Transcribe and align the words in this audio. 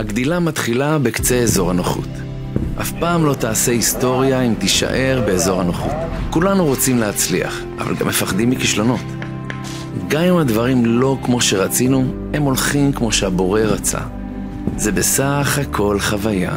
הגדילה 0.00 0.40
מתחילה 0.40 0.98
בקצה 0.98 1.38
אזור 1.38 1.70
הנוחות. 1.70 2.08
אף 2.80 2.92
פעם 3.00 3.26
לא 3.26 3.34
תעשה 3.34 3.72
היסטוריה 3.72 4.42
אם 4.42 4.54
תישאר 4.58 5.22
באזור 5.26 5.60
הנוחות. 5.60 5.92
כולנו 6.30 6.64
רוצים 6.66 6.98
להצליח, 6.98 7.60
אבל 7.78 7.94
גם 7.96 8.08
מפחדים 8.08 8.50
מכישלונות. 8.50 9.00
גם 10.08 10.22
אם 10.22 10.36
הדברים 10.36 10.84
לא 10.86 11.18
כמו 11.22 11.40
שרצינו, 11.40 12.04
הם 12.34 12.42
הולכים 12.42 12.92
כמו 12.92 13.12
שהבורא 13.12 13.60
רצה. 13.60 13.98
זה 14.76 14.92
בסך 14.92 15.58
הכל 15.62 16.00
חוויה. 16.00 16.56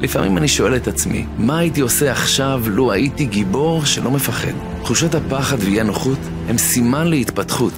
לפעמים 0.00 0.38
אני 0.38 0.48
שואל 0.48 0.76
את 0.76 0.88
עצמי, 0.88 1.26
מה 1.38 1.58
הייתי 1.58 1.80
עושה 1.80 2.12
עכשיו 2.12 2.62
לו 2.66 2.92
הייתי 2.92 3.24
גיבור 3.24 3.84
שלא 3.84 4.10
מפחד? 4.10 4.52
תחושת 4.82 5.14
הפחד 5.14 5.56
ואי 5.60 5.80
הנוחות 5.80 6.18
הם 6.48 6.58
סימן 6.58 7.06
להתפתחות. 7.06 7.72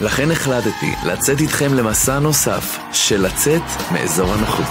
לכן 0.00 0.30
החלטתי 0.30 0.92
לצאת 1.06 1.40
איתכם 1.40 1.74
למסע 1.74 2.18
נוסף 2.18 2.78
של 2.92 3.26
לצאת 3.26 3.62
מאזור 3.92 4.32
הנוחות. 4.32 4.66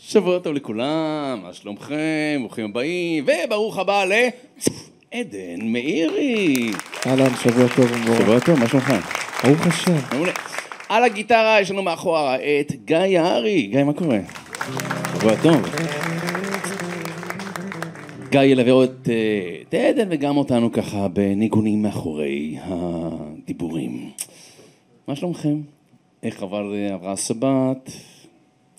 שבוע 0.00 0.38
טוב 0.38 0.54
לכולם, 0.54 1.40
מה 1.42 1.52
שלומכם? 1.52 2.38
ברוכים 2.40 2.64
הבאים, 2.64 3.24
וברוך 3.26 3.78
הבא 3.78 4.04
לעדן 4.04 5.60
מאירי. 5.60 6.72
אהלן, 7.06 7.36
שבוע 7.42 7.68
טוב 7.76 7.92
ומבורך. 7.92 8.18
שבוע 8.18 8.40
טוב, 8.40 8.58
מה 8.58 8.68
שלומך? 8.68 9.21
ברוך 9.44 9.66
השם. 9.66 9.96
מעולה. 10.12 10.32
על 10.88 11.04
הגיטרה 11.04 11.60
יש 11.60 11.70
לנו 11.70 11.82
מאחורה 11.82 12.36
את 12.36 12.72
גיא 12.84 12.96
יערי. 12.96 13.62
גיא, 13.62 13.84
מה 13.84 13.92
קורה? 13.92 14.18
שבוע 15.18 15.36
טוב. 15.42 15.62
גיא 18.30 18.40
ילווה 18.40 18.84
את 18.84 19.08
את 19.68 19.74
עדן 19.74 20.08
וגם 20.10 20.36
אותנו 20.36 20.72
ככה 20.72 21.08
בניגונים 21.08 21.82
מאחורי 21.82 22.56
הדיבורים. 22.62 24.10
מה 25.08 25.16
שלומכם? 25.16 25.60
איך 26.22 26.42
עבר, 26.42 26.72
עברה 26.92 27.12
השבת? 27.12 27.90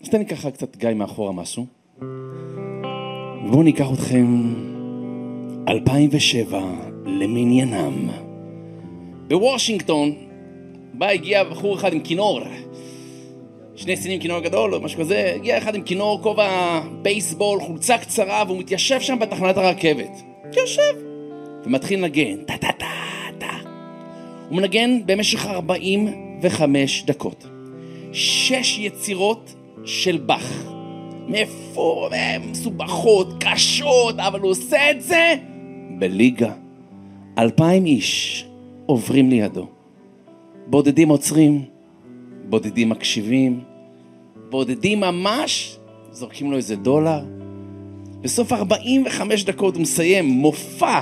אז 0.02 0.08
תן 0.08 0.18
לי 0.18 0.26
ככה 0.26 0.50
קצת 0.50 0.76
גיא 0.76 0.94
מאחורה 0.94 1.32
משהו. 1.32 1.66
בואו 3.50 3.62
ניקח 3.62 3.86
אתכם 3.92 4.54
2007 5.68 6.60
למניינם. 7.06 8.08
בוושינגטון, 9.28 10.12
בה 10.98 11.10
הגיע 11.10 11.44
בחור 11.44 11.74
אחד 11.74 11.92
עם 11.92 12.00
כינור. 12.00 12.40
שני 13.76 13.96
סינים 13.96 14.20
כינור 14.20 14.40
גדול 14.40 14.74
או 14.74 14.80
משהו 14.80 15.00
כזה, 15.00 15.32
הגיע 15.34 15.58
אחד 15.58 15.74
עם 15.74 15.82
כינור, 15.82 16.22
כובע 16.22 16.80
בייסבול, 17.02 17.60
חולצה 17.60 17.98
קצרה, 17.98 18.44
והוא 18.46 18.58
מתיישב 18.58 19.00
שם 19.00 19.18
בתחנת 19.18 19.56
הרכבת. 19.56 20.22
יושב. 20.56 20.94
ומתחיל 21.64 21.98
לנגן, 21.98 22.36
טה 22.36 22.56
טה 22.56 22.72
טה 22.78 22.86
טה. 23.38 23.68
הוא 24.48 24.56
מנגן 24.56 25.06
במשך 25.06 25.46
45 25.46 27.02
דקות. 27.06 27.46
שש 28.12 28.78
יצירות 28.78 29.54
של 29.84 30.16
באך. 30.16 30.64
מאיפה, 31.28 32.08
מסובכות, 32.50 33.28
קשות, 33.40 34.18
אבל 34.18 34.40
הוא 34.40 34.50
עושה 34.50 34.90
את 34.90 35.02
זה 35.02 35.34
בליגה. 35.98 36.52
אלפיים 37.38 37.86
איש 37.86 38.46
עוברים 38.86 39.30
לידו. 39.30 39.73
בודדים 40.66 41.08
עוצרים, 41.08 41.64
בודדים 42.48 42.88
מקשיבים, 42.88 43.60
בודדים 44.50 45.00
ממש 45.00 45.78
זורקים 46.12 46.50
לו 46.50 46.56
איזה 46.56 46.76
דולר. 46.76 47.20
בסוף 48.20 48.52
45 48.52 49.44
דקות 49.44 49.74
הוא 49.74 49.82
מסיים 49.82 50.24
מופע 50.24 51.00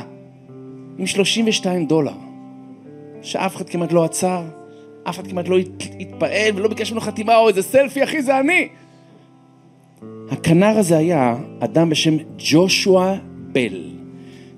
עם 0.99 1.07
32 1.07 1.87
דולר, 1.87 2.13
שאף 3.23 3.57
אחד 3.57 3.69
כמעט 3.69 3.93
לא 3.93 4.05
עצר, 4.05 4.43
אף 5.05 5.15
אחד 5.15 5.27
כמעט 5.27 5.49
לא 5.49 5.57
התפעל 6.01 6.51
ולא 6.55 6.69
ביקש 6.69 6.91
ממנו 6.91 7.01
חתימה 7.01 7.37
או 7.37 7.49
איזה 7.49 7.63
סלפי, 7.63 8.05
אחי, 8.05 8.23
זה 8.23 8.39
אני. 8.39 8.69
הכנר 10.31 10.79
הזה 10.79 10.99
היה 10.99 11.37
אדם 11.61 11.91
בשם 11.91 12.17
ג'ושוע 12.39 13.15
בל. 13.53 13.91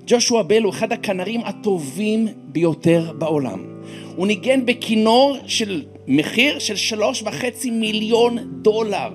ג'ושוע 0.07 0.43
בל 0.43 0.63
הוא 0.63 0.71
אחד 0.71 0.91
הכנרים 0.91 1.41
הטובים 1.45 2.27
ביותר 2.47 3.11
בעולם. 3.17 3.74
הוא 4.15 4.27
ניגן 4.27 4.65
בכינור 4.65 5.37
של 5.47 5.83
מחיר 6.07 6.59
של 6.59 6.75
שלוש 6.75 7.23
וחצי 7.25 7.71
מיליון 7.71 8.37
דולר. 8.61 9.09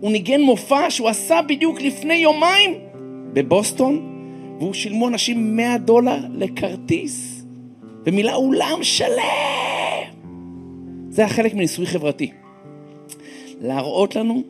הוא 0.00 0.12
ניגן 0.12 0.40
מופע 0.40 0.90
שהוא 0.90 1.08
עשה 1.08 1.40
בדיוק 1.48 1.80
לפני 1.80 2.14
יומיים 2.14 2.74
בבוסטון, 3.32 4.14
והוא 4.58 4.74
שילמו 4.74 5.08
אנשים 5.08 5.56
100 5.56 5.78
דולר 5.78 6.18
לכרטיס, 6.34 7.44
ומילא 8.06 8.34
אולם 8.34 8.78
שלם. 8.82 10.18
זה 11.10 11.22
היה 11.22 11.28
חלק 11.28 11.54
מניסוי 11.54 11.86
חברתי. 11.86 12.30
להראות 13.60 14.16
לנו 14.16 14.42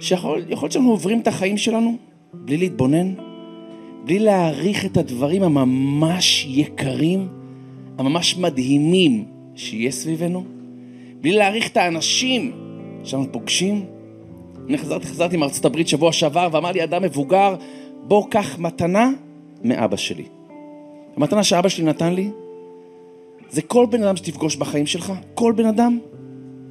שיכול 0.00 0.42
להיות 0.46 0.72
שאנחנו 0.72 0.90
עוברים 0.90 1.20
את 1.20 1.28
החיים 1.28 1.56
שלנו 1.56 1.96
בלי 2.32 2.56
להתבונן, 2.56 3.14
בלי 4.04 4.18
להעריך 4.18 4.84
את 4.84 4.96
הדברים 4.96 5.42
הממש 5.42 6.46
יקרים, 6.48 7.28
הממש 7.98 8.36
מדהימים 8.36 9.24
שיש 9.54 9.94
סביבנו, 9.94 10.44
בלי 11.20 11.32
להעריך 11.32 11.68
את 11.68 11.76
האנשים 11.76 12.52
שאנחנו 13.04 13.32
פוגשים. 13.32 13.84
אני 14.68 14.78
חזרתי, 14.78 15.06
חזרתי 15.06 15.36
מארצות 15.36 15.64
הברית 15.64 15.88
שבוע 15.88 16.12
שעבר 16.12 16.48
ואמר 16.52 16.72
לי 16.72 16.84
אדם 16.84 17.02
מבוגר, 17.02 17.54
בוא 18.02 18.26
קח 18.30 18.58
מתנה 18.58 19.10
מאבא 19.64 19.96
שלי. 19.96 20.24
המתנה 21.16 21.44
שאבא 21.44 21.68
שלי 21.68 21.84
נתן 21.84 22.14
לי 22.14 22.30
זה 23.50 23.62
כל 23.62 23.86
בן 23.90 24.02
אדם 24.02 24.16
שתפגוש 24.16 24.56
בחיים 24.56 24.86
שלך, 24.86 25.12
כל 25.34 25.52
בן 25.56 25.66
אדם, 25.66 25.98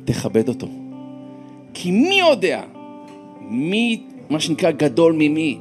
תכבד 0.05 0.49
אותו. 0.49 0.67
כי 1.73 1.91
מי 1.91 2.19
יודע 2.19 2.61
מי, 3.49 4.01
מה 4.29 4.39
שנקרא, 4.39 4.71
גדול 4.71 5.13
ממי? 5.13 5.57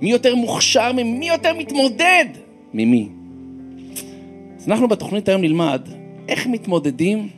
מי 0.00 0.10
יותר 0.10 0.34
מוכשר 0.34 0.92
ממי? 0.92 1.18
מי 1.18 1.28
יותר 1.28 1.54
מתמודד 1.58 2.26
ממי? 2.74 3.08
אז 4.60 4.68
אנחנו 4.68 4.88
בתוכנית 4.88 5.28
היום 5.28 5.40
נלמד 5.40 5.80
איך 6.28 6.46
מתמודדים 6.46 7.28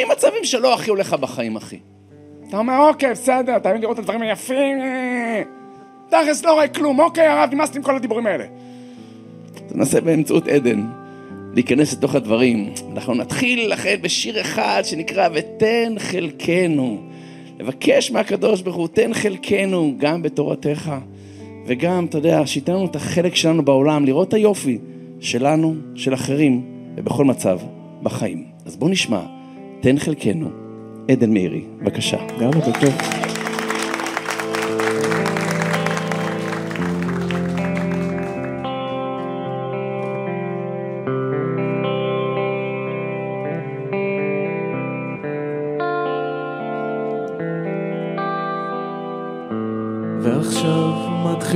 עם 0.00 0.08
מצבים 0.12 0.44
שלא 0.44 0.74
הכי 0.74 0.90
הולך 0.90 1.14
בחיים, 1.14 1.56
אחי. 1.56 1.78
אתה 2.48 2.58
אומר, 2.58 2.78
אוקיי, 2.88 3.10
בסדר, 3.10 3.56
אתה 3.56 3.68
מבין 3.68 3.80
לראות 3.80 3.94
את 3.94 3.98
הדברים 3.98 4.22
היפים, 4.22 4.78
תכלס 6.08 6.44
לא 6.44 6.52
רואה 6.52 6.68
כלום, 6.68 7.00
אוקיי, 7.00 7.26
הרב, 7.26 7.50
נמאסתי 7.52 7.78
עם 7.78 7.84
כל 7.84 7.96
הדיבורים 7.96 8.26
האלה. 8.26 8.44
תנסה 9.68 10.00
באמצעות 10.00 10.48
עדן 10.48 10.86
להיכנס 11.54 11.92
לתוך 11.92 12.14
הדברים. 12.14 12.72
אנחנו 12.92 13.14
נתחיל 13.14 13.72
לכן 13.72 13.96
בשיר 14.02 14.40
אחד 14.40 14.82
שנקרא 14.84 15.28
ותן 15.34 15.94
חלקנו. 15.98 17.02
לבקש 17.58 18.10
מהקדוש 18.10 18.62
ברוך 18.62 18.76
הוא, 18.76 18.88
תן 18.88 19.14
חלקנו 19.14 19.94
גם 19.98 20.22
בתורתך, 20.22 20.92
וגם, 21.66 22.04
אתה 22.04 22.18
יודע, 22.18 22.46
שייתן 22.46 22.72
לנו 22.72 22.86
את 22.86 22.96
החלק 22.96 23.34
שלנו 23.34 23.64
בעולם, 23.64 24.04
לראות 24.04 24.28
את 24.28 24.34
היופי 24.34 24.78
שלנו, 25.20 25.74
של 25.94 26.14
אחרים, 26.14 26.62
ובכל 26.96 27.24
מצב 27.24 27.58
בחיים. 28.02 28.44
אז 28.66 28.76
בואו 28.76 28.90
נשמע, 28.90 29.20
תן 29.80 29.98
חלקנו, 29.98 30.48
עדן 31.10 31.32
מאירי, 31.32 31.64
בבקשה. 31.80 32.18
גם 32.40 32.50
אתה 32.50 32.72
טוב. 32.80 32.94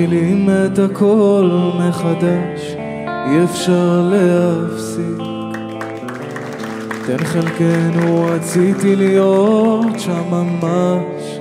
מתחילים 0.00 0.48
את 0.50 0.78
הכל 0.78 1.50
מחדש, 1.78 2.59
אי 3.26 3.44
אפשר 3.44 4.10
להפסיק. 4.12 5.18
תן 7.06 7.24
חלקנו, 7.24 8.24
רציתי 8.24 8.96
להיות 8.96 10.00
שם 10.00 10.22
ממש, 10.30 11.40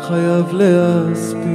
חייב 0.00 0.52
להספיק. 0.52 1.46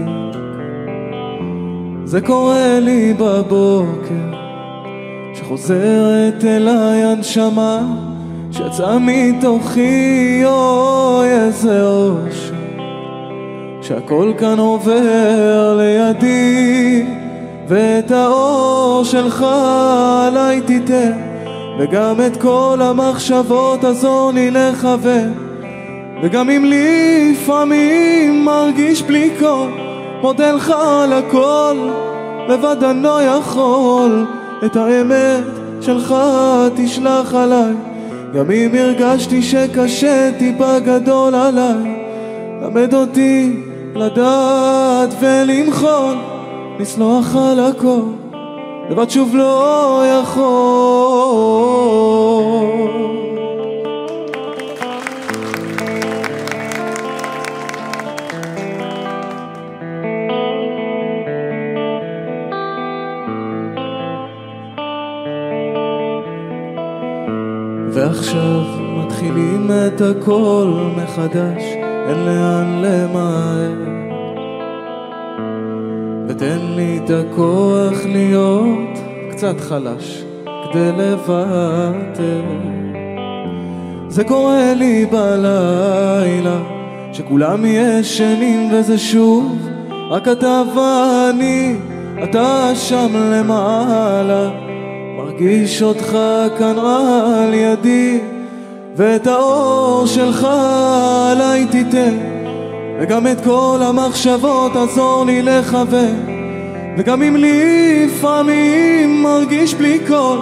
זה 2.03 2.21
קורה 2.21 2.79
לי 2.79 3.13
בבוקר, 3.13 4.33
שחוזרת 5.33 6.45
אליי 6.45 7.03
הנשמה, 7.03 7.79
שיצאה 8.51 8.97
מתוכי, 8.99 10.41
אוי 10.45 11.29
איזה 11.31 11.83
אושר. 11.87 12.55
שהכל 13.81 14.33
כאן 14.37 14.59
עובר 14.59 15.77
לידי 15.79 17.05
ואת 17.71 18.11
האור 18.11 19.03
שלך 19.03 19.45
עליי 20.27 20.61
תיתן 20.61 21.11
וגם 21.79 22.15
את 22.27 22.41
כל 22.41 22.77
המחשבות 22.81 23.83
עזור 23.83 24.31
לי 24.33 24.51
לכוון 24.51 25.33
וגם 26.23 26.49
אם 26.49 26.65
לפעמים 26.65 28.45
מרגיש 28.45 29.01
בלי 29.01 29.29
קול, 29.39 29.69
מודה 30.21 30.51
לך 30.51 30.73
על 30.79 31.13
הכל, 31.13 31.89
לבד 32.49 32.83
אני 32.83 33.03
לא 33.03 33.21
יכול, 33.21 34.25
את 34.65 34.75
האמת 34.75 35.43
שלך 35.81 36.15
תשלח 36.75 37.35
עליי, 37.35 37.73
גם 38.33 38.51
אם 38.51 38.71
הרגשתי 38.73 39.41
שקשה 39.41 40.31
טיפה 40.37 40.79
גדול 40.79 41.35
עליי, 41.35 42.01
למד 42.61 42.93
אותי 42.93 43.63
לדעת 43.95 45.09
ולמחול, 45.19 46.15
לסלוח 46.81 47.35
על 47.35 47.59
הכל, 47.59 48.01
לבד 48.89 49.09
שוב 49.09 49.35
לא 49.35 50.03
יכול. 50.05 50.41
ועכשיו 67.93 68.61
מתחילים 68.97 69.71
את 69.71 70.01
הכל 70.01 70.73
מחדש, 70.97 71.63
אין 72.07 72.25
לאן 72.25 72.81
למהר. 72.85 74.00
ותן 76.31 76.59
לי 76.75 76.99
את 77.05 77.09
הכוח 77.09 78.05
להיות 78.05 78.99
קצת 79.31 79.59
חלש 79.59 80.23
כדי 80.43 80.91
לוותר. 80.97 82.41
זה 84.07 84.23
קורה 84.23 84.73
לי 84.73 85.05
בלילה, 85.05 86.59
שכולם 87.13 87.65
ישנים 87.65 88.73
וזה 88.73 88.97
שוב 88.97 89.69
רק 90.09 90.27
אתה 90.27 90.63
ואני, 90.75 91.75
אתה 92.23 92.71
שם 92.75 93.11
למעלה. 93.15 94.49
מרגיש 95.17 95.83
אותך 95.83 96.17
כאן 96.57 96.79
על 96.79 97.53
ידי 97.53 98.19
ואת 98.95 99.27
האור 99.27 100.05
שלך 100.05 100.47
עליי 101.31 101.65
תיתן 101.71 102.30
וגם 103.01 103.27
את 103.27 103.43
כל 103.43 103.79
המחשבות 103.81 104.75
עזור 104.75 105.25
לי 105.25 105.41
לכוון 105.41 106.25
וגם 106.97 107.21
אם 107.21 107.35
לפעמים 107.35 109.23
מרגיש 109.23 109.73
בלי 109.73 109.99
קול 110.07 110.39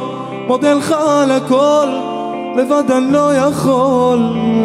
מודה 0.47 0.73
לך 0.73 0.91
על 0.91 1.31
הכל. 1.31 1.87
לבד 2.57 2.91
אני 2.91 3.11
לא 3.11 3.35
יכול 3.35 4.19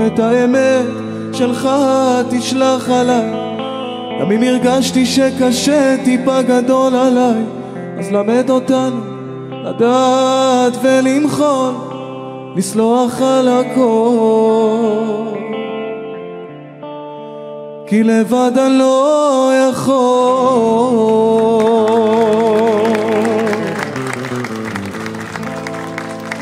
את 0.06 0.18
האמת 0.18 0.86
שלך 1.32 1.68
תשלח 2.30 2.90
עליי. 2.90 3.30
גם 4.20 4.32
אם 4.32 4.42
הרגשתי 4.42 5.06
שקשה 5.06 5.96
טיפה 6.04 6.42
גדול 6.42 6.94
עליי 6.94 7.42
אז 7.98 8.12
למד 8.12 8.50
אותנו 8.50 9.00
לדעת 9.64 10.72
ולמחול, 10.82 11.72
לסלוח 12.56 13.22
על 13.22 13.48
הכל. 13.48 15.34
כי 17.86 18.02
לבד 18.02 18.50
אני 18.66 18.78
לא 18.78 19.50
יכול. 19.70 19.94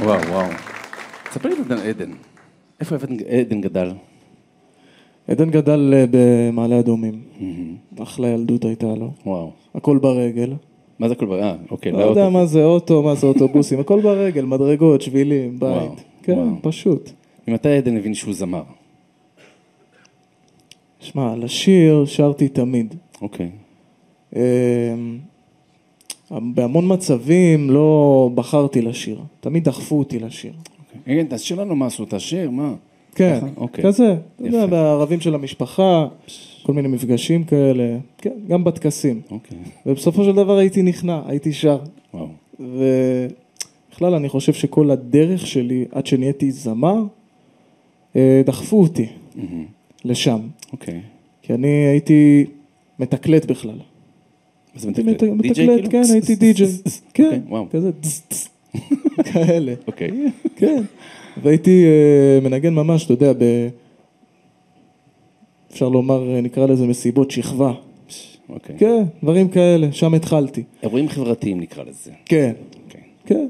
וואו, 0.03 0.21
וואו. 0.29 0.47
ספר 1.33 1.49
לי 1.49 1.55
על 1.71 1.79
עדן. 1.79 2.11
איפה 2.81 2.97
עדן- 2.97 3.61
גדל? 3.61 3.91
עדן 5.29 5.51
גדל 5.51 5.95
אה, 5.95 6.05
במעלה 6.11 6.79
אדומים. 6.79 7.21
אחלה 8.03 8.29
ילדות 8.29 8.65
הייתה 8.65 8.87
לו. 8.87 9.11
וואו. 9.27 9.51
הכל 9.75 9.99
ברגל. 9.99 10.53
מה 10.99 11.09
זה 11.09 11.15
כל 11.15 11.27
דבר? 11.27 11.43
אה, 11.43 11.55
אוקיי. 11.71 11.93
לא 11.93 11.99
יודע 11.99 12.15
באוטו. 12.15 12.31
מה 12.31 12.47
זה 12.47 12.65
אוטו, 12.65 13.03
מה 13.03 13.15
זה 13.15 13.27
אוטובוסים, 13.27 13.81
הכל 13.81 14.01
ברגל, 14.01 14.45
מדרגות, 14.45 15.03
שבילים, 15.03 15.59
בית. 15.61 16.05
כן. 16.23 16.39
פשוט. 16.63 17.11
ממתי 17.49 17.69
עדן 17.69 17.97
הבין 17.97 18.15
שהוא 18.15 18.35
זמר? 18.35 18.63
שמע, 21.03 21.37
לשיר 21.37 22.05
שרתי 22.05 22.49
תמיד. 22.49 22.95
אוקיי. 23.23 23.51
אמ, 24.37 24.41
בהמון 26.31 26.93
מצבים 26.93 27.71
לא 27.71 28.31
בחרתי 28.35 28.83
לשיר, 28.83 29.21
תמיד 29.41 29.65
דחפו 29.65 29.99
אותי 29.99 30.19
לשיר. 30.19 30.53
כן, 31.05 31.27
תשאיר 31.31 31.61
לנו 31.61 31.77
משהו, 31.77 32.07
תשאיר, 32.09 32.51
מה? 32.51 32.75
כן? 33.15 33.39
אוקיי. 33.57 33.85
כזה, 33.85 34.17
אתה 34.37 34.47
יודע. 34.47 34.67
בערבים 34.67 35.21
של 35.21 35.35
המשפחה, 35.35 36.07
כל 36.63 36.73
מיני 36.73 36.89
מפגשים 36.89 37.45
כאלה, 37.45 37.99
כן, 38.19 38.33
גם 38.49 38.65
בטקסים. 38.65 39.21
אוקיי. 39.31 39.59
ובסופו 39.87 40.25
של 40.25 40.33
דבר 40.33 40.59
הייתי 40.59 40.83
נכנע, 40.83 41.21
הייתי 41.27 41.53
שר. 41.53 41.79
וואו. 42.15 42.29
ובכלל 42.61 44.15
אני 44.15 44.29
חושב 44.29 44.53
שכל 44.53 44.91
הדרך 44.91 45.47
שלי, 45.47 45.85
עד 45.93 46.07
שנהייתי 46.07 46.51
זמר, 46.51 47.03
אה, 48.17 48.43
דחפו 48.47 48.83
אותי. 48.83 49.07
לשם. 50.05 50.41
אוקיי. 50.73 51.01
כי 51.43 51.55
אני 51.55 51.69
הייתי 51.69 52.45
מתקלט 52.99 53.45
בכלל. 53.45 53.79
הייתי 54.85 55.03
מתקלט? 55.03 55.31
מתקלט, 55.31 55.57
כאילו? 55.57 55.91
כן, 55.91 56.03
הייתי 56.13 56.35
די-ג'יי. 56.35 56.67
כן, 57.15 57.25
אוקיי, 57.25 57.41
וואו. 57.49 57.67
כזה 57.71 57.91
כאלה. 59.33 59.75
אוקיי. 59.87 60.11
כן. 60.57 60.83
והייתי 61.43 61.85
אה, 61.85 62.41
מנגן 62.43 62.75
ממש, 62.75 63.05
אתה 63.05 63.13
יודע, 63.13 63.33
ב... 63.33 63.69
אפשר 65.73 65.89
לומר, 65.89 66.35
אה, 66.35 66.41
נקרא 66.41 66.67
לזה 66.67 66.87
מסיבות 66.87 67.31
שכבה. 67.31 67.73
אוקיי. 68.49 68.77
כן, 68.79 69.05
דברים 69.23 69.49
כאלה, 69.49 69.93
שם 69.93 70.15
התחלתי. 70.15 70.63
אירועים 70.83 71.09
חברתיים 71.09 71.61
נקרא 71.61 71.85
לזה. 71.85 72.11
כן, 72.25 72.53
אוקיי. 72.85 73.01
כן. 73.27 73.47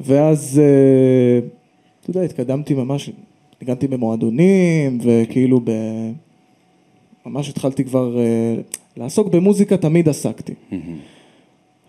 ואז, 0.00 0.60
אה, 0.62 1.48
אתה 2.00 2.10
יודע, 2.10 2.22
התקדמתי 2.22 2.74
ממש, 2.74 3.10
ניגנתי 3.60 3.86
במועדונים, 3.86 4.98
וכאילו 5.02 5.60
ב... 5.64 5.70
ממש 7.26 7.48
התחלתי 7.48 7.84
כבר 7.84 8.18
אה, 8.18 8.54
לעסוק 8.96 9.28
במוזיקה, 9.28 9.76
תמיד 9.76 10.08
עסקתי. 10.08 10.54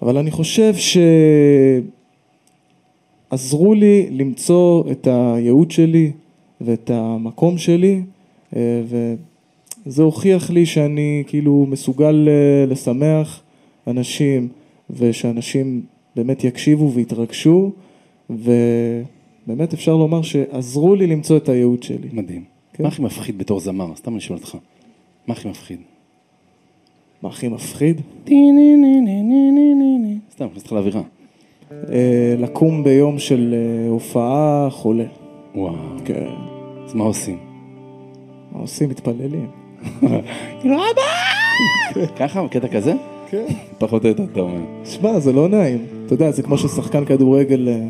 אבל 0.02 0.18
אני 0.18 0.32
חושב 0.32 0.74
שעזרו 3.32 3.74
לי 3.74 4.08
למצוא 4.12 4.84
את 4.92 5.08
הייעוד 5.12 5.72
שלי 5.72 6.12
ואת 6.62 6.90
המקום 6.90 7.58
שלי, 7.58 8.02
אה, 8.56 8.82
וזה 9.86 10.04
הוכיח 10.04 10.50
לי 10.50 10.66
שאני 10.66 11.24
כאילו 11.28 11.66
מסוגל 11.70 12.28
אה, 12.30 12.66
לשמח 12.66 13.42
אנשים, 13.88 14.48
ושאנשים 14.90 15.82
באמת 16.16 16.44
יקשיבו 16.44 16.92
ויתרגשו, 16.92 17.72
ובאמת 19.48 19.74
אפשר 19.74 19.96
לומר 19.96 20.22
שעזרו 20.22 20.96
לי 20.96 21.08
למצוא 21.08 21.38
את 21.38 21.50
הייעוד 21.50 21.84
שלי. 21.84 22.10
מדהים. 22.14 22.44
כן. 22.74 22.84
מה 22.84 22.90
הכי 22.90 23.02
מפחיד 23.02 23.38
בתור 23.38 23.60
זמר? 23.60 23.96
סתם 23.96 24.14
אני 24.14 24.22
שואל 24.22 24.40
אותך. 24.40 24.58
מה 25.28 25.34
הכי 25.34 25.50
מפחיד? 25.50 25.78
מה 27.22 27.30
הכי 27.30 27.48
מפחיד? 27.48 28.02
סתם, 30.32 30.46
נכנס 30.46 30.62
אותך 30.62 30.72
לאווירה. 30.72 31.02
אה, 31.72 32.36
לקום 32.38 32.84
ביום 32.84 33.20
של 33.20 33.54
אה, 33.54 33.90
הופעה 33.90 34.68
חולה. 34.70 35.06
וואו. 35.56 35.76
כן. 36.06 36.28
אז 36.86 36.94
מה 36.94 37.04
עושים? 37.04 37.38
מה 38.52 38.60
עושים? 38.60 38.90
מתפללים. 38.90 39.48
כאילו 40.60 40.76
אבא! 40.76 42.06
ככה, 42.16 42.44
בקטע 42.44 42.68
כזה? 42.68 42.94
כן. 43.30 43.46
פחות 43.80 44.04
או 44.04 44.10
יותר, 44.10 44.24
אתה 44.24 44.40
אומר. 44.40 44.62
שמע, 44.86 45.20
זה 45.20 45.34
לא 45.34 45.50
נעים. 45.50 45.86
אתה 46.06 46.14
יודע, 46.14 46.32
זה 46.32 46.44
כמו 46.44 46.58
ששחקן 46.58 47.06
כדורגל 47.06 47.70
אה, 47.70 47.88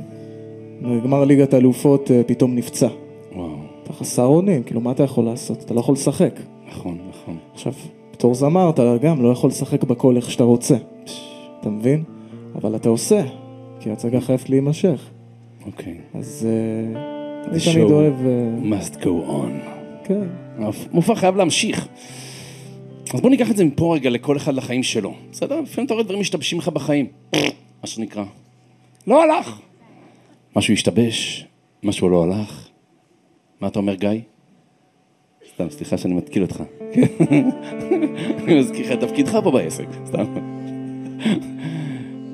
בגמר 0.82 1.24
ליגת 1.24 1.54
האלופות 1.54 2.12
אה, 2.12 2.22
פתאום 2.24 2.56
נפצע. 2.56 2.88
וואו. 3.36 3.56
אתה 3.84 3.94
חסר 3.94 4.26
אונים, 4.26 4.64
כאילו, 4.64 4.82
מה 4.82 4.92
אתה 4.92 5.04
יכול 5.04 5.26
לעשות? 5.26 5.64
אתה 5.64 5.74
לא 5.74 5.80
יכול 5.80 5.94
לשחק. 5.94 6.40
נכון, 6.68 6.98
נכון. 7.10 7.38
עכשיו, 7.54 7.74
בתור 8.14 8.36
זמר 8.36 8.70
אתה 8.70 8.98
גם 9.02 9.24
לא 9.24 9.30
יכול 9.30 9.50
לשחק 9.50 9.84
בכל 9.84 10.16
איך 10.16 10.32
שאתה 10.32 10.44
רוצה. 10.44 10.76
אתה 11.60 11.70
מבין? 11.70 12.04
אבל 12.56 12.76
אתה 12.76 12.90
עושה, 12.90 13.24
כי 13.80 13.90
ההצגה 13.90 14.22
חייבת 14.22 14.50
להימשך. 14.50 15.10
אוקיי. 15.66 15.98
אז 16.14 16.48
אה, 16.50 17.02
אני 17.52 17.60
תמיד 17.74 17.92
אוהב... 17.92 18.14
אה, 18.26 18.80
must 18.80 18.96
go 18.96 19.30
on. 19.30 19.70
כן. 20.04 20.28
המופע 20.58 21.16
חייב 21.16 21.36
להמשיך. 21.36 21.88
אז 23.14 23.22
בוא 23.22 23.30
ניקח 23.30 23.52
את 23.52 23.58
זה 23.58 23.66
מפה 23.66 23.96
רגע 23.96 24.10
לכל 24.10 24.38
אחד 24.38 24.54
לחיים 24.54 24.84
שלו. 24.84 25.14
בסדר? 25.32 25.62
לפעמים 25.62 25.86
אתה 25.86 25.94
רואה 25.94 26.04
דברים 26.04 26.20
משתבשים 26.20 26.58
לך 26.58 26.68
בחיים. 26.68 27.06
מה 27.82 27.88
שנקרא. 27.88 28.24
לא 29.08 29.24
הלך. 29.24 29.60
משהו 30.56 30.74
השתבש, 30.74 31.48
משהו 31.84 32.10
לא 32.10 32.24
הלך. 32.24 32.68
מה 33.62 33.68
אתה 33.68 33.80
אומר, 33.80 33.94
גיא? 33.96 34.10
סתם, 35.54 35.70
סליחה 35.70 35.98
שאני 35.98 36.14
מתקיל 36.14 36.42
אותך. 36.42 36.64
אני 38.44 38.60
מזכיר 38.60 38.86
לך 38.86 38.92
את 38.92 39.00
תפקידך 39.00 39.38
פה 39.44 39.52
בעסק. 39.52 39.86
סתם. 40.08 40.24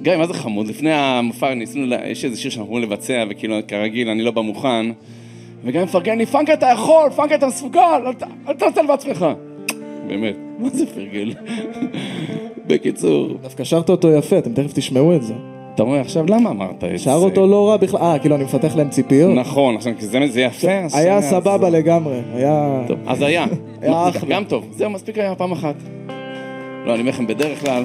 גיא, 0.02 0.16
מה 0.18 0.28
זה 0.28 0.34
חמוד? 0.34 0.68
לפני 0.68 0.92
המופע 0.94 1.54
ניסינו, 1.54 1.96
יש 2.06 2.26
איזה 2.26 2.38
שיר 2.38 2.52
שאנחנו 2.52 2.66
אמורים 2.68 2.84
לבצע, 2.84 3.24
וכאילו, 3.30 3.56
כרגיל, 3.68 4.10
אני 4.10 4.22
לא 4.24 4.32
בא 4.32 4.42
מוכן. 4.42 4.86
וגם 5.64 5.84
מפרגן 5.84 6.18
לי, 6.18 6.26
פאנקה 6.26 6.54
אתה 6.54 6.66
יכול, 6.74 7.10
פאנקה 7.16 7.36
אתה 7.36 7.48
מסוגל, 7.48 7.80
אל 8.06 8.14
ת- 8.14 8.24
אל 8.48 8.54
תנצל 8.54 8.88
בעצמך. 8.88 9.26
באמת, 10.08 10.36
מה 10.60 10.70
זה 10.70 10.86
פרגל? 10.86 11.34
בקיצור, 12.68 13.38
דווקא 13.42 13.64
שרת 13.64 13.90
אותו 13.90 14.12
יפה, 14.12 14.38
אתם 14.38 14.54
תכף 14.54 14.74
תשמעו 14.74 15.16
את 15.16 15.24
זה. 15.24 15.34
אתה 15.78 15.86
רואה 15.86 16.02
עכשיו 16.02 16.26
למה 16.28 16.50
אמרת 16.50 16.84
את 16.84 16.90
זה? 16.90 16.98
שר 16.98 17.14
אותו 17.14 17.48
לא 17.48 17.70
רע 17.70 17.78
בכלל, 17.78 18.02
אה, 18.02 18.20
כאילו 18.20 18.36
אני 18.36 18.44
מפתח 18.44 18.76
להם 18.76 18.90
ציפיות. 18.90 19.36
נכון, 19.36 19.76
עכשיו 19.76 19.94
כי 20.00 20.06
זה 20.06 20.42
יפה. 20.42 20.72
אז 20.72 20.96
היה 20.96 21.22
סבבה 21.22 21.70
לגמרי, 21.70 22.22
היה... 22.34 22.82
אז 23.08 23.22
היה. 23.22 23.46
לא. 23.88 24.10
גם 24.28 24.44
טוב, 24.44 24.66
זהו, 24.72 24.90
מספיק 24.90 25.18
היה 25.18 25.36
פעם 25.36 25.52
אחת. 25.52 25.76
לא, 26.86 26.94
אני 26.94 27.00
אומר 27.00 27.12
לכם, 27.12 27.28
בדרך 27.28 27.62
כלל... 27.66 27.84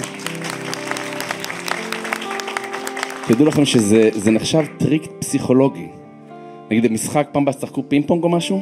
תדעו 3.28 3.46
לכם 3.46 3.64
שזה 3.64 4.10
זה 4.12 4.30
נחשב 4.30 4.62
טריק 4.78 5.06
פסיכולוגי. 5.18 5.86
נגיד 6.70 6.86
במשחק, 6.86 7.28
פעם 7.32 7.42
הבאה 7.42 7.54
תשחקו 7.54 7.82
פינג 7.88 8.06
פונג 8.06 8.24
או 8.24 8.28
משהו, 8.28 8.60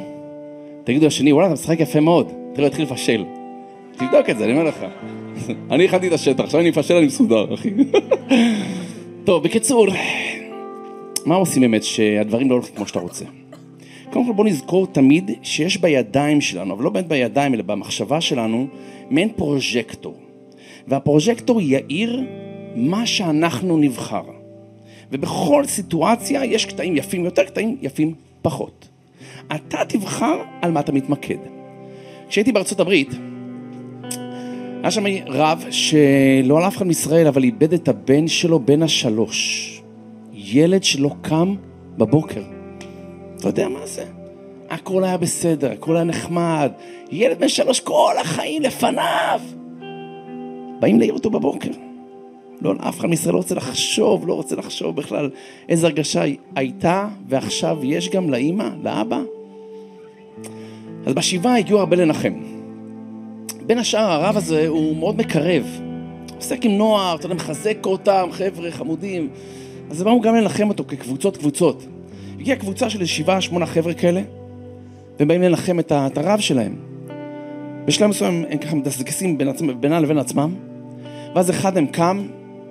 תגידו 0.84 1.06
לשני, 1.06 1.32
וואלה, 1.32 1.46
אתה 1.46 1.54
משחק 1.54 1.80
יפה 1.80 2.00
מאוד. 2.00 2.32
תראה, 2.54 2.66
התחיל 2.66 2.84
לפשל. 2.84 3.24
תבדוק 3.96 4.30
את 4.30 4.38
זה, 4.38 4.44
אני 4.44 4.52
אומר 4.52 4.64
לך. 4.64 4.84
אני 5.70 5.84
הכנתי 5.84 6.08
את 6.08 6.12
השטח, 6.12 6.44
עכשיו 6.44 6.60
אני 6.60 6.70
מפשל, 6.70 6.94
אני 6.94 7.06
מסודר, 7.06 7.54
אחי. 7.54 7.70
טוב, 9.30 9.42
בקיצור, 9.42 9.86
מה 11.26 11.34
עושים 11.34 11.62
באמת 11.62 11.84
שהדברים 11.84 12.50
לא 12.50 12.54
הולכים 12.54 12.74
כמו 12.74 12.86
שאתה 12.86 12.98
רוצה? 12.98 13.24
קודם 14.12 14.26
כל 14.26 14.32
בוא 14.32 14.44
נזכור 14.44 14.86
תמיד 14.86 15.30
שיש 15.42 15.76
בידיים 15.76 16.40
שלנו, 16.40 16.74
אבל 16.74 16.84
לא 16.84 16.90
באמת 16.90 17.08
בידיים 17.08 17.54
אלא 17.54 17.62
במחשבה 17.62 18.20
שלנו, 18.20 18.66
מעין 19.10 19.28
פרוז'קטור. 19.36 20.14
והפרוז'קטור 20.88 21.60
יאיר 21.60 22.24
מה 22.76 23.06
שאנחנו 23.06 23.78
נבחר. 23.78 24.22
ובכל 25.12 25.64
סיטואציה 25.66 26.44
יש 26.44 26.64
קטעים 26.64 26.96
יפים 26.96 27.24
יותר, 27.24 27.44
קטעים 27.44 27.76
יפים 27.82 28.14
פחות. 28.42 28.88
אתה 29.54 29.84
תבחר 29.88 30.42
על 30.62 30.70
מה 30.70 30.80
אתה 30.80 30.92
מתמקד. 30.92 31.38
כשהייתי 32.28 32.52
בארצות 32.52 32.80
הברית, 32.80 33.10
היה 34.82 34.90
שם 34.90 35.04
רב 35.26 35.64
שלא 35.70 36.58
על 36.58 36.66
אף 36.66 36.76
אחד 36.76 36.86
מישראל, 36.86 37.26
אבל 37.26 37.44
איבד 37.44 37.72
את 37.72 37.88
הבן 37.88 38.28
שלו 38.28 38.60
בן 38.60 38.82
השלוש. 38.82 39.82
ילד 40.32 40.84
שלא 40.84 41.10
קם 41.22 41.54
בבוקר. 41.98 42.42
אתה 43.36 43.48
יודע 43.48 43.68
מה 43.68 43.86
זה? 43.86 44.04
הכל 44.70 45.04
היה 45.04 45.16
בסדר, 45.16 45.72
הכל 45.72 45.96
היה 45.96 46.04
נחמד. 46.04 46.72
ילד 47.12 47.38
בן 47.38 47.48
שלוש 47.48 47.80
כל 47.80 48.14
החיים 48.20 48.62
לפניו. 48.62 49.40
באים 50.80 50.98
להעיר 50.98 51.14
אותו 51.14 51.30
בבוקר. 51.30 51.70
לא, 52.62 52.74
אף 52.88 53.00
אחד 53.00 53.08
מישראל 53.08 53.32
לא 53.32 53.38
רוצה 53.38 53.54
לחשוב, 53.54 54.28
לא 54.28 54.34
רוצה 54.34 54.56
לחשוב 54.56 54.96
בכלל 54.96 55.30
איזה 55.68 55.86
הרגשה 55.86 56.22
הייתה 56.56 57.08
ועכשיו 57.28 57.78
יש 57.82 58.08
גם 58.08 58.30
לאימא, 58.30 58.68
לאבא. 58.82 59.20
אז 61.06 61.14
בשבעה 61.14 61.58
הגיעו 61.58 61.78
הרבה 61.78 61.96
לנחם. 61.96 62.59
בין 63.70 63.78
השאר 63.78 64.10
הרב 64.10 64.36
הזה 64.36 64.68
הוא 64.68 64.96
מאוד 64.96 65.16
מקרב. 65.16 65.80
עוסק 66.36 66.64
עם 66.64 66.70
נוער, 66.70 67.16
אתה 67.16 67.26
יודע, 67.26 67.34
מחזק 67.34 67.86
אותם, 67.86 68.28
חבר'ה 68.32 68.70
חמודים. 68.70 69.28
אז 69.90 70.00
הם 70.00 70.04
באו 70.04 70.20
גם 70.20 70.34
לנחם 70.34 70.68
אותו 70.68 70.84
כקבוצות 70.88 71.36
קבוצות. 71.36 71.86
הגיעה 72.40 72.58
קבוצה 72.58 72.90
של 72.90 73.06
שבעה, 73.06 73.40
שמונה 73.40 73.66
חבר'ה 73.66 73.94
כאלה, 73.94 74.22
והם 75.18 75.28
באים 75.28 75.42
לנחם 75.42 75.78
את 75.78 75.92
את 75.92 76.18
הרב 76.18 76.40
שלהם. 76.40 76.76
בשלב 77.84 78.10
מסוים 78.10 78.44
הם 78.50 78.58
ככה 78.58 78.76
מדסקסים 78.76 79.38
בין 79.38 79.48
עצמם- 79.48 79.80
בינם 79.80 80.02
לבין 80.02 80.18
עצמם, 80.18 80.54
ואז 81.34 81.50
אחד 81.50 81.74
מהם 81.74 81.86
קם, 81.86 82.26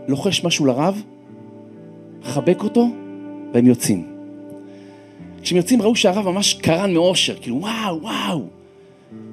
לוחש 0.07 0.43
משהו 0.43 0.65
לרב, 0.65 1.01
מחבק 2.21 2.63
אותו, 2.63 2.87
והם 3.53 3.67
יוצאים. 3.67 4.07
כשהם 5.41 5.57
יוצאים 5.57 5.81
ראו 5.81 5.95
שהרב 5.95 6.29
ממש 6.29 6.53
קרן 6.53 6.93
מאושר, 6.93 7.35
כאילו 7.41 7.59
וואו, 7.61 8.01
וואו. 8.01 8.58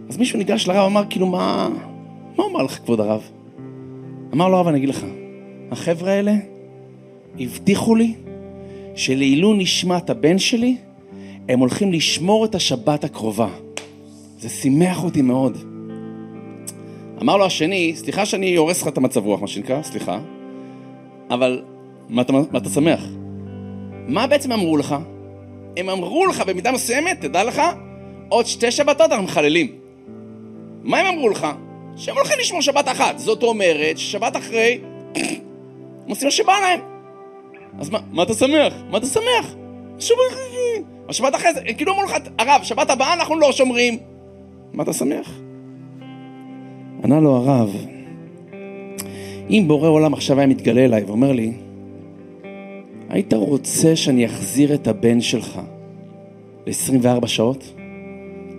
אז 0.09 0.17
מישהו 0.17 0.39
ניגש 0.39 0.69
לרב, 0.69 0.87
אמר 0.87 1.03
כאילו 1.11 1.27
מה, 1.27 1.69
מה 2.37 2.45
אומר 2.45 2.63
לך 2.63 2.79
כבוד 2.79 3.01
הרב? 3.01 3.31
אמר 4.35 4.49
לו 4.49 4.57
הרב, 4.57 4.69
אני 4.69 4.79
אגיד 4.79 4.89
לך, 4.89 5.07
החבר'ה 5.71 6.13
האלה 6.13 6.35
הבטיחו 7.41 7.95
לי 7.95 8.15
שלעילוי 8.95 9.59
נשמת 9.59 10.11
הבן 10.11 10.39
שלי, 10.39 10.77
הם 11.49 11.59
הולכים 11.59 11.93
לשמור 11.93 12.45
את 12.45 12.55
השבת 12.55 13.05
הקרובה. 13.05 13.49
זה 14.39 14.49
שימח 14.49 15.05
אותי 15.05 15.23
מאוד. 15.23 15.59
אמר 17.23 17.37
לו 17.37 17.45
השני, 17.45 17.93
סליחה 17.97 18.27
שאני 18.27 18.57
הורס 18.57 18.83
לך 18.83 18.89
את 18.89 18.99
המצב 18.99 19.25
רוח, 19.25 19.41
מה 19.41 19.47
שנקרא, 19.47 19.83
סליחה, 19.83 20.19
אבל 21.31 21.63
מה 22.09 22.23
אתה, 22.23 22.33
מה 22.33 22.59
אתה 22.59 22.69
שמח? 22.69 23.05
מה 24.09 24.27
בעצם 24.27 24.53
אמרו 24.53 24.77
לך? 24.77 24.97
הם 25.77 25.89
אמרו 25.89 26.27
לך 26.27 26.41
במידה 26.47 26.73
מסוימת, 26.73 27.21
תדע 27.21 27.45
לך, 27.45 27.63
עוד 28.29 28.47
שתי 28.47 28.71
שבתות 28.71 29.11
אנחנו 29.11 29.25
מחללים. 29.25 29.67
מה 30.83 30.99
הם 30.99 31.07
אמרו 31.07 31.29
לך? 31.29 31.47
שהם 31.97 32.17
הולכים 32.17 32.39
לשמור 32.41 32.63
שבת 32.63 32.89
אחת. 32.89 33.19
זאת 33.19 33.43
אומרת, 33.43 33.99
ששבת 33.99 34.37
אחרי, 34.37 34.79
הם 36.05 36.09
עושים 36.09 36.27
מה 36.27 36.31
שבא 36.31 36.53
להם. 36.53 36.81
אז 37.79 37.91
מה, 37.91 37.99
מה 38.11 38.23
אתה 38.23 38.35
שמח? 38.35 38.75
מה 38.91 38.99
אתה 38.99 39.07
שמח? 39.07 39.55
שבת 39.99 40.19
אחרי. 40.33 40.83
השבת 41.09 41.35
אחרי 41.35 41.55
זה, 41.55 41.61
כאילו 41.77 41.93
אמרו 41.93 42.05
לך, 42.05 42.13
הרב, 42.39 42.61
שבת 42.63 42.91
הבאה 42.91 43.15
אנחנו 43.15 43.39
לא 43.39 43.53
שומרים. 43.53 43.99
מה 44.73 44.83
אתה 44.83 44.93
שמח? 44.93 45.31
ענה 47.05 47.21
לו 47.21 47.37
הרב, 47.37 47.77
אם 49.51 49.65
בורא 49.67 49.89
עולם 49.89 50.15
עכשיו 50.15 50.39
היה 50.39 50.47
מתגלה 50.47 50.85
אליי 50.85 51.05
ואומר 51.05 51.33
לי, 51.33 51.53
היית 53.09 53.35
רוצה 53.35 53.97
שאני 53.97 54.27
אחזיר 54.27 54.75
את 54.75 54.89
הבן 54.89 55.21
שלך 55.21 55.61
ל-24 56.67 57.27
שעות? 57.27 57.73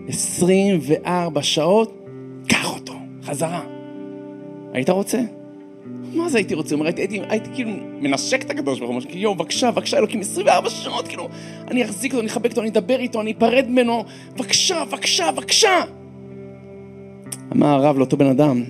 24 0.08 1.44
שעות, 1.44 2.08
קח 2.48 2.74
אותו, 2.74 2.94
חזרה. 3.24 3.62
היית 4.74 4.90
רוצה? 4.90 5.22
מה 6.14 6.30
זה 6.30 6.38
הייתי 6.38 6.54
רוצה? 6.54 6.76
אומר, 6.76 6.86
הייתי, 6.86 7.02
הייתי, 7.02 7.20
הייתי 7.30 7.50
כאילו 7.56 7.72
מנשק 8.02 8.42
את 8.42 8.50
הקדוש 8.50 8.80
ברוך 8.80 8.92
הוא, 8.92 9.02
כאילו, 9.02 9.22
יואו, 9.22 9.36
בבקשה, 9.36 9.72
בבקשה, 9.72 9.98
אלוקים, 9.98 10.20
24 10.20 10.70
שעות, 10.70 11.08
כאילו, 11.08 11.30
אני 11.72 11.86
אחזיק 11.86 12.12
אותו, 12.12 12.22
אני 12.22 12.30
אחבק 12.30 12.50
אותו, 12.50 12.62
אני 12.62 12.70
אדבר 12.70 13.00
איתו, 13.00 13.22
אני 13.22 13.34
אפרד 13.38 13.66
ממנו, 13.70 14.04
בבקשה, 14.36 14.86
בבקשה, 14.86 15.32
בבקשה. 15.32 15.82
אמר 17.56 17.68
הרב 17.68 17.98
לאותו 17.98 18.18
בן 18.18 18.28
אדם, 18.28 18.64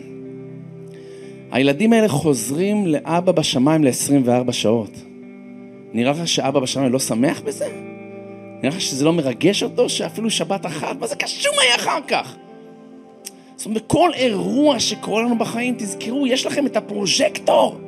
הילדים 1.51 1.93
האלה 1.93 2.07
חוזרים 2.07 2.87
לאבא 2.87 3.31
בשמיים 3.31 3.83
ל-24 3.83 4.51
שעות. 4.51 4.91
נראה 5.93 6.11
לך 6.11 6.27
שאבא 6.27 6.59
בשמיים 6.59 6.93
לא 6.93 6.99
שמח 6.99 7.41
בזה? 7.41 7.86
נראה 8.63 8.79
שזה 8.79 9.05
לא 9.05 9.13
מרגש 9.13 9.63
אותו 9.63 9.89
שאפילו 9.89 10.29
שבת 10.29 10.65
אחת? 10.65 10.99
מה 10.99 11.07
זה 11.07 11.15
קשור 11.15 11.55
מה 11.55 11.63
יהיה 11.63 11.75
אחר 11.75 11.99
כך? 12.07 12.35
זאת 13.55 13.65
אומרת, 13.65 13.83
בכל 13.83 14.11
אירוע 14.13 14.79
שקורה 14.79 15.23
לנו 15.23 15.37
בחיים, 15.37 15.75
תזכרו, 15.77 16.27
יש 16.27 16.45
לכם 16.45 16.65
את 16.65 16.77
הפרוז'קטור. 16.77 17.79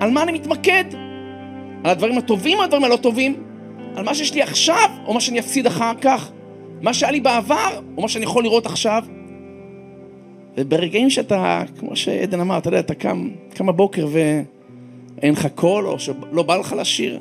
על 0.00 0.10
מה 0.10 0.22
אני 0.22 0.32
מתמקד? 0.32 0.84
על 1.84 1.90
הדברים 1.90 2.18
הטובים 2.18 2.58
או 2.58 2.62
הדברים 2.62 2.84
הלא 2.84 2.96
טובים? 2.96 3.42
על 3.96 4.04
מה 4.04 4.14
שיש 4.14 4.34
לי 4.34 4.42
עכשיו, 4.42 4.90
או 5.06 5.14
מה 5.14 5.20
שאני 5.20 5.38
אפסיד 5.38 5.66
אחר 5.66 5.92
כך? 6.00 6.30
מה 6.80 6.94
שהיה 6.94 7.12
לי 7.12 7.20
בעבר, 7.20 7.80
או 7.96 8.02
מה 8.02 8.08
שאני 8.08 8.24
יכול 8.24 8.44
לראות 8.44 8.66
עכשיו? 8.66 9.04
וברגעים 10.56 11.10
שאתה, 11.10 11.62
כמו 11.78 11.96
שעדן 11.96 12.40
אמר, 12.40 12.58
אתה 12.58 12.68
יודע, 12.68 12.78
אתה 12.78 12.94
קם, 12.94 13.30
קם 13.54 13.66
בבוקר 13.66 14.06
ואין 14.12 15.32
לך 15.32 15.48
קול, 15.54 15.86
או 15.86 15.98
שלא 15.98 16.42
בא 16.42 16.56
לך 16.56 16.74
לשיר, 16.78 17.20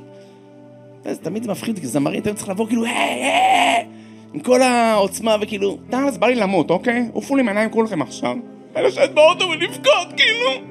זה 1.14 1.18
תמיד 1.18 1.44
זה 1.44 1.52
מפחיד, 1.52 1.80
כי 1.80 1.88
זמרים 1.88 2.22
תמיד 2.22 2.36
צריך 2.36 2.50
לבוא 2.50 2.68
כאילו, 2.68 2.86
היי, 2.86 2.94
היי, 2.94 3.86
עם 4.34 4.40
כל 4.40 4.62
העוצמה, 4.62 5.36
וכאילו, 5.42 5.78
אז 5.92 6.18
בא 6.18 6.28
לי 6.28 6.36
למות, 6.36 6.70
אוקיי? 6.70 7.06
עופו 7.14 7.36
לי 7.36 7.44
מהעיניים 7.44 7.70
כולכם 7.70 8.02
עכשיו. 8.02 8.36
ולשבת 8.76 9.10
באוטו 9.10 9.46
ולבכות, 9.46 10.14
כאילו. 10.18 10.68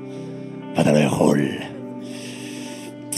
ואתה 0.76 0.92
לא 0.92 0.98
יכול. 0.98 1.48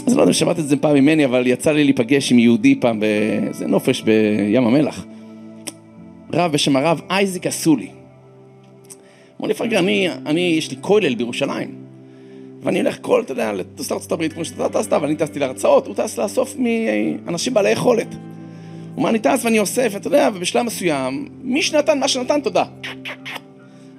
אז 0.07 0.17
לא 0.17 0.21
יודע 0.21 0.31
אם 0.31 0.33
שמעת 0.33 0.59
את 0.59 0.69
זה 0.69 0.77
פעם 0.77 0.95
ממני, 0.95 1.25
אבל 1.25 1.47
יצא 1.47 1.73
לי 1.73 1.85
להיפגש 1.85 2.33
עם 2.33 2.39
יהודי 2.39 2.81
פעם 2.81 3.01
באיזה 3.01 3.67
נופש 3.67 4.03
בים 4.03 4.67
המלח. 4.67 5.07
רב 6.33 6.53
בשם 6.53 6.77
הרב 6.77 7.01
אייזיק 7.11 7.47
אסולי. 7.47 7.89
אמר 9.41 9.49
לי, 9.49 9.55
פרגר, 9.55 9.79
אני, 9.79 10.09
אני, 10.27 10.41
יש 10.59 10.71
לי 10.71 10.77
כולל 10.81 11.15
בירושלים. 11.15 11.86
ואני 12.67 12.81
הולך 12.81 12.99
כל, 13.01 13.21
אתה 13.21 13.33
יודע, 13.33 13.53
לטוס 13.53 13.91
לארצות 13.91 14.13
הברית, 14.13 14.33
כמו 14.33 14.45
שאתה 14.45 14.69
טסת, 14.69 14.93
אבל 14.93 15.07
אני 15.07 15.17
טסתי 15.17 15.39
להרצאות, 15.39 15.87
הוא 15.87 15.95
טס 15.95 16.19
לאסוף 16.19 16.57
מאנשים 16.59 17.55
בעלי 17.55 17.71
יכולת. 17.71 18.07
הוא 18.15 18.21
אומר, 18.97 19.11
אני 19.11 19.19
טס 19.19 19.45
ואני 19.45 19.59
אוסף, 19.59 19.93
אתה 19.97 20.07
יודע, 20.07 20.29
ובשלב 20.35 20.63
מסוים, 20.63 21.29
מי 21.43 21.63
שנתן 21.63 21.99
מה 21.99 22.09
שנתן, 22.09 22.41
תודה. 22.41 22.65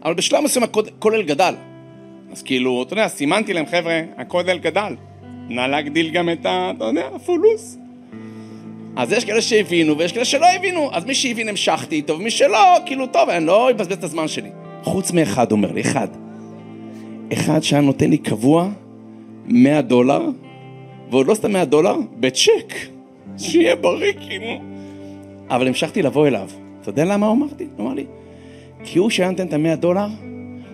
אבל 0.05 0.13
בשלב 0.13 0.43
מסוים 0.43 0.63
הכולל 0.63 1.23
גדל. 1.23 1.53
אז 2.31 2.41
כאילו, 2.41 2.83
אתה 2.83 2.93
יודע, 2.93 3.07
סימנתי 3.07 3.53
להם, 3.53 3.65
חבר'ה, 3.65 4.01
הכולל 4.17 4.57
גדל. 4.57 4.95
נא 5.49 5.61
להגדיל 5.61 6.09
גם 6.09 6.29
את 6.29 6.45
ה... 6.45 6.71
אתה 6.77 6.85
יודע, 6.85 7.07
הפולוס. 7.15 7.77
אז 8.95 9.11
יש 9.11 9.25
כאלה 9.25 9.41
שהבינו 9.41 9.97
ויש 9.97 10.11
כאלה 10.11 10.25
שלא 10.25 10.45
הבינו, 10.55 10.89
אז 10.93 11.05
מי 11.05 11.15
שהבין 11.15 11.49
המשכתי 11.49 11.95
איתו, 11.95 12.13
ומי 12.13 12.31
שלא, 12.31 12.77
כאילו, 12.85 13.07
טוב, 13.07 13.29
אני 13.29 13.45
לא 13.45 13.71
אבזבז 13.71 13.97
את 13.97 14.03
הזמן 14.03 14.27
שלי. 14.27 14.49
חוץ 14.83 15.11
מאחד, 15.11 15.51
אומר 15.51 15.71
לי, 15.71 15.81
אחד. 15.81 16.07
אחד 17.33 17.63
שהיה 17.63 17.81
נותן 17.81 18.09
לי 18.09 18.17
קבוע 18.17 18.69
100 19.45 19.81
דולר, 19.81 20.29
ועוד 21.11 21.27
לא 21.27 21.33
סתם 21.33 21.51
100 21.51 21.65
דולר, 21.65 21.95
בצ'ק. 22.19 22.73
שיהיה 23.37 23.75
בריא, 23.75 24.13
כאילו. 24.13 24.61
אבל 25.49 25.67
המשכתי 25.67 26.01
לבוא 26.01 26.27
אליו. 26.27 26.49
אתה 26.81 26.89
יודע 26.89 27.05
למה 27.05 27.27
הוא 27.27 27.35
אמרתי? 27.35 27.67
הוא 27.77 27.85
אמר 27.85 27.93
לי, 27.93 28.05
כי 28.83 28.99
הוא 28.99 29.09
שהיה 29.09 29.29
נותן 29.29 29.47
את 29.47 29.53
המאה 29.53 29.75
דולר, 29.75 30.07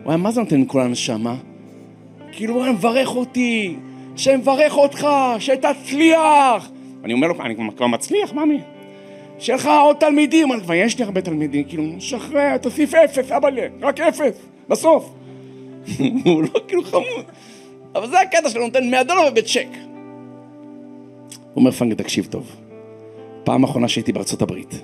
הוא 0.03 0.11
היה 0.11 0.17
מה 0.17 0.31
זה 0.31 0.41
נותן 0.41 0.61
מכל 0.61 0.81
הנשמה? 0.81 1.35
כאילו 2.31 2.53
הוא 2.53 2.63
היה 2.63 2.71
מברך 2.71 3.15
אותי, 3.15 3.75
שמברך 4.15 4.77
אותך, 4.77 5.07
שתצליח. 5.39 6.71
אני 7.03 7.13
אומר 7.13 7.27
לו, 7.27 7.33
אני 7.41 7.55
כבר 7.75 7.87
מצליח, 7.87 8.33
מאמי. 8.33 8.59
שיהיה 9.39 9.57
לך 9.57 9.69
עוד 9.83 9.95
תלמידים, 9.95 10.51
אני 10.51 10.61
כבר 10.61 10.73
יש 10.73 10.97
לי 10.97 11.03
הרבה 11.03 11.21
תלמידים, 11.21 11.63
כאילו, 11.63 11.83
שחרר, 11.99 12.57
תוסיף 12.57 12.93
אפס, 12.93 13.31
אבאלה, 13.31 13.67
רק 13.81 13.99
אפס, 13.99 14.45
בסוף. 14.69 15.13
הוא 16.25 16.43
לא 16.43 16.59
כאילו 16.67 16.83
חמוד. 16.83 17.25
אבל 17.95 18.07
זה 18.07 18.19
הקטע 18.21 18.49
שלו, 18.49 18.65
נותן 18.65 18.89
100 18.91 19.03
דולר 19.03 19.21
ובצ'ק. 19.31 19.67
הוא 21.53 21.61
אומר, 21.61 21.71
פנגה, 21.71 21.95
תקשיב 21.95 22.27
טוב. 22.29 22.55
פעם 23.43 23.63
אחרונה 23.63 23.87
שהייתי 23.87 24.11
בארצות 24.11 24.41
הברית, 24.41 24.81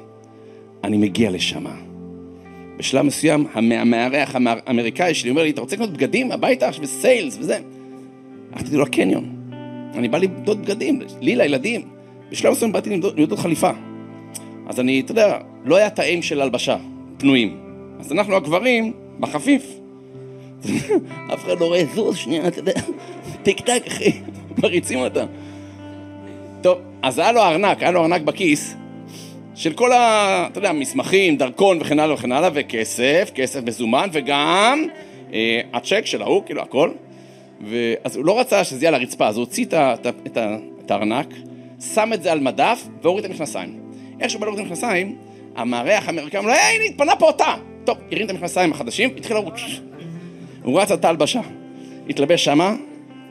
אני 0.83 0.97
מגיע 0.97 1.31
לשם. 1.31 1.65
בשלב 2.77 3.05
מסוים, 3.05 3.45
המארח 3.53 4.35
האמריקאי 4.35 5.13
שלי 5.13 5.29
אומר 5.29 5.43
לי, 5.43 5.49
אתה 5.49 5.61
רוצה 5.61 5.75
לקנות 5.75 5.93
בגדים 5.93 6.31
הביתה 6.31 6.69
וסיילס 6.81 7.37
וזה? 7.39 7.59
הלכתי 8.51 8.75
לו 8.75 8.83
לקניון. 8.83 9.35
אני 9.93 10.07
בא 10.07 10.17
למדוד 10.17 10.61
בגדים, 10.61 11.01
לי, 11.21 11.35
לילדים. 11.35 11.81
בשלב 12.31 12.51
מסוים 12.51 12.71
באתי 12.71 12.89
למדוד 12.89 13.39
חליפה. 13.39 13.69
אז 14.67 14.79
אני, 14.79 14.99
אתה 14.99 15.11
יודע, 15.11 15.37
לא 15.65 15.75
היה 15.75 15.89
תאים 15.89 16.21
של 16.21 16.41
הלבשה, 16.41 16.77
פנויים. 17.17 17.57
אז 17.99 18.11
אנחנו 18.11 18.35
הגברים, 18.35 18.93
בחפיף. 19.19 19.79
אף 21.33 21.45
אחד 21.45 21.59
לא 21.59 21.65
רואה 21.65 21.83
זוז, 21.95 22.17
שנייה, 22.17 22.47
אתה 22.47 22.59
יודע, 22.59 22.73
טיק 23.43 23.59
טק, 23.59 23.83
אחי, 23.87 24.11
מריצים 24.63 24.99
אותה. 24.99 25.25
טוב, 26.61 26.77
אז 27.01 27.19
היה 27.19 27.31
לו 27.31 27.41
ארנק, 27.41 27.81
היה 27.81 27.91
לו 27.91 28.01
ארנק 28.01 28.21
בכיס, 28.21 28.75
של 29.55 29.73
כל 29.73 29.91
ה... 29.91 30.47
אתה 30.51 30.57
יודע, 30.57 30.71
מסמכים, 30.71 31.37
דרכון 31.37 31.77
וכן 31.81 31.99
הלאה 31.99 32.15
וכן 32.15 32.31
הלאה, 32.31 32.49
וכסף, 32.53 33.31
כסף 33.35 33.63
מזומן, 33.63 34.07
וגם 34.11 34.85
אה, 35.33 35.61
הצ'ק 35.73 36.05
של 36.05 36.21
ההוא, 36.21 36.43
כאילו 36.45 36.61
הכל. 36.61 36.91
אז 38.03 38.15
הוא 38.15 38.25
לא 38.25 38.39
רצה 38.39 38.63
שזה 38.63 38.85
יהיה 38.85 38.95
על 38.95 39.01
הרצפה, 39.01 39.27
אז 39.27 39.37
הוא 39.37 39.45
הוציא 39.45 39.65
את, 39.65 39.73
את, 39.73 40.07
את, 40.07 40.37
את 40.85 40.91
הארנק, 40.91 41.27
שם 41.93 42.13
את 42.13 42.23
זה 42.23 42.31
על 42.31 42.39
מדף 42.39 42.87
והוריד 43.01 43.25
את 43.25 43.31
המכנסיים. 43.31 43.79
איך 44.19 44.29
שהוא 44.29 44.39
בא 44.39 44.45
להוריד 44.45 44.65
את 44.65 44.71
המכנסיים, 44.71 45.15
המארח 45.55 46.07
האמריקאי 46.07 46.39
אמר 46.39 46.47
לו, 46.47 46.53
הנה, 46.53 46.83
התפנה 46.89 47.15
פה 47.15 47.27
אותה! 47.27 47.53
טוב, 47.83 47.97
הרים 48.11 48.25
את 48.25 48.29
המכנסיים 48.31 48.71
החדשים, 48.71 49.09
התחיל 49.17 49.35
לרוץ. 49.35 49.61
הוא 50.69 50.81
רץ 50.81 50.91
על 50.91 50.97
הלבשה, 51.03 51.41
התלבש 52.09 52.45
שמה, 52.45 52.75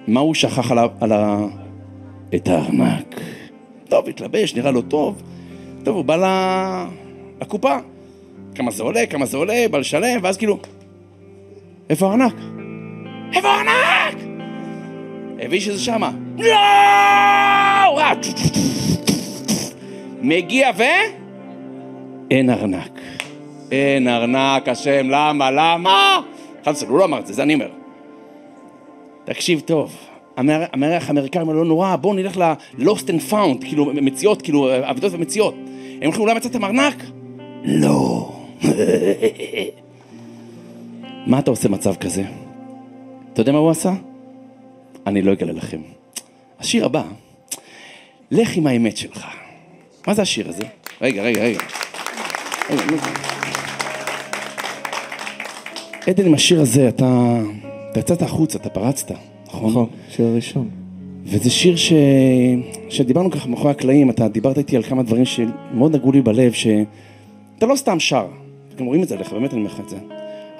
מה 0.06 0.20
הוא 0.20 0.34
שכח 0.34 0.70
על 0.70 0.78
ה... 0.78 0.86
על 1.00 1.12
ה... 1.12 1.46
את 2.34 2.48
הארנק. 2.48 3.20
טוב, 3.88 4.08
התלבש, 4.08 4.54
נראה 4.54 4.70
לו 4.70 4.82
טוב. 4.82 5.22
טוב, 5.84 5.96
הוא 5.96 6.04
בא 6.04 6.16
ל... 6.16 6.24
לקופה. 7.40 7.76
כמה 8.54 8.70
זה 8.70 8.82
עולה, 8.82 9.06
כמה 9.06 9.26
זה 9.26 9.36
עולה, 9.36 9.66
בא 9.70 9.78
לשלם, 9.78 10.20
ואז 10.22 10.36
כאילו... 10.36 10.58
איפה 11.90 12.06
הארנק? 12.06 12.34
איפה 13.32 13.48
הארנק? 13.48 14.22
הבין 15.40 15.60
שזה 15.60 15.78
שמה. 15.78 16.10
לא! 16.38 16.48
מגיע 20.22 20.70
ו... 20.76 20.82
אין 22.30 22.50
ארנק. 22.50 23.00
אין 23.70 24.08
ארנק, 24.08 24.68
השם, 24.68 25.10
למה, 25.10 25.50
למה? 25.50 26.20
וחלק, 26.76 26.88
הוא 26.88 26.98
לא 26.98 27.04
אמר 27.04 27.18
את 27.18 27.26
זה, 27.26 27.32
זה 27.32 27.42
אני 27.42 27.54
אומר. 27.54 27.68
תקשיב 29.24 29.60
טוב, 29.60 29.96
המארח 30.36 31.08
האמריקאי 31.08 31.42
אומר, 31.42 31.52
לא 31.52 31.64
נורא, 31.64 31.96
בואו 31.96 32.14
נלך 32.14 32.36
ל-Lost 32.36 33.04
and 33.08 33.32
Found, 33.32 33.60
כאילו 33.60 33.86
מציאות, 33.86 34.42
כאילו 34.42 34.90
אבידות 34.90 35.12
ומציאות. 35.12 35.54
הם 35.96 36.04
הולכים 36.04 36.20
אולי 36.22 36.34
מצאתם 36.34 36.64
ארנק? 36.64 37.04
לא. 37.64 38.32
מה 41.26 41.38
אתה 41.38 41.50
עושה 41.50 41.68
במצב 41.68 41.94
כזה? 41.94 42.24
אתה 43.32 43.40
יודע 43.40 43.52
מה 43.52 43.58
הוא 43.58 43.70
עשה? 43.70 43.92
אני 45.06 45.22
לא 45.22 45.32
אגלה 45.32 45.52
לכם. 45.52 45.80
השיר 46.60 46.86
הבא, 46.86 47.02
לך 48.30 48.56
עם 48.56 48.66
האמת 48.66 48.96
שלך. 48.96 49.26
מה 50.06 50.14
זה 50.14 50.22
השיר 50.22 50.48
הזה? 50.48 50.64
רגע, 51.00 51.22
רגע, 51.22 51.42
רגע. 51.42 51.60
עדן, 56.08 56.26
עם 56.26 56.34
השיר 56.34 56.60
הזה, 56.60 56.88
אתה, 56.88 57.40
אתה 57.90 58.00
יצאת 58.00 58.22
החוצה, 58.22 58.58
אתה 58.58 58.68
פרצת, 58.68 59.10
נכון? 59.46 59.70
נכון, 59.70 59.86
שיר 60.10 60.26
הראשון. 60.26 60.68
וזה 61.24 61.50
שיר 61.50 61.76
ש... 61.76 61.92
שדיברנו 62.88 63.30
ככה 63.30 63.48
מאחורי 63.48 63.70
הקלעים, 63.70 64.10
אתה 64.10 64.28
דיברת 64.28 64.58
איתי 64.58 64.76
על 64.76 64.82
כמה 64.82 65.02
דברים 65.02 65.24
שמאוד 65.24 65.94
נגעו 65.94 66.12
לי 66.12 66.22
בלב, 66.22 66.52
שאתה 66.52 67.66
לא 67.66 67.76
סתם 67.76 68.00
שר, 68.00 68.26
אתם 68.74 68.84
רואים 68.84 69.02
את 69.02 69.08
זה 69.08 69.14
עליך, 69.14 69.32
באמת 69.32 69.52
אני 69.52 69.60
אומר 69.60 69.72
לך 69.72 69.80
את 69.80 69.88
זה. 69.88 69.96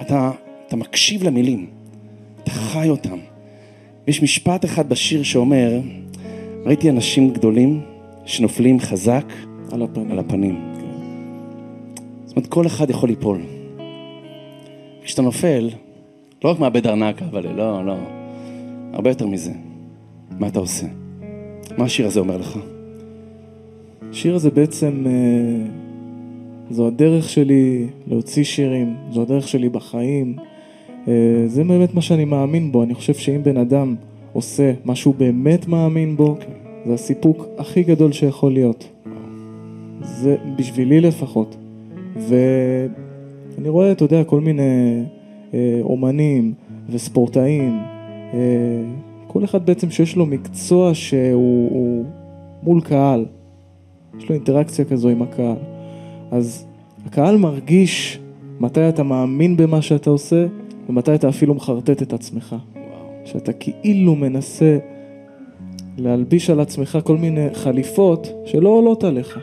אתה, 0.01 0.31
אתה 0.67 0.77
מקשיב 0.77 1.23
למילים, 1.23 1.67
אתה 2.43 2.51
חי 2.51 2.89
אותם. 2.89 3.19
יש 4.07 4.23
משפט 4.23 4.65
אחד 4.65 4.89
בשיר 4.89 5.23
שאומר, 5.23 5.81
ראיתי 6.65 6.91
אנשים 6.91 7.31
גדולים 7.31 7.81
שנופלים 8.25 8.81
חזק 8.81 9.33
על 9.73 9.83
הפנים. 9.83 10.11
על 10.11 10.19
הפנים. 10.19 10.75
זאת 12.27 12.37
אומרת, 12.37 12.49
כל 12.49 12.67
אחד 12.67 12.91
יכול 12.91 13.09
ליפול. 13.09 13.58
כשאתה 15.09 15.23
נופל, 15.23 15.71
לא 16.45 16.51
רק 16.51 16.59
מאבד 16.59 16.87
ארנק, 16.87 17.23
אבל 17.23 17.47
לא, 17.57 17.87
לא, 17.87 17.95
הרבה 18.93 19.11
יותר 19.11 19.27
מזה. 19.27 19.53
מה 20.39 20.49
אתה 20.49 20.59
עושה? 20.59 20.87
מה 21.79 21.85
השיר 21.85 22.07
הזה 22.07 22.21
אומר 22.21 22.37
לך? 22.37 22.59
השיר 24.11 24.35
הזה 24.35 24.51
בעצם, 24.51 25.05
אה, 25.07 25.13
זו 26.71 26.87
הדרך 26.87 27.29
שלי 27.29 27.87
להוציא 28.07 28.45
שירים, 28.45 28.97
זו 29.11 29.23
הדרך 29.23 29.49
שלי 29.49 29.69
בחיים. 29.69 30.37
אה, 31.09 31.13
זה 31.47 31.65
באמת 31.65 31.95
מה 31.95 32.01
שאני 32.01 32.25
מאמין 32.25 32.73
בו. 32.73 32.83
אני 32.83 32.95
חושב 32.95 33.15
שאם 33.15 33.43
בן 33.43 33.57
אדם 33.57 33.95
עושה 34.33 34.73
מה 34.85 34.95
שהוא 34.95 35.15
באמת 35.15 35.69
מאמין 35.69 36.17
בו, 36.17 36.37
זה 36.87 36.95
הסיפוק 36.95 37.47
הכי 37.59 37.83
גדול 37.83 38.13
שיכול 38.13 38.53
להיות. 38.53 38.89
זה 40.03 40.37
בשבילי 40.57 41.01
לפחות. 41.01 41.57
ואני 43.59 43.69
רואה, 43.69 43.93
אתה 43.93 44.05
יודע, 44.05 44.25
כל 44.25 44.41
מיני 44.41 45.03
אה, 45.55 45.81
אומנים 45.83 46.55
וספורטאים, 46.91 47.79
אה, 48.35 48.39
כל 49.27 49.45
אחד 49.45 49.67
בעצם 49.67 49.91
שיש 49.91 50.17
לו 50.17 50.27
מקצוע 50.27 50.95
שהוא 50.95 52.05
מול 52.63 52.81
קהל, 52.81 53.27
יש 54.19 54.29
לו 54.29 54.35
אינטראקציה 54.35 54.85
כזו 54.85 55.09
עם 55.09 55.23
הקהל. 55.23 55.57
אז 56.31 56.67
הקהל 57.07 57.37
מרגיש 57.37 58.21
מתי 58.61 58.89
אתה 58.89 59.03
מאמין 59.03 59.57
במה 59.57 59.83
שאתה 59.83 60.11
עושה 60.11 60.47
ומתי 60.89 61.15
אתה 61.15 61.29
אפילו 61.29 61.55
מחרטט 61.55 62.03
את 62.03 62.13
עצמך. 62.13 62.57
שאתה 63.25 63.53
כאילו 63.53 64.15
מנסה 64.15 64.79
להלביש 65.99 66.51
על 66.51 66.61
עצמך 66.61 66.99
כל 67.05 67.17
מיני 67.17 67.47
חליפות 67.55 68.29
שלא 68.45 68.69
עולות 68.69 69.05
עליך. 69.05 69.39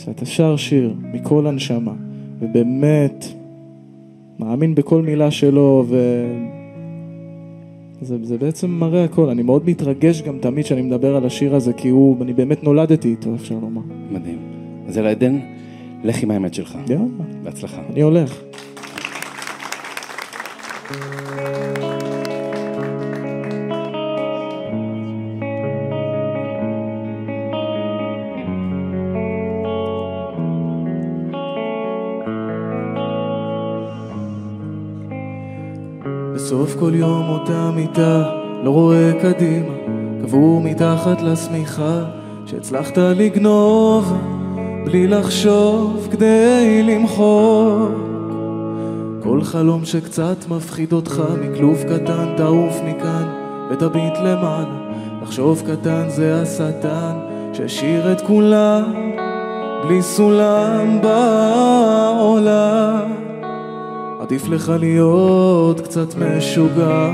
וכשאתה 0.00 0.26
שר 0.26 0.56
שיר 0.56 0.94
מכל 1.12 1.46
הנשמה, 1.46 1.92
ובאמת 2.40 3.26
מאמין 4.38 4.74
בכל 4.74 5.02
מילה 5.02 5.30
שלו, 5.30 5.84
ו... 5.88 5.96
זה, 8.00 8.16
זה 8.22 8.38
בעצם 8.38 8.70
מראה 8.70 9.04
הכל. 9.04 9.28
אני 9.28 9.42
מאוד 9.42 9.68
מתרגש 9.68 10.22
גם 10.22 10.38
תמיד 10.38 10.64
כשאני 10.64 10.82
מדבר 10.82 11.16
על 11.16 11.26
השיר 11.26 11.54
הזה, 11.54 11.72
כי 11.72 11.88
הוא, 11.88 12.22
אני 12.22 12.32
באמת 12.32 12.64
נולדתי 12.64 13.08
איתו, 13.08 13.34
אפשר 13.34 13.54
לומר. 13.54 13.80
מדהים. 14.10 14.38
אז 14.88 14.98
אל 14.98 15.06
עדן, 15.06 15.38
לך 16.04 16.22
עם 16.22 16.30
האמת 16.30 16.54
שלך. 16.54 16.78
יאללה. 16.88 17.04
בהצלחה. 17.42 17.82
אני 17.92 18.00
הולך. 18.00 18.42
כל 36.90 36.96
יום 36.96 37.28
אותה 37.28 37.70
מיטה, 37.74 38.22
לא 38.64 38.70
רואה 38.70 39.12
קדימה, 39.22 39.72
קבור 40.22 40.60
מתחת 40.60 41.22
לשמיכה, 41.22 42.04
שהצלחת 42.46 42.98
לגנוב 42.98 44.16
בלי 44.84 45.06
לחשוב 45.06 46.08
כדי 46.10 46.82
למחוק. 46.82 47.90
כל 49.22 49.42
חלום 49.42 49.84
שקצת 49.84 50.36
מפחיד 50.48 50.92
אותך 50.92 51.22
מכלוב 51.40 51.82
קטן 51.82 52.34
תעוף 52.36 52.74
מכאן 52.84 53.28
ותביט 53.70 54.16
למעלה, 54.22 54.92
לחשוב 55.22 55.62
קטן 55.66 56.04
זה 56.08 56.42
השטן 56.42 57.18
שהשאיר 57.52 58.12
את 58.12 58.20
כולם 58.20 58.82
בלי 59.84 60.02
סולם 60.02 61.00
בעולם. 61.02 62.40
עדיף 64.30 64.48
לך 64.48 64.72
להיות 64.80 65.80
קצת 65.80 66.14
משוגע. 66.14 67.10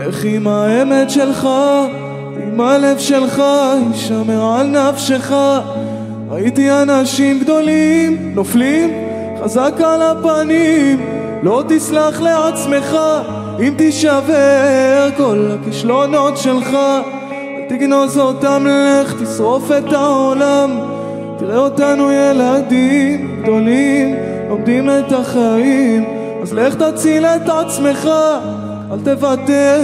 איך 0.00 0.24
עם 0.24 0.46
האמת 0.46 1.10
שלך, 1.10 1.48
אם 2.48 2.60
הלב 2.60 2.98
שלך 2.98 3.42
יישמר 3.92 4.54
על 4.54 4.66
נפשך. 4.66 5.32
ראיתי 6.30 6.70
אנשים 6.70 7.40
גדולים 7.40 8.32
נופלים 8.34 8.90
חזק 9.42 9.72
על 9.84 10.02
הפנים. 10.02 11.00
לא 11.42 11.62
תסלח 11.68 12.20
לעצמך 12.20 12.96
אם 13.60 13.74
תישבר 13.76 15.08
כל 15.16 15.48
הכישלונות 15.50 16.36
שלך. 16.36 16.74
אל 16.74 17.68
תגנוז 17.68 18.18
אותם 18.18 18.66
לך 18.66 19.22
תשרוף 19.22 19.70
את 19.78 19.92
העולם. 19.92 20.70
תראה 21.38 21.58
אותנו 21.58 22.12
ילדים 22.12 23.42
גדולים 23.42 24.29
לומדים 24.50 24.90
את 24.90 25.12
החיים 25.12 26.04
אז 26.42 26.52
לך 26.52 26.74
תציל 26.74 27.24
את 27.24 27.48
עצמך 27.48 28.08
אל 28.92 28.98
תוותר. 29.04 29.80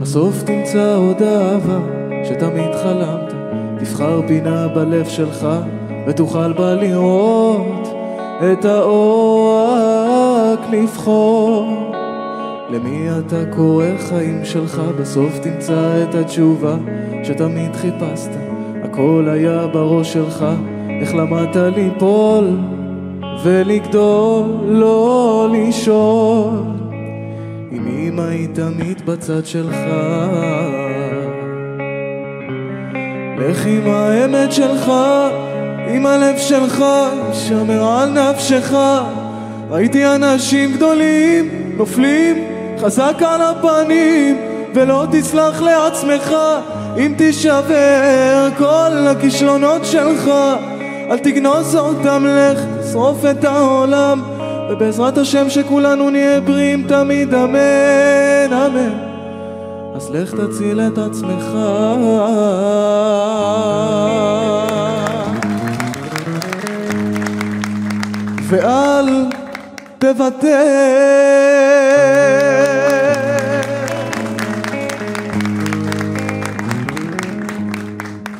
בסוף 0.00 0.42
תמצא 0.42 0.96
עוד 0.96 1.22
אהבה 1.22 1.78
שתמיד 2.24 2.74
חלמת 2.82 3.34
תבחר 3.78 4.20
פינה 4.26 4.68
בלב 4.68 5.08
שלך 5.08 5.46
ותוכל 6.06 6.52
בה 6.52 6.74
לראות 6.74 7.88
את 8.52 8.64
האור 8.64 9.66
רק 10.52 10.60
לבחור 10.70 11.91
למי 12.72 13.08
אתה 13.18 13.44
קורא 13.50 13.86
חיים 14.08 14.44
שלך? 14.44 14.82
בסוף 15.00 15.38
תמצא 15.38 16.02
את 16.02 16.14
התשובה 16.14 16.76
שתמיד 17.24 17.76
חיפשת. 17.76 18.30
הכל 18.84 19.28
היה 19.30 19.66
בראש 19.66 20.12
שלך. 20.12 20.44
איך 21.00 21.14
למדת 21.14 21.56
ליפול 21.56 22.44
ולגדול 23.44 24.44
לא 24.64 25.48
לשאול? 25.52 26.50
אם 27.72 27.86
אמא 27.88 28.22
היא 28.22 28.48
תמיד 28.54 29.06
בצד 29.06 29.46
שלך 29.46 29.76
לך 33.38 33.66
עם 33.66 33.86
האמת 33.86 34.52
שלך, 34.52 34.92
עם 35.88 36.06
הלב 36.06 36.38
שלך, 36.38 36.84
שמר 37.32 37.84
על 37.84 38.10
נפשך. 38.10 38.74
ראיתי 39.70 40.06
אנשים 40.06 40.72
גדולים 40.72 41.48
נופלים 41.76 42.51
חזק 42.82 43.22
על 43.26 43.40
הפנים, 43.42 44.36
ולא 44.74 45.06
תסלח 45.12 45.62
לעצמך 45.62 46.34
אם 46.96 47.14
תישבר 47.18 48.48
כל 48.58 49.06
הכישלונות 49.10 49.84
שלך. 49.84 50.30
אל 51.10 51.18
תגנוז 51.18 51.76
אותם, 51.76 52.26
לך 52.28 52.58
תשרוף 52.80 53.24
את 53.30 53.44
העולם, 53.44 54.22
ובעזרת 54.70 55.18
השם 55.18 55.50
שכולנו 55.50 56.10
נהיה 56.10 56.40
בריאים 56.40 56.84
תמיד, 56.88 57.34
אמן, 57.34 58.52
אמן. 58.52 58.92
אז 59.96 60.10
לך 60.10 60.34
תציל 60.34 60.80
את 60.80 60.98
עצמך. 60.98 61.56
ואל 68.48 69.31
תוותר. 70.02 70.48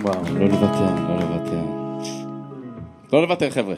וואו, 0.01 0.22
לא 0.38 0.46
לוותר, 0.48 0.94
לא 1.09 1.16
לוותר. 1.20 1.62
לא 3.12 3.22
לוותר, 3.22 3.51
חבר'ה. 3.51 3.75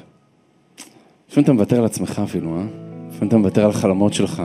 לפעמים 1.29 1.44
אתה 1.44 1.53
מוותר 1.53 1.79
על 1.79 1.85
עצמך 1.85 2.20
אפילו, 2.25 2.57
אה? 2.57 2.62
לפעמים 3.09 3.29
אתה 3.29 3.37
מוותר 3.37 3.64
על 3.64 3.70
החלומות 3.70 4.14
שלך. 4.14 4.42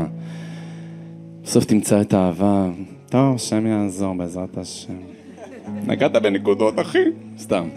בסוף 1.44 1.66
תמצא 1.66 2.02
את 2.02 2.14
האהבה. 2.14 2.68
טוב, 3.10 3.36
השם 3.36 3.68
יעזור 3.68 4.14
בעזרת 4.14 4.58
השם. 4.58 4.98
נגעת 5.88 6.12
בנקודות, 6.12 6.80
אחי. 6.80 7.04
סתם. 7.38 7.70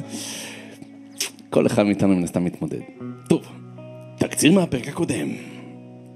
כל 1.50 1.66
אחד 1.66 1.82
מאיתנו 1.82 2.16
מן 2.16 2.24
הסתם 2.24 2.44
מתמודד. 2.44 2.80
טוב, 3.28 3.42
תקציר 4.18 4.52
מהפרק 4.52 4.88
הקודם. 4.88 5.51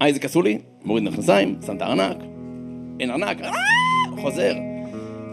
אייזק 0.01 0.25
עשו 0.25 0.41
לי, 0.41 0.57
מוריד 0.83 1.03
מכנסיים, 1.03 1.55
שם 1.65 1.75
את 1.75 1.81
הארנק. 1.81 2.17
אין 2.99 3.11
ארנק, 3.11 3.41
אה, 3.41 3.51
חוזר. 4.21 4.53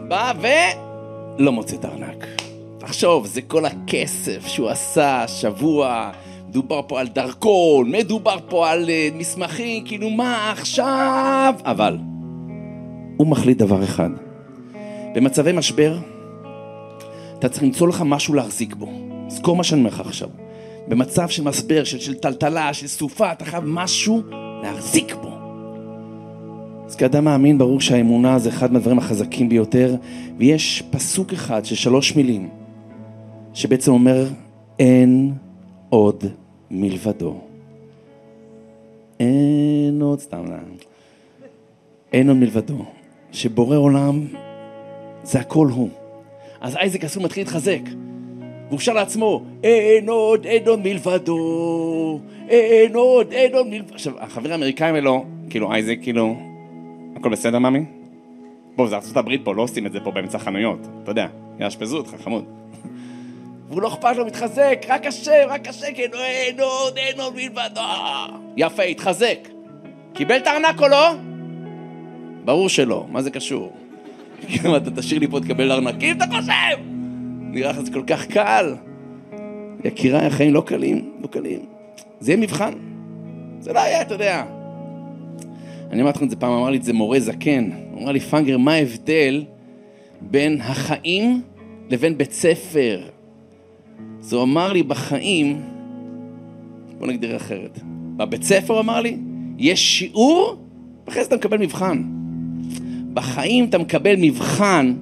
בא 0.08 0.32
ולא 0.40 1.52
מוצא 1.52 1.76
את 1.76 1.84
הארנק. 1.84 2.26
תחשוב, 2.78 3.26
זה 3.26 3.42
כל 3.42 3.64
הכסף 3.64 4.46
שהוא 4.46 4.68
עשה 4.68 5.24
שבוע, 5.28 6.10
מדובר 6.48 6.80
פה 6.88 7.00
על 7.00 7.08
דרכון, 7.08 7.90
מדובר 7.90 8.36
פה 8.48 8.70
על 8.70 8.84
uh, 8.84 9.14
מסמכים, 9.14 9.84
כאילו 9.84 10.10
מה 10.10 10.50
עכשיו? 10.50 11.54
אבל, 11.64 11.98
הוא 13.16 13.26
מחליט 13.26 13.58
דבר 13.58 13.84
אחד. 13.84 14.10
במצבי 15.14 15.52
משבר, 15.52 15.98
אתה 17.38 17.48
צריך 17.48 17.62
למצוא 17.62 17.88
לך 17.88 18.02
משהו 18.06 18.34
להחזיק 18.34 18.74
בו. 18.74 18.92
זכור 19.28 19.56
מה 19.56 19.64
שאני 19.64 19.80
אומר 19.80 19.90
לך 19.90 20.00
עכשיו. 20.00 20.28
במצב 20.88 21.28
של 21.28 21.42
משבר, 21.42 21.84
של, 21.84 21.98
של 21.98 22.14
טלטלה, 22.14 22.74
של 22.74 22.86
סופה, 22.86 23.32
אתה 23.32 23.44
חייב 23.44 23.64
משהו 23.66 24.22
להחזיק 24.64 25.14
בו. 25.22 25.30
אז 26.86 26.96
כאדם 26.96 27.24
מאמין, 27.24 27.58
ברור 27.58 27.80
שהאמונה 27.80 28.38
זה 28.38 28.48
אחד 28.48 28.72
מהדברים 28.72 28.98
החזקים 28.98 29.48
ביותר, 29.48 29.94
ויש 30.38 30.82
פסוק 30.90 31.32
אחד 31.32 31.64
של 31.64 31.74
שלוש 31.74 32.16
מילים, 32.16 32.48
שבעצם 33.54 33.92
אומר, 33.92 34.26
אין 34.78 35.32
עוד 35.88 36.24
מלבדו. 36.70 37.40
אין 39.20 39.98
עוד, 40.02 40.20
סתם, 40.20 40.44
לא. 40.46 40.56
אין 42.12 42.28
עוד 42.28 42.38
מלבדו. 42.38 42.84
שבורא 43.32 43.76
עולם 43.76 44.26
זה 45.22 45.40
הכל 45.40 45.68
הוא. 45.68 45.88
אז 46.60 46.76
אייזק 46.76 47.04
אסור 47.04 47.22
מתחיל 47.22 47.42
להתחזק. 47.42 47.80
והוא 48.68 48.80
שר 48.80 48.92
לעצמו, 48.92 49.42
אין 49.62 50.08
עוד, 50.08 50.46
עוד 50.66 50.80
מלבדו, 50.80 52.20
אין 52.48 52.96
עוד, 52.96 53.34
עוד 53.52 53.66
מלבדו. 53.66 53.94
עכשיו, 53.94 54.12
החברים 54.20 54.52
האמריקאים 54.52 54.94
האלו, 54.94 55.24
כאילו 55.50 55.72
אייזק, 55.72 55.96
כאילו, 56.02 56.36
הכל 57.16 57.28
בסדר, 57.28 57.58
מאמי? 57.58 57.84
בוא, 58.76 58.88
זה 58.88 58.94
ארצות 58.94 59.16
הברית 59.16 59.40
פה, 59.44 59.54
לא 59.54 59.62
עושים 59.62 59.86
את 59.86 59.92
זה 59.92 60.00
פה 60.00 60.10
באמצע 60.10 60.38
חנויות. 60.38 60.78
אתה 61.02 61.10
יודע, 61.10 61.26
יאשפזו 61.60 61.96
אותך, 61.96 62.14
חמוד. 62.24 62.44
והוא 63.68 63.82
לא 63.82 63.88
אכפת 63.88 64.16
לו, 64.16 64.26
מתחזק, 64.26 64.86
רק 64.88 65.06
השם, 65.06 65.46
רק 65.48 65.68
השם, 65.68 65.86
כן, 65.94 66.08
אין 66.14 66.60
עוד, 66.60 66.96
אין 66.96 67.20
עוד 67.20 67.34
מלבדו. 67.34 67.80
יפה, 68.56 68.82
התחזק. 68.82 69.48
קיבל 70.14 70.36
את 70.36 70.46
הארנק 70.46 70.80
או 70.80 70.88
לא? 70.88 71.12
ברור 72.44 72.68
שלא, 72.68 73.06
מה 73.08 73.22
זה 73.22 73.30
קשור? 73.30 73.72
אתה 74.76 74.90
תשאיר 74.96 75.20
לי 75.20 75.28
פה 75.28 75.40
תקבל 75.40 75.72
ארנקים, 75.72 76.16
אתה 76.16 76.24
חושב? 76.26 76.93
נראה 77.54 77.70
לך 77.70 77.80
זה 77.80 77.92
כל 77.92 78.02
כך 78.06 78.26
קל. 78.26 78.74
יקיריי, 79.84 80.26
החיים 80.26 80.54
לא 80.54 80.60
קלים, 80.66 81.10
לא 81.22 81.26
קלים. 81.26 81.60
זה 82.20 82.32
יהיה 82.32 82.40
מבחן. 82.40 82.72
זה 83.60 83.72
לא 83.72 83.80
היה, 83.80 84.02
אתה 84.02 84.14
יודע. 84.14 84.44
אני 85.90 86.02
אמרתי 86.02 86.16
לכם 86.16 86.24
את 86.24 86.30
זה 86.30 86.36
פעם, 86.36 86.52
אמר 86.52 86.70
לי 86.70 86.76
את 86.76 86.82
זה 86.82 86.92
מורה 86.92 87.20
זקן. 87.20 87.70
הוא 87.92 88.02
אמר 88.02 88.12
לי, 88.12 88.20
פאנגר, 88.20 88.58
מה 88.58 88.72
ההבדל 88.72 89.44
בין 90.20 90.60
החיים 90.60 91.42
לבין 91.90 92.18
בית 92.18 92.32
ספר? 92.32 93.00
אז 94.20 94.32
הוא 94.32 94.42
אמר 94.42 94.72
לי, 94.72 94.82
בחיים, 94.82 95.62
בוא 96.98 97.06
נגדיר 97.06 97.36
אחרת. 97.36 97.78
בבית 98.16 98.42
ספר, 98.42 98.80
אמר 98.80 99.00
לי, 99.00 99.16
יש 99.58 99.98
שיעור, 99.98 100.56
ואחרי 101.06 101.22
זה 101.22 101.28
אתה 101.28 101.36
מקבל 101.36 101.58
מבחן. 101.58 102.02
בחיים 103.12 103.64
אתה 103.64 103.78
מקבל 103.78 104.14
מבחן, 104.18 104.94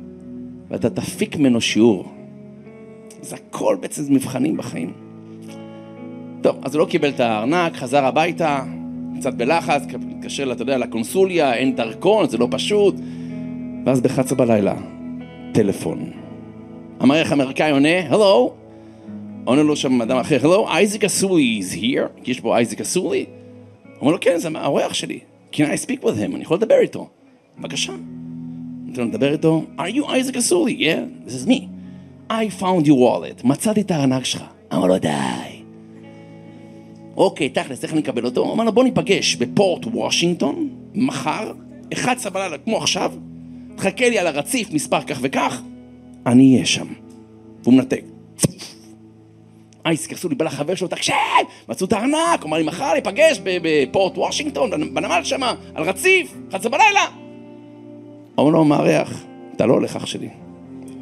ואתה 0.70 0.90
תפיק 0.90 1.36
ממנו 1.36 1.60
שיעור. 1.60 2.21
זה 3.22 3.36
הכל 3.36 3.76
בעצם 3.80 4.14
מבחנים 4.14 4.56
בחיים. 4.56 4.92
טוב, 6.42 6.56
אז 6.62 6.74
הוא 6.74 6.80
לא 6.80 6.86
קיבל 6.86 7.08
את 7.08 7.20
הארנק, 7.20 7.76
חזר 7.76 8.04
הביתה, 8.04 8.64
קצת 9.18 9.34
בלחץ, 9.34 9.82
התקשר, 10.18 10.52
אתה 10.52 10.62
יודע, 10.62 10.78
לקונסוליה, 10.78 11.54
אין 11.54 11.76
דרכון, 11.76 12.28
זה 12.28 12.38
לא 12.38 12.48
פשוט. 12.50 12.94
ואז 13.86 14.00
ב-11 14.00 14.34
בלילה, 14.34 14.74
טלפון. 15.52 16.10
המערך 17.00 17.30
האמריקאי 17.30 17.70
עונה, 17.70 18.08
הלו, 18.08 18.52
עונה 19.44 19.62
לו 19.62 19.76
שם 19.76 20.02
אדם 20.02 20.16
אחר, 20.16 20.38
הלו, 20.42 20.68
אייזק 20.68 21.04
אסולי 21.04 21.60
is 21.62 21.74
here, 21.76 22.22
כי 22.22 22.30
יש 22.30 22.40
פה 22.40 22.56
אייזק 22.56 22.80
אסולי. 22.80 23.24
אומר 24.00 24.12
לו, 24.12 24.18
כן, 24.20 24.38
זה 24.38 24.48
האורח 24.54 24.94
שלי. 24.94 25.18
Can 25.52 25.56
I 25.56 25.86
speak 25.86 26.04
with 26.04 26.16
him? 26.18 26.34
אני 26.34 26.42
יכול 26.42 26.56
לדבר 26.56 26.78
איתו. 26.80 27.08
בבקשה. 27.58 27.92
נותן 28.86 29.02
לו 29.02 29.08
לדבר 29.08 29.32
איתו, 29.32 29.64
are 29.78 29.96
you 29.96 30.08
אייזק 30.08 30.36
אסולי? 30.36 30.92
Yeah, 30.92 31.28
this 31.28 31.32
is 31.32 31.48
me. 31.48 31.71
I 32.32 32.60
found 32.60 32.86
your 32.86 32.98
wallet, 32.98 33.46
מצאתי 33.46 33.80
את 33.80 33.90
הארנק 33.90 34.24
שלך. 34.24 34.42
אמר 34.74 34.86
לו, 34.86 34.98
די. 34.98 35.08
אוקיי, 37.16 37.48
תכלס, 37.48 37.84
איך 37.84 37.92
אני 37.92 38.00
אקבל 38.00 38.24
אותו? 38.24 38.52
אמר 38.52 38.64
לו, 38.64 38.72
בוא 38.72 38.84
ניפגש 38.84 39.36
בפורט 39.36 39.86
וושינגטון, 39.86 40.68
מחר, 40.94 41.52
11 41.92 42.32
בלילה, 42.32 42.58
כמו 42.58 42.76
עכשיו, 42.76 43.12
תחכה 43.76 44.08
לי 44.08 44.18
על 44.18 44.26
הרציף, 44.26 44.72
מספר 44.72 45.00
כך 45.00 45.18
וכך, 45.22 45.62
אני 46.26 46.54
אהיה 46.54 46.66
שם. 46.66 46.86
והוא 47.62 47.74
מנתק. 47.74 48.04
אייס 49.86 50.06
קרסולי 50.06 50.34
בא 50.34 50.44
לחבר 50.44 50.74
שלו, 50.74 50.88
תקשיב, 50.88 51.16
מצאו 51.68 51.86
את 51.86 51.92
הארנק, 51.92 52.44
אמר 52.44 52.56
לי, 52.56 52.62
מחר 52.62 52.94
ניפגש 52.94 53.40
בפורט 53.44 54.18
וושינגטון, 54.18 54.94
בנמל 54.94 55.20
שמה, 55.24 55.54
על 55.74 55.84
רציף, 55.84 56.34
11 56.50 56.72
בלילה. 56.72 57.04
אומר 58.38 58.50
לו 58.50 58.60
המארח, 58.60 59.24
אתה 59.56 59.66
לא 59.66 59.74
הולך 59.74 59.96
אח 59.96 60.06
שלי. 60.06 60.28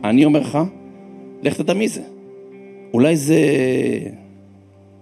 אני 0.05 0.25
אומר 0.25 0.41
לך, 0.41 0.59
לך 1.43 1.57
תדע 1.57 1.75
מי 1.75 1.89
זה. 1.89 2.03
אולי 2.95 3.17
זה... 3.17 3.39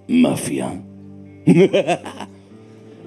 מאפיה. 0.08 0.70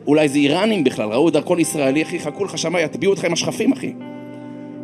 אולי 0.08 0.30
זה 0.30 0.38
איראנים 0.38 0.84
בכלל, 0.84 1.10
ראו 1.10 1.30
דרכון 1.30 1.60
ישראלי, 1.60 2.04
אחי, 2.04 2.20
חכו 2.20 2.46
לך 2.46 2.58
שמה, 2.58 2.82
יטביעו 2.82 3.14
אותך 3.14 3.26
עם 3.26 3.34
השכפים, 3.34 3.72
אחי. 3.72 3.94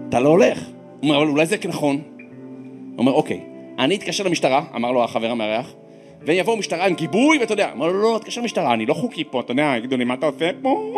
אתה 0.09 0.19
לא 0.19 0.29
הולך. 0.29 0.59
הוא 0.99 1.09
אומר, 1.09 1.17
אבל 1.17 1.27
אולי 1.27 1.45
זה 1.45 1.55
נכון. 1.67 1.95
הוא 1.95 2.97
אומר, 2.97 3.11
אוקיי, 3.11 3.39
אני 3.79 3.95
אתקשר 3.95 4.23
למשטרה, 4.23 4.63
אמר 4.75 4.91
לו 4.91 5.03
החבר 5.03 5.31
המארח, 5.31 5.73
והם 6.21 6.37
יבואו 6.37 6.57
משטרה 6.57 6.85
עם 6.85 6.93
גיבוי, 6.93 7.37
ואתה 7.37 7.53
יודע, 7.53 7.71
אמר 7.71 7.87
לו, 7.87 7.93
לא, 7.93 8.13
לא, 8.13 8.19
תתקשר 8.19 8.41
למשטרה, 8.41 8.73
אני 8.73 8.85
לא 8.85 8.93
חוקי 8.93 9.23
פה, 9.23 9.39
אתה 9.39 9.51
יודע, 9.51 9.73
יגידו 9.77 9.97
לי, 9.97 10.03
מה 10.03 10.13
אתה 10.13 10.25
עושה 10.25 10.49
פה? 10.61 10.93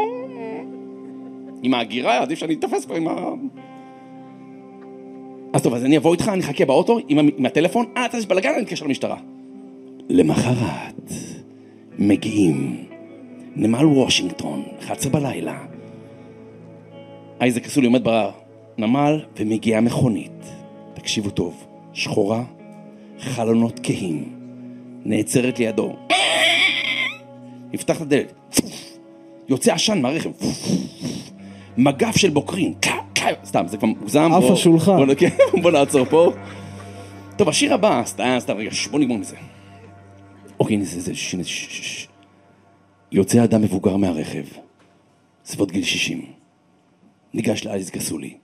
עם 1.64 1.74
ההגירה, 1.74 2.22
עדיף 2.22 2.40
שאני 2.40 2.54
אתפס 2.54 2.86
פה 2.86 2.98
עם 2.98 3.08
ה... 3.08 3.34
אז 5.54 5.62
טוב, 5.62 5.74
אז 5.74 5.86
אני 5.86 5.98
אבוא 5.98 6.14
איתך, 6.14 6.28
אני 6.28 6.42
אחכה 6.42 6.66
באוטו 6.66 7.00
עם, 7.08 7.20
עם 7.38 7.46
הטלפון, 7.46 7.86
אה, 7.98 8.06
אתה 8.06 8.18
יש 8.18 8.26
בלאגן, 8.26 8.50
אני 8.50 8.64
אתקשר 8.64 8.86
למשטרה. 8.86 9.18
למחרת, 10.10 11.12
מגיעים, 12.00 12.86
נמל 13.56 13.86
וושינגטון, 13.86 14.64
11 14.80 15.12
בלילה. 15.12 15.60
אייזק 17.42 17.66
אסולי 17.66 17.88
עומד 17.88 18.08
בנמל 18.78 19.26
ומגיעה 19.38 19.82
מכונית. 19.82 20.46
תקשיבו 20.94 21.30
טוב, 21.30 21.66
שחורה, 21.94 22.44
חלונות 23.20 23.80
כהים, 23.84 24.30
נעצרת 25.06 25.60
לידו. 25.60 25.96
נפתח 27.74 27.98
את 27.98 28.02
הדלת, 28.02 28.62
יוצא 29.50 29.74
עשן 29.74 30.02
מהרכב, 30.02 30.30
מגף 31.78 32.18
של 32.18 32.30
בוקרים, 32.30 32.74
סתם, 33.46 33.68
זה 33.68 33.78
כבר 33.78 33.88
מוגזם. 33.88 34.32
עף 34.34 34.44
בוא- 34.44 34.54
השולחן. 34.54 35.06
בוא, 35.06 35.14
כן, 35.16 35.30
בוא 35.62 35.72
נעצור 35.72 36.06
פה. 36.06 36.32
טוב, 37.38 37.50
השיר 37.50 37.74
הבא, 37.74 38.02
סתם, 38.06 38.36
סתם, 38.40 38.58
רגע, 38.58 38.70
בוא 38.92 39.00
נגמור 39.00 39.18
מזה. 39.18 39.36
אוקיי, 40.60 40.76
הנה 40.76 40.86
זה, 40.86 41.02
זה, 41.02 41.16
ש- 41.16 42.08
יוצא 43.12 43.44
אדם 43.44 43.62
מבוגר 43.62 43.98
מהרכב, 43.98 44.44
סביבות 45.46 45.72
גיל 45.72 45.84
60. 45.84 46.26
ניגש 47.34 47.66
לאייזק 47.66 47.98
אסולי. 47.98 48.38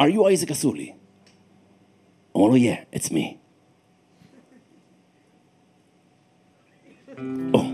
are 0.00 0.14
you 0.14 0.26
אייזק 0.26 0.50
אסולי? 0.50 0.92
אומר 2.34 2.48
לו, 2.48 2.56
yeah, 2.56 2.96
it's 2.98 3.08
me. 3.12 3.34
או. 7.54 7.62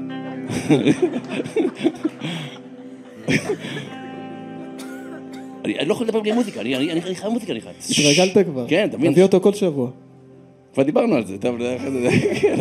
אני 5.65 5.89
לא 5.89 5.93
יכול 5.93 6.07
לדבר 6.07 6.21
בלי 6.21 6.33
מוזיקה, 6.33 6.61
אני 6.61 7.15
חייב 7.15 7.33
מוזיקה, 7.33 7.53
אני 7.53 7.61
חייב. 7.61 7.77
התרגלת 7.91 8.47
כבר. 8.47 8.69
כן, 8.69 8.89
אתה 8.89 8.99
מבין? 8.99 9.11
נביא 9.11 9.23
אותו 9.23 9.41
כל 9.41 9.53
שבוע. 9.53 9.91
כבר 10.75 10.83
דיברנו 10.83 11.15
על 11.15 11.27
זה, 11.27 11.39
טוב, 11.39 11.57
כן. 12.41 12.57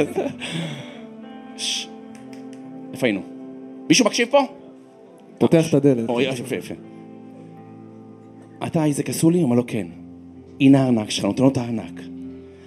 איפה 2.94 3.08
היינו? 3.08 3.22
מישהו 3.90 4.06
מקשיב 4.06 4.28
פה? 4.32 4.42
פותח 5.38 5.70
את 5.70 5.74
הדלת. 5.74 6.10
אורי, 6.10 6.24
יפה, 6.24 6.56
יפה. 6.56 6.74
אתה 8.68 8.84
אייזק 8.84 9.10
אסולי? 9.10 9.44
אומר 9.44 9.56
לו 9.56 9.64
כן. 9.68 9.88
הנה 10.60 10.84
הארנק 10.84 11.10
שלך, 11.10 11.26
נותן 11.26 11.44
לו 11.44 11.50
את 11.50 11.58
הארנק. 11.58 12.02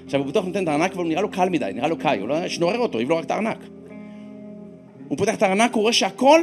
עכשיו 0.05 0.21
הוא 0.21 0.29
בטוח 0.29 0.45
נותן 0.45 0.63
את 0.63 0.69
הארנק, 0.69 0.93
אבל 0.93 1.03
הוא 1.03 1.09
נראה 1.09 1.23
לו 1.23 1.31
קל 1.31 1.49
מדי, 1.49 1.71
נראה 1.75 1.89
לו 1.89 1.99
קאי, 1.99 2.19
הוא 2.19 2.29
לא 2.29 2.49
שנורר 2.49 2.79
אותו, 2.79 3.01
יביא 3.01 3.15
לו 3.15 3.17
רק 3.17 3.25
את 3.25 3.31
הארנק. 3.31 3.59
הוא 5.09 5.19
פותח 5.19 5.35
את 5.35 5.43
הארנק, 5.43 5.75
הוא 5.75 5.83
רואה 5.83 5.93
שהכל 5.93 6.41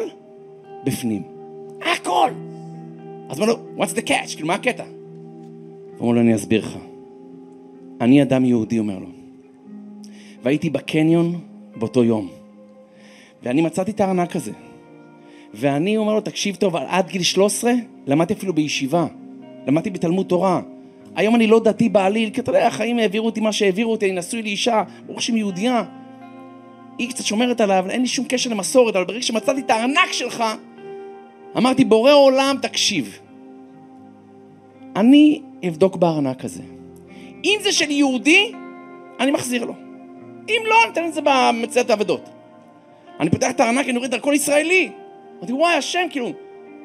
בפנים. 0.86 1.24
הכל! 1.82 2.32
אז 3.32 3.40
אומר 3.40 3.52
לו, 3.52 3.60
what's 3.78 3.96
the 3.96 4.08
catch? 4.08 4.34
כאילו, 4.34 4.48
מה 4.48 4.54
הקטע? 4.54 4.84
הוא 4.84 4.90
אומר 6.00 6.14
לו, 6.14 6.22
אני 6.22 6.36
אסביר 6.36 6.66
לך. 6.66 6.78
אני 8.02 8.22
אדם 8.22 8.46
יהודי, 8.46 8.80
אומר 8.80 9.00
לו. 9.00 9.08
והייתי 10.44 10.70
בקניון 10.70 11.40
באותו 11.76 12.04
יום. 12.04 12.30
ואני 13.44 13.62
מצאתי 13.62 13.92
את 13.92 14.00
הארנק 14.00 14.36
הזה. 14.36 14.52
ואני 15.54 15.98
אומר 15.98 16.14
לו, 16.14 16.22
תקשיב 16.22 16.56
טוב, 16.56 16.76
עד 16.76 17.10
גיל 17.10 17.24
13 17.24 17.74
למדתי 18.08 18.34
אפילו 18.34 18.54
בישיבה. 18.54 19.08
למדתי 19.68 19.90
בתלמוד 19.90 20.26
תורה. 20.26 20.62
היום 21.16 21.36
אני 21.36 21.48
לא 21.48 21.60
דתי 21.60 21.90
בעליל, 21.90 22.30
כי 22.30 22.42
אתה 22.42 22.50
יודע, 22.50 22.68
החיים 22.68 23.00
העבירו 23.00 23.26
אותי 23.26 23.40
מה 23.40 23.52
שהעבירו 23.52 23.92
אותי, 23.92 24.06
אני 24.06 24.16
נשוי 24.16 24.42
לאישה, 24.42 24.84
ברוך 25.06 25.18
השם 25.18 25.38
יהודייה. 25.38 25.84
היא 26.98 27.10
קצת 27.10 27.26
שומרת 27.26 27.62
עליו, 27.62 27.86
אין 27.90 28.02
לי 28.02 28.08
שום 28.08 28.26
קשר 28.30 28.50
למסורת, 28.50 28.96
אבל 28.96 29.06
ברגע 29.06 29.22
שמצאתי 29.22 29.62
את 29.62 29.70
הארנק 29.70 30.12
שלך, 30.12 30.44
אמרתי, 31.58 31.86
בורא 31.86 32.14
עולם, 32.14 32.56
תקשיב. 32.62 33.20
אני 34.96 35.42
אבדוק 35.68 35.96
בארנק 35.96 36.46
הזה. 36.46 36.64
אם 37.44 37.60
זה 37.64 37.72
של 37.72 37.92
יהודי, 37.92 38.52
אני 39.20 39.32
מחזיר 39.32 39.66
לו. 39.66 39.74
אם 40.50 40.62
לא, 40.66 40.76
אני 40.84 40.92
אתן 40.92 41.06
את 41.06 41.14
זה 41.14 41.22
במציאת 41.24 41.90
האבדות. 41.90 42.30
אני 43.20 43.30
פותח 43.30 43.50
את 43.50 43.60
הארנק, 43.60 43.90
אני 43.90 43.98
רואה 43.98 44.08
דרכון 44.08 44.34
ישראלי. 44.34 44.90
אמרתי, 45.40 45.54
וואי, 45.54 45.74
השם, 45.74 46.08
כאילו, 46.10 46.32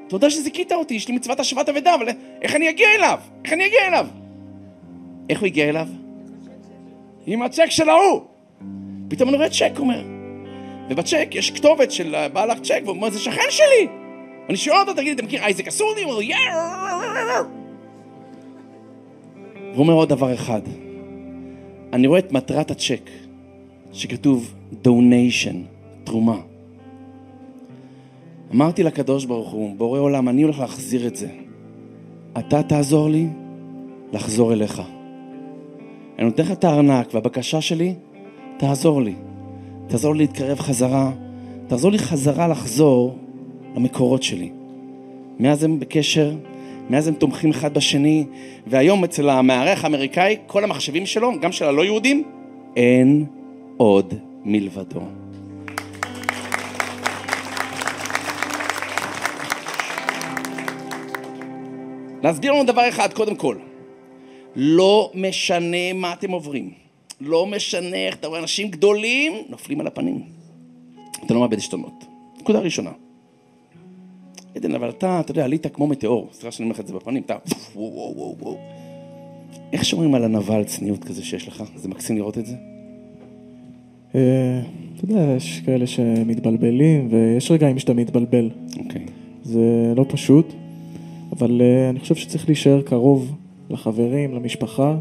תודה 0.08 0.30
שזיכית 0.30 0.72
אותי, 0.72 0.94
יש 0.94 1.08
לי 1.08 1.14
מצוות 1.14 1.40
השבת 1.40 1.68
אבדה, 1.68 1.94
אבל 1.94 2.08
איך 2.42 2.56
אני 2.56 2.70
אגיע 2.70 2.88
אליו? 2.98 3.18
איך 3.44 3.52
אני 3.52 3.66
אגיע 3.66 3.86
אליו? 3.86 4.06
איך 5.30 5.40
הוא 5.40 5.46
הגיע 5.46 5.68
אליו? 5.68 5.88
עם 7.26 7.42
הצ'ק 7.42 7.70
של 7.70 7.88
ההוא. 7.88 8.20
פתאום 9.08 9.28
אני 9.28 9.36
רואה 9.36 9.50
צ'ק, 9.50 9.72
הוא 9.76 9.78
אומר. 9.78 10.02
ובצ'ק 10.90 11.28
יש 11.32 11.50
כתובת 11.50 11.92
של 11.92 12.14
בעל 12.32 12.50
הצ'ק, 12.50 12.80
והוא 12.84 12.96
אומר, 12.96 13.10
זה 13.10 13.18
שכן 13.18 13.50
שלי. 13.50 14.05
אני 14.48 14.56
שואל 14.56 14.76
אותו, 14.78 14.94
תגיד, 14.94 15.18
אתה 15.18 15.26
מכיר 15.26 15.40
אייזק 15.42 15.68
אסורי? 15.68 16.02
הוא 16.02 16.12
אומר, 16.12 16.22
יא... 16.22 16.36
והוא 19.72 19.84
אומר 19.84 19.94
עוד 19.94 20.08
דבר 20.08 20.34
אחד. 20.34 20.60
אני 21.92 22.06
רואה 22.06 22.18
את 22.18 22.32
מטרת 22.32 22.70
הצ'ק, 22.70 23.10
שכתוב 23.92 24.54
donation, 24.84 25.56
תרומה. 26.04 26.40
אמרתי 28.54 28.82
לקדוש 28.82 29.24
ברוך 29.24 29.50
הוא, 29.50 29.76
בורא 29.76 29.98
עולם, 29.98 30.28
אני 30.28 30.42
הולך 30.42 30.58
להחזיר 30.58 31.06
את 31.06 31.16
זה. 31.16 31.28
אתה 32.38 32.62
תעזור 32.62 33.10
לי 33.10 33.26
לחזור 34.12 34.52
אליך. 34.52 34.82
אני 36.18 36.26
נותן 36.26 36.42
לך 36.42 36.50
את 36.50 36.64
הארנק, 36.64 37.14
והבקשה 37.14 37.60
שלי, 37.60 37.94
תעזור 38.56 39.02
לי. 39.02 39.14
תעזור 39.86 40.14
לי 40.14 40.18
להתקרב 40.18 40.58
חזרה, 40.58 41.10
תעזור 41.68 41.90
לי 41.90 41.98
חזרה 41.98 42.48
לחזור 42.48 43.18
למקורות 43.76 44.22
שלי. 44.22 44.50
מאז 45.38 45.64
הם 45.64 45.80
בקשר, 45.80 46.34
מאז 46.90 47.08
הם 47.08 47.14
תומכים 47.14 47.50
אחד 47.50 47.74
בשני, 47.74 48.24
והיום 48.66 49.04
אצל 49.04 49.28
המארח 49.28 49.84
האמריקאי, 49.84 50.36
כל 50.46 50.64
המחשבים 50.64 51.06
שלו, 51.06 51.40
גם 51.40 51.52
של 51.52 51.64
הלא 51.64 51.84
יהודים, 51.84 52.24
אין 52.76 53.26
עוד 53.76 54.14
מלבדו. 54.44 55.00
להסביר 62.22 62.52
לנו 62.52 62.64
דבר 62.64 62.88
אחד, 62.88 63.12
קודם 63.12 63.36
כל. 63.36 63.56
לא 64.56 65.10
משנה 65.14 65.92
מה 65.94 66.12
אתם 66.12 66.30
עוברים. 66.30 66.70
לא 67.20 67.46
משנה 67.46 67.96
איך 67.96 68.16
אתה 68.16 68.28
רואה 68.28 68.40
אנשים 68.40 68.68
גדולים 68.68 69.32
נופלים 69.48 69.80
על 69.80 69.86
הפנים. 69.86 70.22
אתה 71.26 71.34
לא 71.34 71.40
מאבד 71.40 71.58
עשתונות. 71.58 72.04
נקודה 72.40 72.58
ראשונה. 72.58 72.90
עדן, 74.56 74.74
אבל 74.74 74.88
אתה, 74.88 75.20
אתה 75.20 75.30
יודע, 75.30 75.44
עלית 75.44 75.66
כמו 75.66 75.86
מטאור. 75.86 76.28
סליחה 76.32 76.50
שאני 76.50 76.64
אומר 76.64 76.74
לך 76.74 76.80
את 76.80 76.86
זה 76.86 76.94
בפנים, 76.94 77.22
אתה... 77.22 77.36
וואו, 77.74 77.92
וואו, 77.94 78.16
וואו, 78.16 78.36
וואו. 78.40 78.56
איך 79.72 79.84
שומרים 79.84 80.14
על 80.14 80.24
על 80.54 80.64
צניעות 80.64 81.04
כזה 81.04 81.24
שיש 81.24 81.48
לך? 81.48 81.64
זה 81.76 81.88
מקסים 81.88 82.16
לראות 82.16 82.38
את 82.38 82.46
זה? 82.46 82.54
אה, 84.14 84.60
אתה 84.96 85.04
יודע, 85.04 85.34
יש 85.36 85.62
כאלה 85.66 85.86
שמתבלבלים, 85.86 87.08
ויש 87.10 87.50
רגעים 87.50 87.78
שאתה 87.78 87.94
מתבלבל. 87.94 88.50
אוקיי. 88.78 89.06
זה 89.42 89.92
לא 89.96 90.04
פשוט, 90.08 90.52
אבל 91.32 91.62
אה, 91.62 91.90
אני 91.90 92.00
חושב 92.00 92.14
שצריך 92.14 92.46
להישאר 92.46 92.82
קרוב 92.82 93.32
לחברים, 93.70 94.34
למשפחה, 94.34 94.96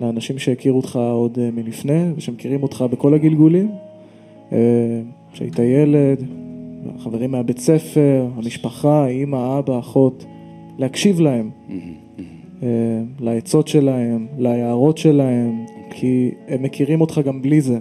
לאנשים 0.00 0.38
שהכירו 0.38 0.76
אותך 0.76 0.96
עוד 0.96 1.38
אה, 1.38 1.50
מלפני, 1.50 2.12
ושמכירים 2.16 2.62
אותך 2.62 2.84
בכל 2.90 3.14
הגלגולים. 3.14 3.70
כשהיית 5.32 5.58
ילד, 5.58 6.24
חברים 7.00 7.30
מהבית 7.30 7.58
ספר, 7.58 8.26
המשפחה, 8.36 9.06
אימא, 9.06 9.58
אבא, 9.58 9.78
אחות, 9.78 10.24
להקשיב 10.78 11.20
להם, 11.20 11.50
אה, 12.62 12.68
לעצות 13.20 13.68
שלהם, 13.68 14.26
להערות 14.38 14.98
שלהם, 14.98 15.64
כי 15.90 16.30
הם 16.48 16.62
מכירים 16.62 17.00
אותך 17.00 17.20
גם 17.24 17.42
בלי 17.42 17.60
זה. 17.60 17.78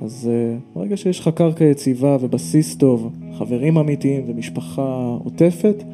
אז 0.00 0.30
אה, 0.32 0.56
ברגע 0.74 0.96
שיש 0.96 1.20
לך 1.20 1.28
קרקע 1.28 1.64
יציבה 1.64 2.16
ובסיס 2.20 2.76
טוב, 2.76 3.10
חברים 3.38 3.78
אמיתיים 3.78 4.22
ומשפחה 4.26 5.16
עוטפת, 5.24 5.84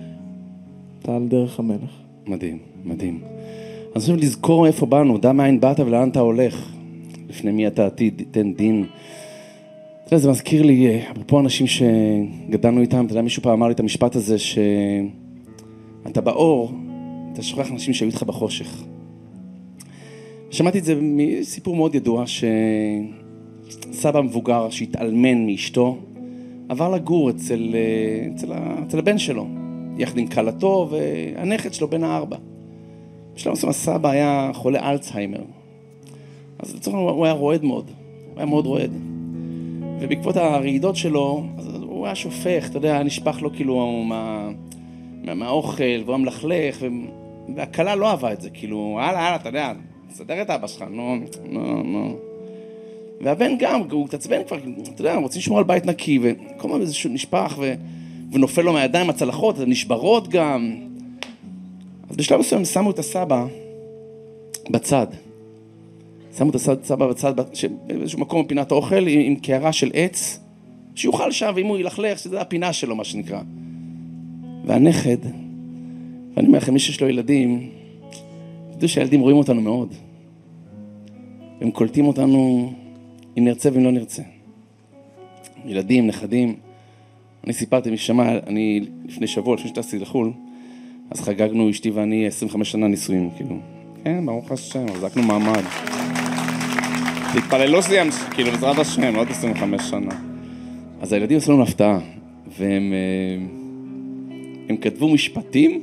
אתה 0.99 1.17
על 1.17 1.29
דרך 1.29 1.59
המלך. 1.59 2.01
מדהים, 2.27 2.59
מדהים. 2.85 3.21
אני 3.93 4.01
חושב 4.01 4.17
לזכור 4.17 4.63
מאיפה 4.63 4.87
באנו, 4.87 5.19
דע 5.19 5.33
מאין 5.33 5.61
באת 5.61 5.81
ולאן 5.81 6.09
אתה 6.09 6.21
הולך. 6.21 6.73
לפני 7.29 7.53
מי 7.53 7.67
אתה 7.67 7.87
עתיד 7.87 8.15
תיתן 8.17 8.53
דין. 8.55 8.85
אתה 10.13 10.19
יודע, 10.19 10.23
זה 10.23 10.31
מזכיר 10.31 10.63
לי, 10.63 11.03
אפרופו 11.11 11.41
אנשים 11.41 11.67
שגדלנו 11.67 12.81
איתם, 12.81 13.05
אתה 13.05 13.13
יודע, 13.13 13.23
מישהו 13.23 13.43
פעם 13.43 13.53
אמר 13.53 13.67
לי 13.67 13.73
את 13.73 13.81
המשפט 13.81 14.17
הזה, 14.17 14.37
שאתה 14.39 16.21
באור, 16.21 16.73
אתה 17.33 17.43
שוכח 17.43 17.71
אנשים 17.71 17.95
שהיו 17.95 18.09
איתך 18.09 18.23
בחושך. 18.23 18.83
שמעתי 20.51 20.79
את 20.79 20.85
זה 20.85 20.95
מסיפור 21.01 21.77
מאוד 21.77 21.95
ידוע, 21.95 22.25
שסבא 23.91 24.21
מבוגר 24.21 24.71
שהתאלמן 24.71 25.47
מאשתו, 25.47 25.99
עבר 26.69 26.91
לגור 26.91 27.31
אצל, 27.31 27.75
אצל, 28.35 28.53
אצל 28.87 28.99
הבן 28.99 29.19
שלו, 29.19 29.47
יחד 29.99 30.19
עם 30.19 30.27
כלתו 30.27 30.89
והנכד 30.91 31.73
שלו 31.73 31.89
בן 31.89 32.05
הארבע. 32.05 32.37
בשלב 33.35 33.53
מסוים 33.53 33.71
הסבא 33.71 34.11
היה 34.11 34.51
חולה 34.55 34.91
אלצהיימר. 34.91 35.43
אז 36.59 36.75
לצורך 36.75 36.97
העניין 36.97 37.15
הוא 37.15 37.25
היה 37.25 37.35
רועד 37.35 37.65
מאוד, 37.65 37.91
הוא 38.31 38.37
היה 38.37 38.47
מאוד 38.47 38.67
רועד. 38.67 39.12
ובעקבות 40.03 40.37
הרעידות 40.37 40.97
שלו, 40.97 41.45
הוא 41.83 42.07
היה 42.07 42.15
שופך, 42.15 42.67
אתה 42.71 42.79
יודע, 42.79 43.03
נשפך 43.03 43.43
לו 43.43 43.53
כאילו 43.53 44.03
מה, 44.09 44.51
מה, 45.25 45.35
מהאוכל, 45.35 45.83
והוא 46.05 46.15
היה 46.15 46.25
מלכלך, 46.25 46.85
והכלה 47.57 47.95
לא 47.95 48.11
אהבה 48.11 48.33
את 48.33 48.41
זה, 48.41 48.51
כאילו, 48.51 48.99
הלאה, 49.01 49.27
הלאה, 49.27 49.37
אתה 49.37 49.49
יודע, 49.49 49.73
תסדר 50.11 50.43
את 50.43 50.51
אבא 50.51 50.67
שלך, 50.67 50.85
נו, 50.91 51.17
נו, 51.49 51.83
נו. 51.83 52.17
והבן 53.21 53.59
גם, 53.59 53.83
הוא 53.91 54.05
התעצבן 54.05 54.45
כבר, 54.47 54.57
אתה 54.95 55.01
יודע, 55.01 55.17
רוצים 55.17 55.39
לשמור 55.39 55.59
על 55.59 55.65
בית 55.65 55.87
נקי, 55.87 56.19
וכל 56.23 56.69
הזמן 56.69 56.81
איזה 56.81 56.95
נשפך, 57.09 57.57
ו... 57.59 57.75
ונופל 58.33 58.63
לו 58.63 58.73
מהידיים 58.73 59.11
הצלחות, 59.11 59.59
נשברות 59.59 60.29
גם. 60.29 60.77
אז 62.11 62.17
בשלב 62.17 62.41
מסוים 62.41 62.65
שמו 62.65 62.91
את 62.91 62.99
הסבא 62.99 63.47
בצד. 64.71 65.07
שמו 66.39 66.51
את 66.51 66.55
הסבא 66.55 67.07
בצד, 67.07 67.35
באיזשהו 67.87 68.19
מקום 68.19 68.45
בפינת 68.45 68.73
האוכל, 68.73 69.07
עם, 69.07 69.21
עם 69.21 69.37
קערה 69.37 69.73
של 69.73 69.91
עץ, 69.95 70.41
שיוכל 70.95 71.33
שם, 71.33 71.53
ואם 71.57 71.67
הוא 71.67 71.79
ילכלך, 71.79 72.19
שזה 72.19 72.41
הפינה 72.41 72.73
שלו, 72.73 72.97
מה 72.97 73.05
שנקרא. 73.05 73.41
והנכד, 74.65 75.17
ואני 76.37 76.47
אומר 76.47 76.59
לכם, 76.59 76.73
מי 76.73 76.79
שיש 76.79 77.01
לו 77.01 77.09
ילדים, 77.09 77.71
תדעו 78.73 78.89
שהילדים 78.89 79.21
רואים 79.21 79.37
אותנו 79.37 79.61
מאוד. 79.61 79.95
הם 81.61 81.71
קולטים 81.71 82.07
אותנו 82.07 82.73
אם 83.39 83.45
נרצה 83.45 83.69
ואם 83.73 83.85
לא 83.85 83.91
נרצה. 83.91 84.23
ילדים, 85.67 86.07
נכדים. 86.07 86.57
אני 87.45 87.53
סיפרתי, 87.53 87.91
מי 87.91 87.97
ששמע, 87.97 88.39
אני 88.47 88.81
לפני 89.05 89.27
שבוע, 89.27 89.55
לפני 89.55 89.69
שטסתי 89.69 89.99
לחו"ל, 89.99 90.33
אז 91.11 91.21
חגגנו, 91.21 91.71
אשתי 91.71 91.91
ואני, 91.91 92.27
25 92.27 92.73
שנה 92.73 92.89
נישואים, 92.89 93.31
כאילו. 93.37 93.57
כן, 94.05 94.27
ברוך 94.27 94.53
השם, 94.53 94.87
החזקנו 94.89 95.23
מעמד. 95.23 95.63
תתפללו 97.35 97.83
שזה 97.83 97.97
ימשיך, 97.97 98.35
כאילו, 98.35 98.51
בעזרת 98.51 98.79
השם, 98.79 99.17
עוד 99.17 99.29
25 99.31 99.83
שנה. 99.83 100.15
אז 101.01 101.13
הילדים 101.13 101.37
עשו 101.37 101.53
לנו 101.53 101.63
הפתעה, 101.63 101.99
והם 102.59 102.93
אה, 102.93 103.47
הם 104.69 104.77
כתבו 104.77 105.09
משפטים 105.09 105.81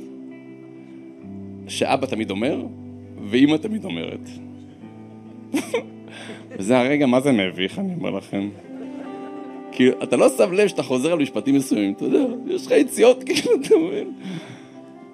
שאבא 1.68 2.06
תמיד 2.06 2.30
אומר, 2.30 2.64
ואימא 3.24 3.56
תמיד 3.56 3.84
אומרת. 3.84 4.28
וזה 6.58 6.78
הרגע, 6.78 7.06
מה 7.06 7.20
זה 7.20 7.32
מביך, 7.32 7.78
אני 7.78 7.94
אומר 7.94 8.10
לכם. 8.10 8.48
כאילו, 9.72 10.02
אתה 10.02 10.16
לא 10.16 10.28
שם 10.28 10.52
לב 10.52 10.68
שאתה 10.68 10.82
חוזר 10.82 11.12
על 11.12 11.18
משפטים 11.18 11.54
מסוימים, 11.54 11.92
אתה 11.92 12.04
יודע, 12.04 12.24
יש 12.46 12.66
לך 12.66 12.72
יציאות, 12.72 13.22
כאילו, 13.26 13.50
אתה 13.60 13.74
מבין? 13.76 14.12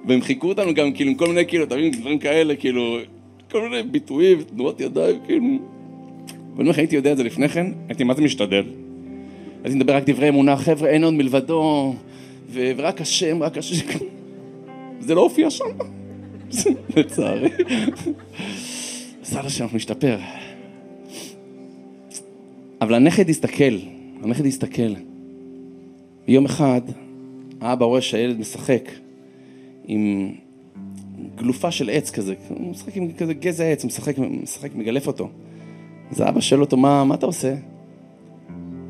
והם 0.07 0.21
חיכו 0.21 0.49
אותנו 0.49 0.75
גם, 0.75 0.93
כאילו, 0.93 1.11
עם 1.11 1.17
כל 1.17 1.27
מיני, 1.29 1.47
כאילו, 1.47 1.65
אתה 1.65 1.77
מבין, 1.77 1.91
דברים 1.91 2.19
כאלה, 2.19 2.57
כאילו, 2.57 2.99
כל 3.51 3.69
מיני 3.69 3.83
ביטויים, 3.83 4.43
תנועות 4.43 4.81
ידיים, 4.81 5.17
כאילו. 5.27 5.76
ואני 6.57 6.63
אומר 6.63 6.71
לך, 6.71 6.79
הייתי 6.79 6.97
יודע 6.97 7.13
את 7.13 7.17
זה 7.17 7.25
לפני 7.25 7.49
כן, 7.49 7.67
הייתי 7.89 8.05
מה 8.05 8.15
זה 8.15 8.23
משתדל. 8.23 8.65
הייתי 9.65 9.79
מדבר 9.79 9.97
רק 9.97 10.11
דברי 10.11 10.29
אמונה, 10.29 10.57
חבר'ה, 10.57 10.89
אין 10.89 11.05
עוד 11.05 11.15
מלבדו, 11.15 11.95
ורק 12.53 13.01
השם, 13.01 13.43
רק 13.43 13.59
השם. 13.59 13.99
זה 15.01 15.15
לא 15.15 15.21
הופיע 15.21 15.51
שם, 15.51 15.65
לצערי. 16.97 17.49
בעזרת 19.21 19.45
השם, 19.45 19.65
אנחנו 19.65 19.77
נשתפר. 19.77 20.19
אבל 22.81 22.95
הנכד 22.95 23.29
הסתכל, 23.29 23.79
הנכד 24.23 24.47
הסתכל. 24.47 24.95
יום 26.29 26.45
אחד, 26.45 26.81
האבא 27.61 27.85
רואה 27.85 28.01
שהילד 28.01 28.41
משחק 28.41 28.91
עם 29.87 30.33
גלופה 31.35 31.71
של 31.71 31.91
עץ 31.91 32.11
כזה, 32.11 32.35
הוא 32.49 32.71
משחק 32.71 32.97
עם 32.97 33.13
כזה 33.13 33.35
גזע 33.35 33.65
עץ, 33.65 33.83
הוא 33.83 33.89
משחק, 33.89 34.19
משחק, 34.19 34.75
מגלף 34.75 35.07
אותו. 35.07 35.31
אז 36.11 36.21
האבא 36.21 36.41
שואל 36.41 36.61
אותו, 36.61 36.77
מה, 36.77 37.05
מה 37.05 37.15
אתה 37.15 37.27
עושה? 37.27 37.55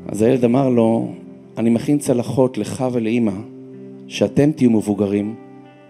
אז 0.07 0.21
הילד 0.21 0.43
אמר 0.43 0.69
לו, 0.69 1.13
אני 1.57 1.69
מכין 1.69 1.97
צלחות 1.97 2.57
לך 2.57 2.85
ולאימא, 2.91 3.31
שאתם 4.07 4.51
תהיו 4.51 4.71
מבוגרים, 4.71 5.35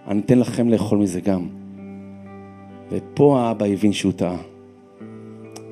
אני 0.07 0.19
אתן 0.19 0.39
לכם 0.39 0.69
לאכול 0.69 0.97
מזה 0.97 1.21
גם. 1.21 1.47
ופה 2.91 3.39
האבא 3.39 3.65
הבין 3.65 3.93
שהוא 3.93 4.11
טעה. 4.11 4.37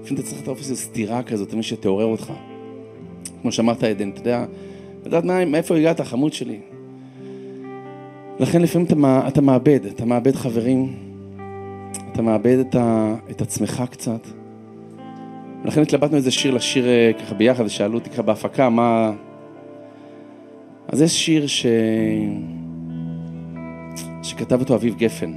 לפעמים 0.01 0.23
אתה 0.23 0.29
צריך 0.29 0.41
לתת 0.41 0.57
איזו 0.57 0.75
סתירה 0.75 1.23
כזאת, 1.23 1.53
מי 1.53 1.63
שתעורר 1.63 2.05
אותך. 2.05 2.33
כמו 3.41 3.51
שאמרת 3.51 3.83
עדן, 3.83 4.09
אתה 4.09 4.19
יודע, 4.19 4.45
לדעת 5.05 5.23
מאיפה 5.23 5.77
הגעת, 5.77 5.99
החמוד 5.99 6.33
שלי. 6.33 6.59
לכן 8.39 8.61
לפעמים 8.61 8.87
אתה, 8.87 9.27
אתה 9.27 9.41
מאבד, 9.41 9.85
אתה 9.85 10.05
מאבד 10.05 10.35
חברים, 10.35 10.93
אתה 12.11 12.21
מאבד 12.21 12.57
את, 12.59 12.75
ה, 12.75 13.15
את 13.31 13.41
עצמך 13.41 13.83
קצת. 13.89 14.27
לכן 15.65 15.81
התלבטנו 15.81 16.17
איזה 16.17 16.31
שיר 16.31 16.53
לשיר 16.53 16.87
אה, 16.87 17.11
ככה 17.19 17.35
ביחד, 17.35 17.67
שאלו 17.67 17.95
אותי 17.95 18.09
ככה 18.09 18.21
בהפקה, 18.21 18.69
מה... 18.69 19.11
אז 20.87 21.01
יש 21.01 21.25
שיר 21.25 21.47
ש... 21.47 21.65
שכתב 24.23 24.59
אותו 24.59 24.75
אביב 24.75 24.95
גפן, 24.95 25.33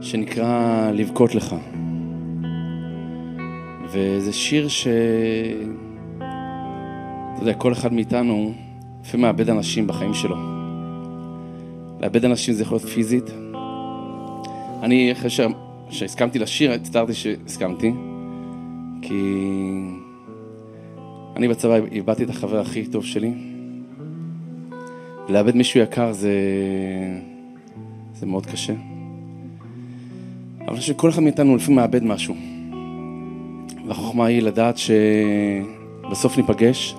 שנקרא 0.00 0.90
לבכות 0.94 1.34
לך. 1.34 1.56
וזה 3.88 4.32
שיר 4.32 4.68
ש... 4.68 4.86
אתה 6.16 7.42
יודע, 7.42 7.54
כל 7.54 7.72
אחד 7.72 7.92
מאיתנו 7.92 8.52
לפעמים 9.04 9.26
מאבד 9.26 9.50
אנשים 9.50 9.86
בחיים 9.86 10.14
שלו. 10.14 10.36
לאבד 12.00 12.24
אנשים 12.24 12.54
זה 12.54 12.62
יכול 12.62 12.78
להיות 12.78 12.88
פיזית. 12.88 13.30
אני, 14.82 15.12
אחרי 15.12 15.30
ש... 15.90 15.98
שהסכמתי 15.98 16.38
לשיר, 16.38 16.72
הצטערתי 16.72 17.14
שהסכמתי, 17.14 17.92
כי 19.02 19.22
אני 21.36 21.48
בצבא 21.48 21.74
איבדתי 21.92 22.24
את 22.24 22.30
החבר 22.30 22.60
הכי 22.60 22.86
טוב 22.86 23.04
שלי. 23.04 23.32
לאבד 25.28 25.56
מישהו 25.56 25.80
יקר 25.80 26.12
זה, 26.12 26.32
זה 28.14 28.26
מאוד 28.26 28.46
קשה. 28.46 28.72
אבל 30.68 30.80
שכל 30.80 31.10
אחד 31.10 31.22
מאיתנו 31.22 31.56
לפעמים 31.56 31.76
מאבד 31.76 32.04
משהו. 32.04 32.34
והחוכמה 33.86 34.26
היא 34.26 34.42
לדעת 34.42 34.76
שבסוף 34.78 36.36
ניפגש, 36.36 36.94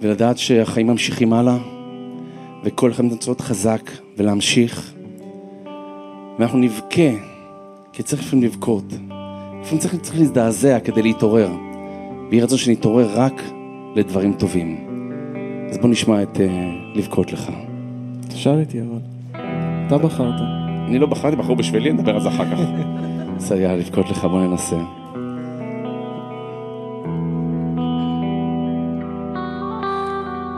ולדעת 0.00 0.38
שהחיים 0.38 0.86
ממשיכים 0.86 1.32
הלאה, 1.32 1.58
וכל 2.64 2.90
אחד 2.90 3.02
מאיתנו 3.02 3.18
צריך 3.18 3.28
להיות 3.28 3.40
חזק 3.40 3.90
ולהמשיך. 4.16 4.94
ואנחנו 6.38 6.58
נבכה, 6.58 7.37
כי 7.98 8.04
צריך 8.04 8.22
לפעמים 8.22 8.44
לבכות. 8.44 8.84
לפעמים 9.60 9.78
צריך, 9.78 9.96
צריך 9.96 10.18
להזדעזע 10.18 10.80
כדי 10.80 11.02
להתעורר. 11.02 11.50
ויהי 12.30 12.42
רצון 12.42 12.58
שנתעורר 12.58 13.08
רק 13.14 13.42
לדברים 13.94 14.32
טובים. 14.32 14.86
אז 15.70 15.78
בוא 15.78 15.88
נשמע 15.88 16.22
את 16.22 16.36
uh, 16.36 16.40
לבכות 16.98 17.32
לך. 17.32 17.50
תשאל 18.28 18.58
איתי 18.58 18.80
אבל. 18.80 18.98
אתה 19.86 19.98
בחרת. 19.98 20.40
אני 20.88 20.98
לא 20.98 21.06
בחרתי, 21.06 21.36
בחרו 21.36 21.56
בשבילי, 21.56 21.92
נדבר 21.92 22.14
על 22.14 22.20
זה 22.20 22.28
אחר 22.28 22.44
כך. 22.44 22.58
בסדר, 23.36 23.76
לבכות 23.76 24.10
לך, 24.10 24.24
בוא 24.24 24.40
ננסה. 24.40 24.76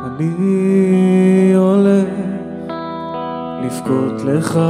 אני 0.07 1.55
הולך 1.55 2.09
לבכות 3.65 4.25
לך, 4.25 4.61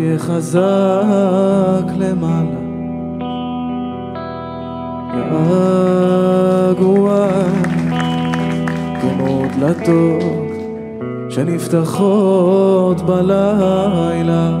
תהיה 0.00 0.18
חזק 0.18 1.86
למעלה. 1.98 2.60
געגוע 6.70 7.28
כמו 9.00 9.42
דלתות 9.58 10.50
שנפתחות 11.30 13.02
בלילה. 13.02 14.58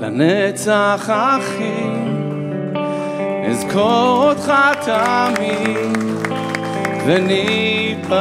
לנצח 0.00 1.10
אחי 1.10 1.90
אזכור 3.50 4.28
אותך 4.28 4.52
תמיד, 4.84 6.13
וניפגש 7.06 8.14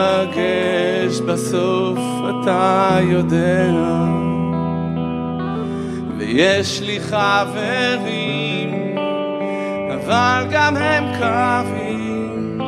בסוף, 1.28 2.00
אתה 2.30 2.98
יודע. 3.02 3.72
ויש 6.18 6.82
לי 6.82 7.00
חברים, 7.00 8.98
אבל 9.94 10.46
גם 10.52 10.78
הם 10.78 11.04
קווים 11.20 12.62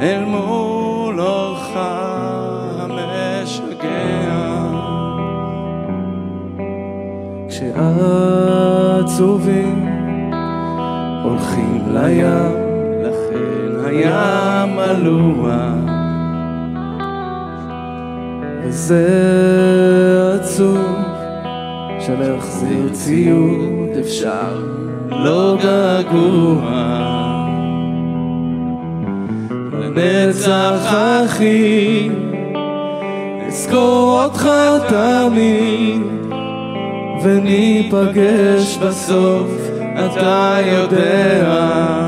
אל 0.00 0.24
מול 0.24 1.20
אורך 1.20 1.68
המשגע. 2.76 3.04
כשעצובים 8.98 9.88
הולכים 11.24 11.82
לים, 11.90 12.63
הים 14.04 14.76
מלוח, 14.76 15.94
וזה 18.62 19.06
עצוב 20.40 21.04
של 22.00 22.14
להחזיר 22.20 22.88
ציוד 22.92 23.88
אפשר 24.00 24.62
לא 25.10 25.56
געגוע. 25.62 27.04
לנצח 29.72 30.94
אחי, 31.24 32.08
אזכור 33.46 34.22
אותך 34.24 34.48
תמיד 34.88 36.02
וניפגש 37.22 38.78
בסוף, 38.78 39.50
אתה 39.94 40.56
יודע. 40.66 42.03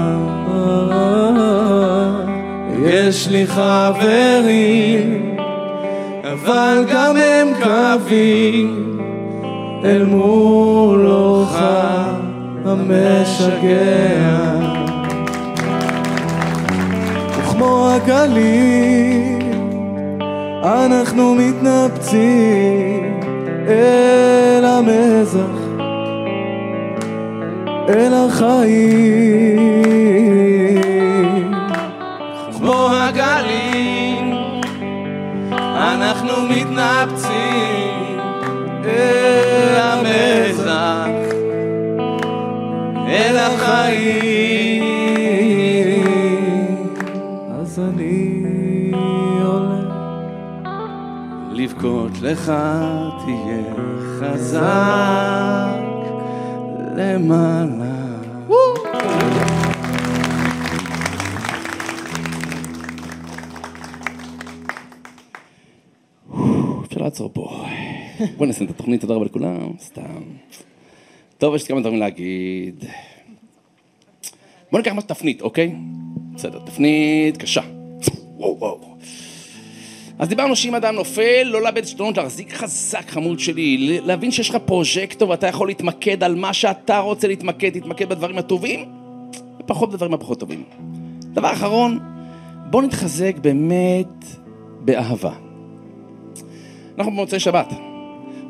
לי 3.36 3.46
חברים, 3.46 5.36
אבל 6.32 6.84
גם 6.92 7.16
הם 7.16 7.48
קווים 7.62 8.98
אל 9.84 10.04
מול 10.04 11.06
אורך 11.06 11.58
המשגע. 12.64 14.06
וכמו 17.38 17.88
הגלים, 17.90 19.52
אנחנו 20.64 21.34
מתנפצים 21.34 23.20
אל 23.68 24.64
המזח, 24.64 25.56
אל 27.88 28.12
החיים. 28.14 29.46
כמו 33.16 33.24
הגלים, 33.24 34.34
אנחנו 35.56 36.32
מתנפצים 36.50 38.18
אל 38.84 39.76
המזח, 39.76 41.06
אל 43.08 43.36
החיים. 43.36 44.82
אז 47.60 47.80
אני 47.94 48.42
עולה 49.44 49.80
לבכות 51.52 52.20
לך 52.22 52.52
תהיה 53.24 53.74
חזק 54.20 54.60
למעלה. 56.96 57.75
לעצור 67.16 67.30
פה. 67.32 67.64
בוא 68.36 68.46
נסיים 68.46 68.70
את 68.70 68.74
התוכנית, 68.74 69.00
תודה 69.00 69.14
רבה 69.14 69.24
לכולם, 69.24 69.72
סתם. 69.80 70.22
טוב, 71.38 71.54
יש 71.54 71.62
לי 71.62 71.68
כמה 71.68 71.80
דברים 71.80 71.98
להגיד. 71.98 72.84
בוא 74.72 74.78
ניקח 74.78 74.92
משהו 74.92 75.08
תפנית, 75.08 75.42
אוקיי? 75.42 75.74
בסדר, 76.34 76.58
תפנית 76.58 77.36
קשה. 77.36 77.60
וואו 78.36 78.56
וואו. 78.58 78.96
אז 80.18 80.28
דיברנו 80.28 80.56
שאם 80.56 80.74
אדם 80.74 80.94
נופל, 80.94 81.42
לא 81.42 81.62
לאבד 81.62 81.84
שתונות, 81.84 82.16
להחזיק 82.16 82.52
חזק 82.52 83.10
חמוד 83.10 83.38
שלי, 83.38 84.00
להבין 84.04 84.30
שיש 84.30 84.50
לך 84.50 84.56
פרוז'קטור 84.56 85.30
ואתה 85.30 85.46
יכול 85.46 85.68
להתמקד 85.68 86.24
על 86.24 86.34
מה 86.34 86.52
שאתה 86.52 86.98
רוצה 86.98 87.28
להתמקד, 87.28 87.74
להתמקד 87.74 88.08
בדברים 88.08 88.38
הטובים, 88.38 88.84
ופחות 89.60 89.92
בדברים 89.92 90.14
הפחות 90.14 90.40
טובים. 90.40 90.62
דבר 91.20 91.52
אחרון, 91.52 91.98
בוא 92.70 92.82
נתחזק 92.82 93.36
באמת 93.40 94.24
באהבה. 94.80 95.45
אנחנו 96.98 97.12
במוצאי 97.12 97.40
שבת. 97.40 97.72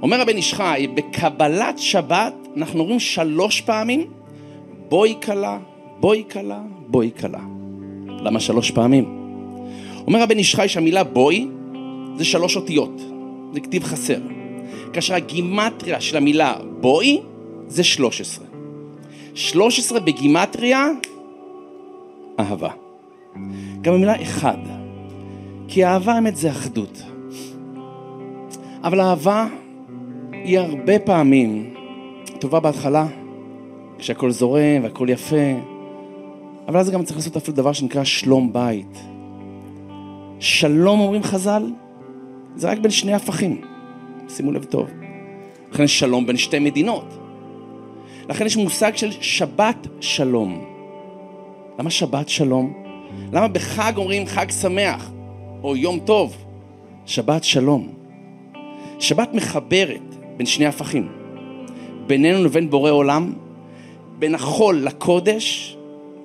אומר 0.03 0.21
הבן 0.21 0.37
איש 0.37 0.55
חי, 0.55 0.87
בקבלת 0.95 1.79
שבת 1.79 2.35
אנחנו 2.57 2.81
אומרים 2.81 3.01
שלוש 3.01 3.61
פעמים, 3.61 4.05
בואי 4.89 5.15
כלה, 5.25 5.59
בואי 6.01 6.25
כלה, 6.33 6.61
בואי 6.87 7.11
כלה. 7.21 7.41
למה 8.07 8.41
שלוש 8.41 8.71
פעמים? 8.71 9.05
אומר 10.07 10.23
הבן 10.23 10.39
איש 10.39 10.55
חי 10.55 10.69
שהמילה 10.69 11.05
בואי 11.05 11.49
זה 12.17 12.25
שלוש 12.25 12.57
אותיות, 12.57 13.01
זה 13.53 13.61
כתיב 13.61 13.85
חסר. 13.85 14.21
כאשר 14.93 15.15
הגימטריה 15.15 16.01
של 16.01 16.17
המילה 16.17 16.55
בואי 16.81 17.21
זה 17.67 17.85
13. 17.85 18.47
13 19.35 20.01
בגימטריה, 20.01 20.89
אהבה. 22.41 22.71
גם 23.83 23.95
המילה 23.95 24.23
אחד, 24.23 24.59
כי 25.69 25.85
אהבה 25.85 26.13
האמת 26.13 26.37
זה 26.37 26.51
אחדות. 26.51 27.03
אבל 28.87 29.01
אהבה 29.01 29.47
היא 30.33 30.59
הרבה 30.59 30.99
פעמים 30.99 31.75
טובה 32.39 32.61
בהתחלה, 32.61 33.07
כשהכול 33.99 34.31
זורם 34.31 34.83
והכול 34.83 35.11
יפה, 35.11 35.55
אבל 36.69 36.81
אז 36.81 36.91
גם 36.91 37.05
צריך 37.05 37.17
לעשות 37.17 37.37
אפילו 37.37 37.57
דבר 37.57 37.73
שנקרא 37.73 38.05
שלום 38.05 38.53
בית. 38.53 39.03
שלום 40.41 41.01
אומרים 41.01 41.23
חז"ל, 41.23 41.73
זה 42.57 42.71
רק 42.71 42.79
בין 42.79 42.91
שני 42.91 43.15
הפכים, 43.15 43.61
שימו 44.29 44.53
לב 44.53 44.65
טוב. 44.65 44.91
לכן 45.73 45.87
שלום 45.87 46.27
בין 46.27 46.37
שתי 46.37 46.59
מדינות. 46.59 47.19
לכן 48.29 48.47
יש 48.47 48.57
מושג 48.57 48.97
של 48.97 49.11
שבת 49.21 49.87
שלום. 50.01 50.65
למה 51.79 51.91
שבת 51.91 52.29
שלום? 52.29 52.73
למה 53.33 53.49
בחג 53.49 53.93
אומרים 53.97 54.27
חג 54.27 54.51
שמח, 54.51 55.11
או 55.63 55.77
יום 55.77 55.99
טוב? 55.99 56.37
שבת 57.07 57.45
שלום. 57.45 57.96
שבת 58.99 59.35
מחברת 59.35 60.15
בין 60.37 60.47
שני 60.47 60.67
הפכים. 60.67 61.09
בינינו 62.07 62.45
לבין 62.45 62.71
בורא 62.71 62.91
עולם, 62.91 63.33
בין 64.19 64.35
החול 64.35 64.77
לקודש, 64.77 65.77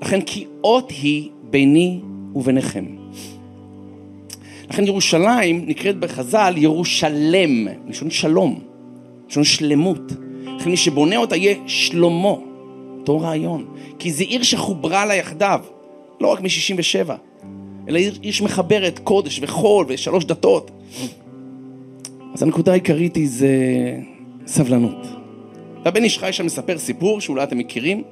לכן 0.01 0.21
כי 0.21 0.45
אות 0.63 0.91
היא 0.91 1.29
ביני 1.43 1.99
וביניכם. 2.35 2.85
לכן 4.69 4.87
ירושלים 4.87 5.63
נקראת 5.67 5.99
בחז"ל 5.99 6.53
ירושלם, 6.57 7.67
מלשון 7.85 8.09
שלום, 8.09 8.59
מלשון 9.25 9.43
שלמות. 9.43 10.11
לכן 10.59 10.69
מי 10.69 10.77
שבונה 10.77 11.17
אותה 11.17 11.35
יהיה 11.35 11.55
שלמה, 11.67 12.33
אותו 12.99 13.19
רעיון. 13.19 13.65
כי 13.99 14.11
זו 14.11 14.23
עיר 14.23 14.43
שחוברה 14.43 15.05
לה 15.05 15.15
יחדיו, 15.15 15.61
לא 16.21 16.27
רק 16.27 16.41
מ-67, 16.41 17.09
אלא 17.87 17.97
עיר, 17.97 18.13
עיר 18.21 18.31
שמחברת 18.31 18.99
קודש 19.03 19.39
וחול 19.41 19.85
ושלוש 19.89 20.25
דתות. 20.25 20.71
אז 22.33 22.43
הנקודה 22.43 22.71
העיקרית 22.71 23.15
היא 23.15 23.29
זה 23.29 23.55
סבלנות. 24.47 25.07
והבן 25.83 26.03
איש 26.03 26.19
חי 26.19 26.33
שם 26.33 26.45
מספר 26.45 26.77
סיפור 26.77 27.21
שאולי 27.21 27.43
אתם 27.43 27.57
מכירים 27.57 28.03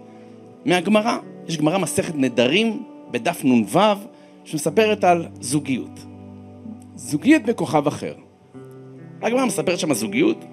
מהגמרא. 0.65 1.17
יש 1.47 1.57
גמרא 1.57 1.77
מסכת 1.77 2.15
נדרים 2.15 2.83
בדף 3.11 3.45
נ"ו 3.45 3.79
שמספרת 4.45 5.03
על 5.03 5.25
זוגיות. 5.41 6.05
זוגיות 6.95 7.43
בכוכב 7.43 7.87
אחר. 7.87 8.13
הגמרא 9.21 9.45
מספרת 9.45 9.79
שם 9.79 9.93
זוגיות 9.93 10.45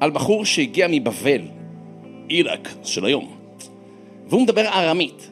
על 0.00 0.10
בחור 0.10 0.44
שהגיע 0.44 0.86
מבבל, 0.90 1.40
עיראק 2.28 2.68
של 2.82 3.04
היום, 3.04 3.36
והוא 4.28 4.42
מדבר 4.42 4.66
ארמית. 4.66 5.30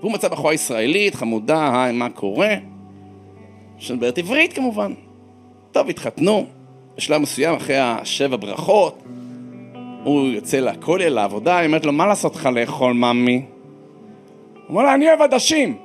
והוא 0.00 0.12
מצא 0.12 0.28
בחורה 0.28 0.54
ישראלית, 0.54 1.14
חמודה, 1.14 1.84
היי, 1.84 1.92
מה 1.92 2.10
קורה? 2.10 2.54
שמדברת 3.78 4.18
עברית 4.18 4.52
כמובן. 4.52 4.92
טוב, 5.72 5.88
התחתנו, 5.88 6.46
בשלב 6.98 7.20
מסוים, 7.20 7.54
אחרי 7.54 7.76
השבע 7.78 8.36
ברכות, 8.36 9.02
הוא 10.04 10.28
יוצא 10.28 10.60
לכולל, 10.60 11.08
לעבודה, 11.08 11.58
היא 11.58 11.66
אומרת 11.66 11.86
לו, 11.86 11.92
מה 11.92 12.06
לעשות 12.06 12.36
לך 12.36 12.46
לאכול, 12.46 12.92
ממי? 12.92 13.42
הוא 14.54 14.62
אומר 14.68 14.82
לה, 14.82 14.94
אני 14.94 15.08
אוהב 15.08 15.22
עדשים, 15.22 15.76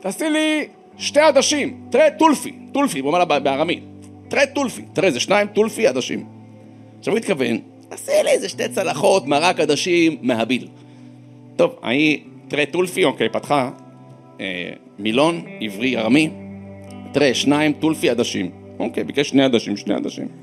תעשי 0.00 0.30
לי 0.30 0.66
שתי 0.98 1.20
עדשים, 1.20 1.80
תראה 1.90 2.10
טולפי, 2.10 2.52
טולפי, 2.72 2.98
הוא 2.98 3.06
אומר 3.06 3.18
לה 3.18 3.38
בארמית, 3.38 3.82
תראה 4.28 4.46
טולפי, 4.46 4.82
תראה, 4.92 5.10
זה 5.10 5.20
שניים, 5.20 5.46
טולפי, 5.46 5.86
עדשים. 5.86 6.24
עכשיו 6.98 7.12
הוא 7.12 7.18
התכוון, 7.18 7.58
תעשי 7.88 8.12
לי 8.24 8.30
איזה 8.30 8.48
שתי 8.48 8.68
צלחות, 8.68 9.26
מרק 9.26 9.60
עדשים, 9.60 10.16
מהביל. 10.22 10.68
טוב, 11.56 11.74
ההיא, 11.82 12.18
תראה 12.48 12.66
טולפי, 12.66 13.04
אוקיי, 13.04 13.28
פתחה, 13.28 13.70
אה, 14.40 14.70
מילון, 14.98 15.44
עברי, 15.60 15.96
ארמי, 15.96 16.30
תראה, 17.12 17.34
שניים, 17.34 17.72
טולפי, 17.72 18.10
עדשים. 18.10 18.50
אוקיי, 18.78 19.04
ביקש 19.04 19.28
שני 19.28 19.44
עדשים, 19.44 19.76
שני 19.76 19.94
עדשים. 19.94 20.41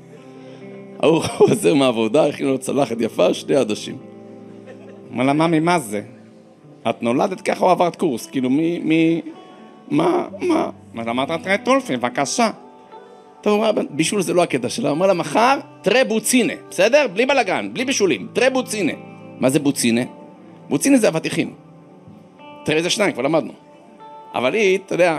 ההוא 1.02 1.22
חוזר 1.22 1.74
מהעבודה, 1.74 2.26
הכין 2.26 2.46
לו 2.46 2.58
צלחת 2.58 2.96
יפה, 3.00 3.34
שני 3.34 3.56
עדשים. 3.56 3.96
אומר 5.12 5.24
לה, 5.24 5.32
ממי, 5.32 5.60
מה 5.60 5.78
זה? 5.78 6.02
את 6.90 7.02
נולדת 7.02 7.40
ככה 7.40 7.64
או 7.64 7.70
עברת 7.70 7.96
קורס? 7.96 8.26
כאילו, 8.26 8.50
מי, 8.50 8.78
מי, 8.78 9.20
מה, 9.90 10.28
מה? 10.40 10.70
מה, 10.94 11.02
אמרת 11.02 11.30
תראה 11.42 11.58
טולפין, 11.58 12.00
בבקשה. 12.00 12.50
טוב, 13.40 13.52
אומר, 13.52 13.82
בישול 13.90 14.22
זה 14.22 14.34
לא 14.34 14.42
הקטע 14.42 14.68
שלה, 14.68 14.90
אומר 14.90 15.06
לה, 15.06 15.14
מחר, 15.14 15.58
תראה 15.82 16.04
בוצינה, 16.04 16.52
בסדר? 16.70 17.06
בלי 17.12 17.26
בלאגן, 17.26 17.70
בלי 17.72 17.84
בישולים, 17.84 18.28
תראה 18.32 18.50
בוצינה. 18.50 18.92
מה 19.40 19.50
זה 19.50 19.58
בוצינה? 19.58 20.02
בוצינה 20.68 20.98
זה 20.98 21.08
אבטיחים. 21.08 21.54
תראה 22.64 22.82
זה 22.82 22.90
שניים, 22.90 23.12
כבר 23.12 23.22
למדנו. 23.22 23.52
אבל 24.34 24.54
היא, 24.54 24.78
אתה 24.86 24.94
יודע, 24.94 25.18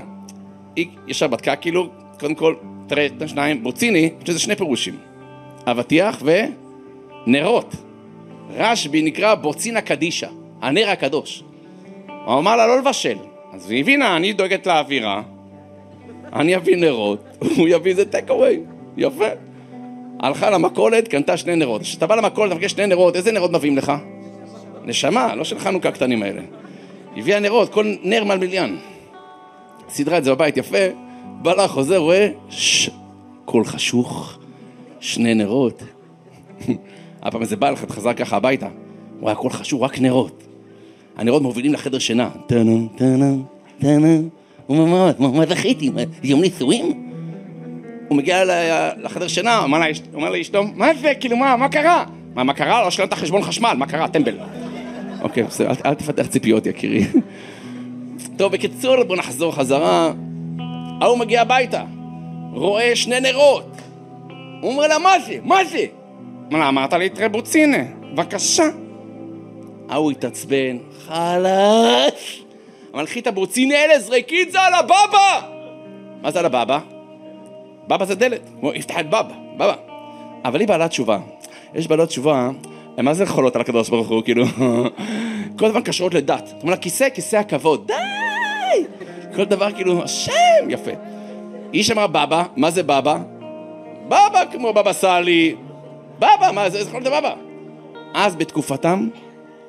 היא 0.75 0.87
ישר 1.07 1.27
בדקה, 1.27 1.55
כאילו, 1.55 1.89
קודם 2.19 2.35
כל, 2.35 2.55
תראה 2.87 3.05
את 3.05 3.21
השניים, 3.21 3.63
בוציני, 3.63 4.09
יש 4.23 4.29
לזה 4.29 4.39
שני 4.39 4.55
פירושים. 4.55 5.10
אבטיח 5.67 6.23
ונרות. 7.27 7.75
רשב"י 8.53 9.01
נקרא 9.01 9.35
בוצינה 9.35 9.81
קדישה, 9.81 10.27
הנר 10.61 10.89
הקדוש. 10.89 11.43
הוא 12.25 12.39
אמר 12.39 12.55
לה 12.55 12.67
לא 12.67 12.77
לבשל. 12.77 13.17
אז 13.53 13.71
היא 13.71 13.79
הבינה, 13.79 14.15
אני 14.15 14.33
דואגת 14.33 14.67
לאווירה, 14.67 15.21
אני 16.33 16.55
אביא 16.55 16.77
נרות, 16.77 17.23
הוא 17.57 17.67
יביא 17.67 17.91
איזה 17.91 18.05
טק 18.05 18.29
אווי, 18.29 18.59
יפה. 18.97 19.25
הלכה 20.19 20.49
למכולת, 20.49 21.07
קנתה 21.07 21.37
שני 21.37 21.55
נרות. 21.55 21.81
כשאתה 21.81 22.07
בא 22.07 22.15
למכולת, 22.15 22.51
מבקש 22.51 22.71
שני 22.71 22.87
נרות, 22.87 23.15
איזה 23.15 23.31
נרות 23.31 23.51
מביאים 23.51 23.77
לך? 23.77 23.91
נשמה, 24.85 25.35
לא 25.35 25.43
של 25.43 25.59
חנוכה 25.59 25.89
הקטנים 25.89 26.23
האלה. 26.23 26.41
הביאה 27.17 27.39
נרות, 27.39 27.73
כל 27.73 27.93
נר 28.03 28.23
מעל 28.23 28.37
מיליון. 28.37 28.79
סידרה 29.89 30.17
את 30.17 30.23
זה 30.23 30.35
בבית 30.35 30.57
יפה, 30.57 30.77
בא 31.41 31.53
לה, 31.53 31.67
חוזר, 31.67 31.97
רואה, 31.97 32.29
ש... 32.49 32.89
קול 33.45 33.65
חשוך, 33.65 34.37
שני 35.01 35.33
נרות. 35.33 35.83
הפעם 37.23 37.41
איזה 37.41 37.55
בעל 37.55 37.75
חזר 37.75 38.13
ככה 38.13 38.37
הביתה, 38.37 38.67
הוא 39.19 39.29
היה 39.29 39.35
קול 39.35 39.51
חשוך, 39.51 39.83
רק 39.83 39.99
נרות. 39.99 40.43
הנרות 41.17 41.41
מובילים 41.41 41.73
לחדר 41.73 41.99
שינה. 41.99 42.29
טאנם, 42.47 42.87
טאנם, 42.95 43.43
טאנם. 43.79 44.29
הוא 44.67 44.77
אומר, 44.79 45.11
מה, 45.19 45.45
זכיתי? 45.45 45.91
יום 46.23 46.41
נישואים? 46.41 47.07
הוא 48.07 48.17
מגיע 48.17 48.43
לחדר 49.03 49.27
שינה, 49.27 49.59
אומר 50.13 50.29
לאשתו, 50.29 50.63
מה 50.75 50.93
זה, 51.01 51.13
כאילו, 51.19 51.37
מה, 51.37 51.57
מה 51.57 51.69
קרה? 51.69 52.05
מה, 52.35 52.43
מה 52.43 52.53
קרה? 52.53 52.83
לא 52.83 52.91
שילמת 52.91 53.13
חשבון 53.13 53.41
חשמל, 53.41 53.73
מה 53.77 53.85
קרה, 53.85 54.07
טמבל? 54.07 54.37
אוקיי, 55.21 55.43
בסדר, 55.43 55.71
אל 55.85 55.93
תפתח 55.93 56.25
ציפיות, 56.25 56.65
יקירי. 56.65 57.05
טוב, 58.37 58.51
בקיצור, 58.51 59.03
בוא 59.03 59.17
נחזור 59.17 59.55
חזרה. 59.55 60.11
ההוא 61.01 61.17
מגיע 61.17 61.41
הביתה, 61.41 61.83
רואה 62.53 62.95
שני 62.95 63.19
נרות. 63.19 63.81
הוא 64.61 64.71
אומר 64.71 64.87
לה, 64.87 64.99
מה 64.99 65.19
זה? 65.19 65.37
מה 65.43 65.65
זה? 65.65 65.85
אומר 66.47 66.59
לה, 66.59 66.69
אמרת 66.69 66.93
לי 66.93 67.09
טרבוצינה, 67.09 67.83
בבקשה. 68.13 68.63
ההוא 69.89 70.11
התעצבן, 70.11 70.77
חלש. 71.07 72.43
הבוצינה 73.25 73.75
האלה, 73.75 73.99
זרקי 73.99 74.41
את 74.41 74.51
זה 74.51 74.61
על 74.61 74.73
הבבא! 74.73 75.41
מה 76.21 76.31
זה 76.31 76.39
על 76.39 76.45
הבבא? 76.45 76.79
בבא 77.87 78.05
זה 78.05 78.15
דלת, 78.15 78.49
הוא 78.61 78.73
יפתח 78.73 78.99
את 78.99 79.07
בבא, 79.07 79.33
בבא. 79.55 79.75
אבל 80.45 80.59
היא 80.59 80.67
בעלת 80.67 80.89
תשובה. 80.89 81.19
יש 81.75 81.87
בעלות 81.87 82.09
תשובה, 82.09 82.49
מה 82.97 83.13
זה 83.13 83.25
חולות 83.25 83.55
על 83.55 83.61
הקדוש 83.61 83.89
ברוך 83.89 84.07
הוא, 84.07 84.23
כאילו, 84.23 84.45
כל 85.59 85.65
הזמן 85.65 85.81
קשרות 85.81 86.13
לדת. 86.13 86.47
זאת 86.47 86.63
אומרת, 86.63 86.81
כיסא, 86.81 87.09
כיסא 87.09 87.35
הכבוד, 87.35 87.87
די! 87.87 87.93
כל 89.35 89.43
דבר 89.43 89.71
כאילו, 89.71 90.03
השם, 90.03 90.69
יפה. 90.69 90.91
היא 91.73 91.83
שמעה 91.83 92.07
בבא, 92.07 92.43
מה 92.55 92.71
זה 92.71 92.83
בבא? 92.83 93.17
בבא 94.11 94.43
כמו 94.51 94.73
בבא 94.73 94.93
סאלי, 94.93 95.55
בבא, 96.17 96.51
מה 96.53 96.69
זה, 96.69 96.91
להיות 96.91 97.03
בבא? 97.03 97.33
אז 98.13 98.35
בתקופתם 98.35 99.07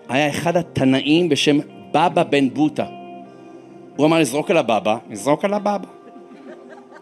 היה 0.09 0.29
אחד 0.29 0.57
התנאים 0.57 1.29
בשם 1.29 1.59
בבא 1.91 2.23
בן 2.23 2.51
בוטה. 2.51 2.87
הוא 3.97 4.07
אמר 4.07 4.19
לזרוק 4.19 4.51
על 4.51 4.57
הבבא, 4.57 4.97
לזרוק 5.11 5.45
על 5.45 5.55
הבבא. 5.55 5.89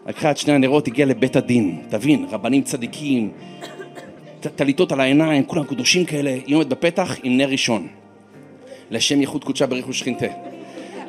לקחה 0.07 0.31
את 0.31 0.37
שני 0.37 0.53
הנרות, 0.53 0.87
הגיע 0.87 1.05
לבית 1.05 1.35
הדין, 1.35 1.81
תבין, 1.89 2.25
רבנים 2.31 2.61
צדיקים, 2.61 3.31
טליתות 4.55 4.91
על 4.91 4.99
העיניים, 4.99 5.45
כולם 5.45 5.63
קדושים 5.63 6.05
כאלה, 6.05 6.29
היא 6.45 6.55
עומדת 6.55 6.67
בפתח 6.67 7.15
עם 7.23 7.37
נר 7.37 7.49
ראשון. 7.49 7.87
לשם 8.91 9.21
ייחוד 9.21 9.43
קודשה 9.43 9.67
בריחו 9.67 9.93
שכינתה. 9.93 10.25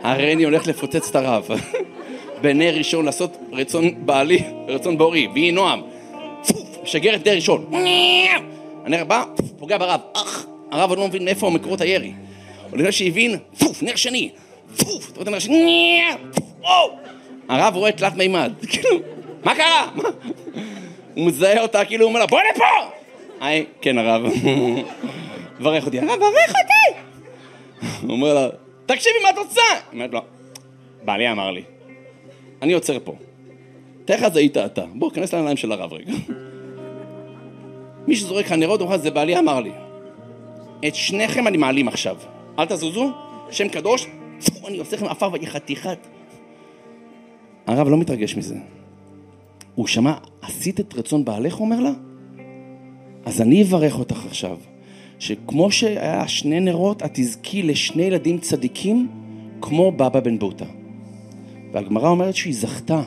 הריני 0.03 0.45
הולך 0.45 0.67
לפוצץ 0.67 1.11
את 1.11 1.17
הרב. 1.17 1.49
בנר 2.43 2.75
ראשון 2.77 3.05
לעשות 3.05 3.37
רצון 3.53 4.07
בעלי, 4.07 4.43
רצון 4.69 4.99
בורי, 4.99 5.29
ויהי 5.35 5.53
נועם. 5.53 5.92
משגר 6.83 7.15
את 7.15 7.29
נר 7.29 7.35
ראשון. 7.35 7.67
הנר 8.85 9.05
פוף, 9.37 9.53
פוגע 9.59 9.79
ברב. 9.79 10.01
אך, 10.13 10.47
הרב 10.71 10.91
עוד 10.91 10.99
לא 10.99 11.09
מבין 11.09 11.25
מאיפה 11.25 11.51
מקורות 11.51 11.81
הירי. 11.81 12.13
או 12.73 12.77
לפני 12.77 12.93
שהבין, 12.93 13.39
פוף, 13.59 13.83
נר 13.83 13.97
שני. 13.97 14.31
פוף, 14.77 15.11
אתה 15.11 15.15
רואה 15.15 15.23
את 15.23 15.27
הנר 15.29 15.37
השני! 15.37 16.01
הרב 17.49 17.77
רואה 17.77 17.93
תלת 17.93 18.17
מימד. 18.17 18.53
כאילו, 18.71 18.99
מה 19.45 19.55
קרה? 19.55 19.89
הוא 21.15 21.27
מזהה 21.27 21.63
אותה, 21.63 21.85
כאילו 21.85 22.05
הוא 22.05 22.09
אומר 22.09 22.21
לה, 22.21 22.27
בוא 22.27 22.41
לפה! 22.55 22.65
היי, 23.41 23.65
כן 23.81 23.99
הרב. 23.99 24.23
ברך 25.63 25.87
אותי, 25.87 25.99
הרב, 25.99 26.09
ברך 26.09 26.53
אותי! 26.63 26.99
הוא 28.03 28.11
אומר 28.11 28.35
לה, 28.35 28.49
תקשיבי 28.87 29.17
מה 29.23 29.31
את 29.31 29.39
רוצה? 29.39 29.61
היא 29.71 29.81
אומרת 29.93 30.13
לו, 30.13 30.21
בעלי 31.05 31.31
אמר 31.31 31.51
לי, 31.51 31.63
אני 32.63 32.73
עוצר 32.73 32.99
פה. 33.05 33.15
תאר 34.05 34.17
לך 34.17 34.29
זה 34.29 34.39
היית 34.39 34.57
אתה. 34.57 34.85
בוא, 34.95 35.11
כנס 35.11 35.35
לעיניים 35.35 35.57
של 35.57 35.73
הרב 35.73 35.93
רגע. 35.93 36.13
מי 38.07 38.17
שזורק 38.17 38.47
לך 38.47 38.53
נרות, 38.53 38.81
הוא 38.81 38.87
אומר, 38.87 38.99
זה 38.99 39.11
בעלי 39.11 39.39
אמר 39.39 39.61
לי. 39.61 39.73
את 40.89 40.95
שניכם 40.95 41.47
אני 41.47 41.57
מעלים 41.57 41.89
עכשיו. 41.89 42.17
אל 42.59 42.65
תזוזו, 42.65 43.11
שם 43.51 43.69
קדוש, 43.69 44.07
פו, 44.45 44.69
אני 44.69 44.79
עושה 44.79 44.97
לכם 44.97 45.07
עפר 45.07 45.29
ואני 45.33 45.47
חתיכת. 45.47 46.07
הרב 47.67 47.89
לא 47.89 47.99
מתרגש 47.99 48.37
מזה. 48.37 48.57
הוא 49.75 49.87
שמע, 49.87 50.15
עשית 50.43 50.81
את 50.81 50.95
רצון 50.95 51.25
בעלך, 51.25 51.61
אומר 51.61 51.81
לה? 51.81 51.93
אז 53.25 53.41
אני 53.41 53.63
אברך 53.63 53.99
אותך 53.99 54.27
עכשיו, 54.27 54.59
שכמו 55.19 55.71
שהיה 55.71 56.29
שני 56.29 56.61
נרות, 56.61 57.03
את 57.03 57.11
תזכי 57.15 57.63
לשני 57.63 58.03
ילדים 58.03 58.39
צדיקים, 58.39 59.09
כמו 59.61 59.93
בבא 59.93 60.21
בן 60.21 60.39
בוטה. 60.39 60.65
והגמרא 61.73 62.09
אומרת 62.09 62.35
שהיא 62.35 62.55
זכתה, 62.55 63.03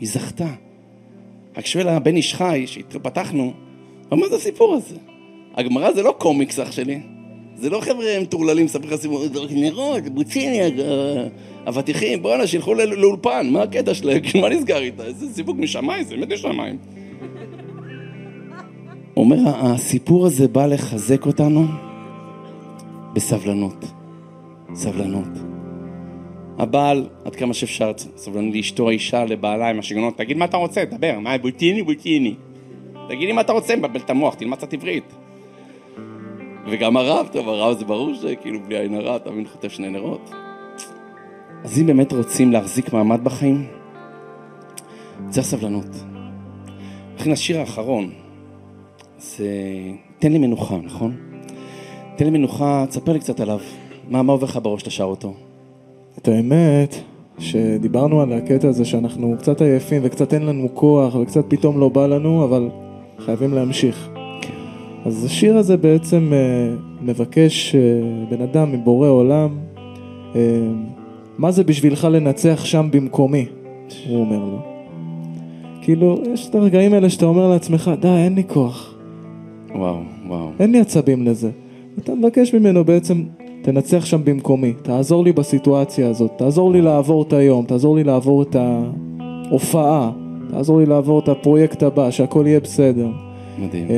היא 0.00 0.08
זכתה. 0.08 0.48
רק 1.56 1.66
שואל 1.66 1.88
הבן 1.88 2.16
איש 2.16 2.34
חי, 2.34 2.64
שהתפתחנו, 4.04 4.16
מה 4.16 4.28
זה 4.28 4.36
הסיפור 4.36 4.74
הזה? 4.74 4.96
הגמרא 5.54 5.92
זה 5.92 6.02
לא 6.02 6.14
קומיקס 6.18 6.58
אח 6.60 6.72
שלי, 6.72 7.00
זה 7.56 7.70
לא 7.70 7.80
חבר'ה 7.80 8.20
מטורללים, 8.20 8.64
מספר 8.64 8.88
לך 8.88 9.00
סיפור, 9.00 9.24
נרות, 9.50 10.02
בוציני, 10.02 10.60
אבטיחים, 11.68 12.22
בואנה, 12.22 12.46
שילכו 12.46 12.74
לא- 12.74 12.84
לאולפן, 12.84 13.48
מה 13.50 13.62
הקטע 13.62 13.94
שלהם? 13.94 14.20
כאילו, 14.20 14.48
מה 14.48 14.54
נסגר 14.54 14.78
איתה? 14.78 15.04
איזה 15.04 15.34
סיפוק 15.34 15.56
משמיים, 15.58 16.04
זה 16.04 16.16
באמת 16.16 16.32
משמיים. 16.32 16.78
אומר, 19.16 19.36
הסיפור 19.46 20.26
הזה 20.26 20.48
בא 20.48 20.66
לחזק 20.66 21.26
אותנו 21.26 21.66
בסבלנות. 23.14 23.84
סבלנות. 24.74 25.28
הבעל, 26.58 27.08
עד 27.24 27.36
כמה 27.36 27.54
שאפשר, 27.54 27.92
סבלנות 28.16 28.54
לאשתו, 28.54 28.88
האישה, 28.88 29.24
לבעלה, 29.24 29.70
עם 29.70 29.78
השיגעונות, 29.78 30.16
תגיד 30.16 30.36
מה 30.36 30.44
אתה 30.44 30.56
רוצה, 30.56 30.84
דבר, 30.84 31.18
מה, 31.20 31.38
בוטיני, 31.38 31.82
בוטיני. 31.82 32.34
תגיד 33.08 33.28
לי 33.28 33.32
מה 33.32 33.40
אתה 33.40 33.52
רוצה, 33.52 33.76
מבלבל 33.76 34.00
את 34.00 34.10
המוח, 34.10 34.34
תלמד 34.34 34.56
קצת 34.58 34.72
עברית. 34.72 35.14
וגם 36.66 36.96
הרב, 36.96 37.28
טוב, 37.32 37.48
הרב 37.48 37.78
זה 37.78 37.84
ברור 37.84 38.14
שכאילו 38.14 38.60
בלי 38.60 38.78
עין 38.78 38.94
הרע, 38.94 39.16
אתה 39.16 39.30
מבין, 39.30 39.46
חוטף 39.46 39.68
שני 39.68 39.90
נרות. 39.90 40.30
אז 41.64 41.78
אם 41.78 41.86
באמת 41.86 42.12
רוצים 42.12 42.52
להחזיק 42.52 42.92
מעמד 42.92 43.24
בחיים, 43.24 43.66
צריך 45.30 45.46
סבלנות. 45.46 45.86
לכן 47.18 47.30
השיר 47.30 47.60
האחרון, 47.60 48.10
זה 49.18 49.48
תן 50.18 50.32
לי 50.32 50.38
מנוחה, 50.38 50.76
נכון? 50.76 51.16
תן 52.16 52.24
לי 52.24 52.30
מנוחה, 52.30 52.84
תספר 52.88 53.12
לי 53.12 53.18
קצת 53.20 53.40
עליו. 53.40 53.60
מה, 54.08 54.22
מה 54.22 54.32
עובר 54.32 54.46
לך 54.46 54.58
בראש 54.62 54.80
שאתה 54.80 54.90
שר 54.90 55.04
אותו? 55.04 55.34
את 56.18 56.28
האמת, 56.28 56.94
שדיברנו 57.38 58.20
על 58.20 58.32
הקטע 58.32 58.68
הזה 58.68 58.84
שאנחנו 58.84 59.34
קצת 59.38 59.62
עייפים 59.62 60.02
וקצת 60.04 60.34
אין 60.34 60.46
לנו 60.46 60.68
כוח 60.74 61.14
וקצת 61.14 61.44
פתאום 61.48 61.80
לא 61.80 61.88
בא 61.88 62.06
לנו, 62.06 62.44
אבל 62.44 62.68
חייבים 63.18 63.54
להמשיך. 63.54 64.08
אז 65.04 65.24
השיר 65.24 65.56
הזה 65.56 65.76
בעצם 65.76 66.32
אה, 66.32 66.74
מבקש 67.00 67.74
אה, 67.74 67.80
בן 68.30 68.42
אדם 68.42 68.72
מבורא 68.72 69.08
עולם, 69.08 69.48
אה, 70.36 70.40
מה 71.38 71.50
זה 71.50 71.64
בשבילך 71.64 72.08
לנצח 72.10 72.64
שם 72.64 72.88
במקומי? 72.90 73.46
הוא 74.08 74.20
אומר 74.20 74.38
לו. 74.38 74.58
כאילו, 75.82 76.22
יש 76.32 76.48
את 76.48 76.54
הרגעים 76.54 76.92
האלה 76.92 77.10
שאתה 77.10 77.26
אומר 77.26 77.48
לעצמך, 77.48 77.90
די, 78.00 78.08
אין 78.08 78.34
לי 78.34 78.42
כוח, 78.46 78.94
וואו, 79.74 79.96
וואו. 80.28 80.50
אין 80.60 80.72
לי 80.72 80.80
עצבים 80.80 81.26
לזה. 81.26 81.50
אתה 81.98 82.14
מבקש 82.14 82.54
ממנו 82.54 82.84
בעצם, 82.84 83.22
תנצח 83.62 84.04
שם 84.04 84.20
במקומי, 84.24 84.72
תעזור 84.82 85.24
לי 85.24 85.32
בסיטואציה 85.32 86.08
הזאת, 86.08 86.30
תעזור 86.36 86.72
לי 86.72 86.82
לעבור 86.82 87.22
את 87.22 87.32
היום, 87.32 87.64
תעזור 87.64 87.96
לי 87.96 88.04
לעבור 88.04 88.42
את 88.42 88.56
ההופעה, 88.56 90.10
תעזור 90.54 90.78
לי 90.78 90.86
לעבור 90.86 91.18
את 91.18 91.28
הפרויקט 91.28 91.82
הבא, 91.82 92.10
שהכל 92.10 92.44
יהיה 92.46 92.60
בסדר. 92.60 93.08
מדהים. 93.58 93.88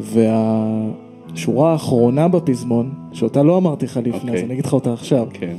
והשורה 0.00 1.72
האחרונה 1.72 2.28
בפזמון, 2.28 2.90
שאותה 3.12 3.42
לא 3.42 3.56
אמרתי 3.56 3.86
לך 3.86 3.96
לפני, 3.96 4.12
אוקיי. 4.12 4.34
אז 4.34 4.44
אני 4.44 4.52
אגיד 4.52 4.66
לך 4.66 4.72
אותה 4.72 4.92
עכשיו. 4.92 5.26
כן. 5.32 5.54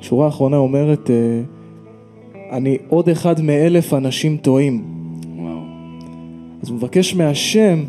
השורה 0.00 0.26
האחרונה 0.26 0.56
אומרת, 0.56 1.10
אה, 1.10 1.40
אני 2.50 2.78
עוד 2.88 3.08
אחד 3.08 3.40
מאלף 3.40 3.94
אנשים 3.94 4.36
טועים. 4.36 4.84
וואו. 5.36 5.58
אז 6.62 6.68
הוא 6.68 6.76
מבקש 6.76 7.14
מהשם 7.14 7.84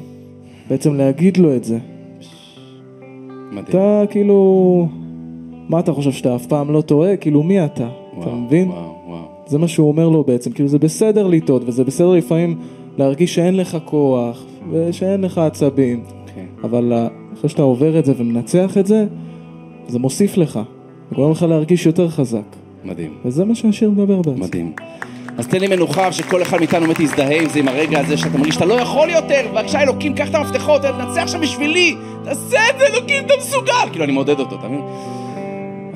בעצם 0.69 0.93
להגיד 0.93 1.37
לו 1.37 1.55
את 1.55 1.63
זה. 1.63 1.77
מדהים. 3.51 3.63
אתה 3.69 4.01
כאילו, 4.09 4.87
מה 5.69 5.79
אתה 5.79 5.93
חושב 5.93 6.11
שאתה 6.11 6.35
אף 6.35 6.45
פעם 6.45 6.71
לא 6.71 6.81
טועה? 6.81 7.17
כאילו 7.17 7.43
מי 7.43 7.65
אתה? 7.65 7.87
אתה 8.19 8.27
וואו, 8.27 8.35
מבין? 8.35 8.67
וואו, 8.67 8.81
וואו. 8.81 8.94
זה 9.47 9.57
מה 9.57 9.67
שהוא 9.67 9.87
אומר 9.87 10.09
לו 10.09 10.23
בעצם, 10.23 10.51
כאילו 10.51 10.69
זה 10.69 10.79
בסדר 10.79 11.27
לטעות 11.27 11.63
וזה 11.65 11.83
בסדר 11.83 12.11
לפעמים 12.11 12.59
להרגיש 12.97 13.35
שאין 13.35 13.57
לך 13.57 13.77
כוח 13.85 14.43
ושאין 14.71 15.21
לך 15.21 15.37
עצבים, 15.37 16.03
אוקיי. 16.21 16.45
אבל 16.63 16.93
אה, 16.93 17.07
אחרי 17.33 17.49
שאתה 17.49 17.61
עובר 17.61 17.99
את 17.99 18.05
זה 18.05 18.13
ומנצח 18.17 18.77
את 18.77 18.85
זה, 18.85 19.05
זה 19.87 19.99
מוסיף 19.99 20.37
לך, 20.37 20.59
זה 21.09 21.15
גורם 21.15 21.31
לך 21.31 21.43
להרגיש 21.43 21.85
יותר 21.85 22.09
חזק, 22.09 22.55
מדהים. 22.83 23.13
וזה 23.25 23.45
מה 23.45 23.55
שהשיר 23.55 23.89
מדבר 23.89 24.21
בעצם. 24.21 24.41
מדהים. 24.41 24.73
אז 25.37 25.47
תן 25.47 25.59
לי 25.59 25.67
מנוחה 25.67 26.11
שכל 26.11 26.41
אחד 26.41 26.57
מאיתנו 26.57 26.85
באמת 26.85 26.99
יזדהה 26.99 27.41
עם 27.41 27.49
זה, 27.49 27.59
עם 27.59 27.67
הרגע 27.67 27.99
הזה 27.99 28.17
שאתה 28.17 28.37
מרגיש 28.37 28.55
שאתה 28.55 28.65
לא 28.65 28.73
יכול 28.73 29.09
יותר, 29.09 29.47
בבקשה 29.51 29.81
אלוקים, 29.81 30.13
קח 30.13 30.29
את 30.29 30.35
המפתחות, 30.35 30.81
תנצח 30.81 31.21
עכשיו 31.21 31.41
בשבילי, 31.41 31.95
תעשה 32.23 32.57
את 32.69 32.79
זה, 32.79 32.85
אלוקים, 32.93 33.23
אתה 33.25 33.33
מסוגל. 33.37 33.89
כאילו, 33.91 34.05
אני 34.05 34.13
מעודד 34.13 34.39
אותו, 34.39 34.55
אתה 34.55 34.67
מבין? 34.67 34.81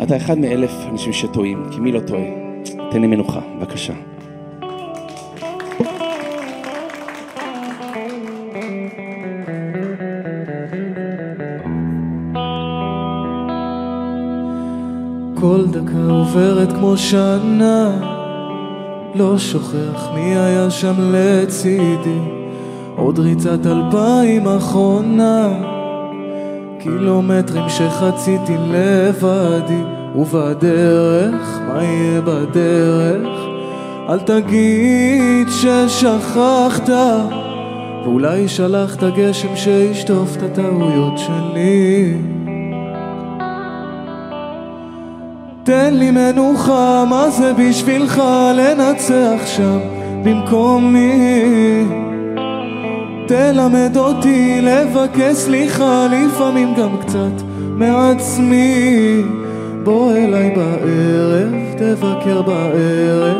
אתה 0.03 0.17
אחד 0.17 0.37
מאלף 0.39 0.71
אנשים 0.91 1.13
שטועים, 1.13 1.63
כי 1.71 1.79
מי 1.79 1.91
לא 1.91 1.99
טועה? 1.99 2.48
תן 2.91 3.01
לי 3.01 3.07
מנוחה, 3.07 3.39
בבקשה. 3.59 3.93
כל 15.35 15.65
דקה 15.71 16.11
עוברת 16.11 16.71
כמו 16.71 16.97
שנה 16.97 17.91
לא 19.15 19.37
שוכח 19.37 20.07
מי 20.13 20.35
היה 20.35 20.71
שם 20.71 20.93
לצידי 20.99 22.19
עוד 22.95 23.19
ריצת 23.19 23.65
אלפיים 23.65 24.47
אחרונה 24.47 25.49
קילומטרים 26.79 27.69
שחציתי 27.69 28.53
לבדי 28.71 29.98
ובדרך, 30.19 31.59
מה 31.67 31.83
יהיה 31.83 32.21
בדרך? 32.21 33.39
אל 34.09 34.19
תגיד 34.19 35.47
ששכחת 35.49 36.89
ואולי 38.03 38.47
שלחת 38.47 39.03
גשם 39.03 39.55
שישטוף 39.55 40.37
את 40.37 40.43
הטעויות 40.43 41.17
שלי 41.17 42.13
תן 45.63 45.93
לי 45.93 46.11
מנוחה, 46.11 47.05
מה 47.09 47.29
זה 47.29 47.53
בשבילך 47.53 48.21
לנצח 48.55 49.45
שם 49.45 49.79
במקומי? 50.23 51.83
תלמד 53.27 53.97
אותי 53.97 54.61
לבקש 54.61 55.35
סליחה, 55.35 56.07
לפעמים 56.07 56.73
גם 56.75 56.97
קצת 57.01 57.43
מעצמי. 57.57 59.23
בוא 59.83 60.11
אליי 60.11 60.55
בערב, 60.55 61.53
תבקר 61.77 62.41
בערב, 62.41 63.37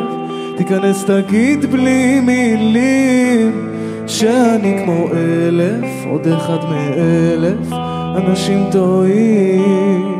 תיכנס 0.58 1.06
תגיד 1.06 1.66
בלי 1.66 2.20
מילים 2.20 3.70
שאני 4.08 4.82
כמו 4.84 5.06
אלף, 5.14 6.06
עוד 6.10 6.28
אחד 6.28 6.58
מאלף, 6.70 7.74
אנשים 8.16 8.66
טועים. 8.72 10.20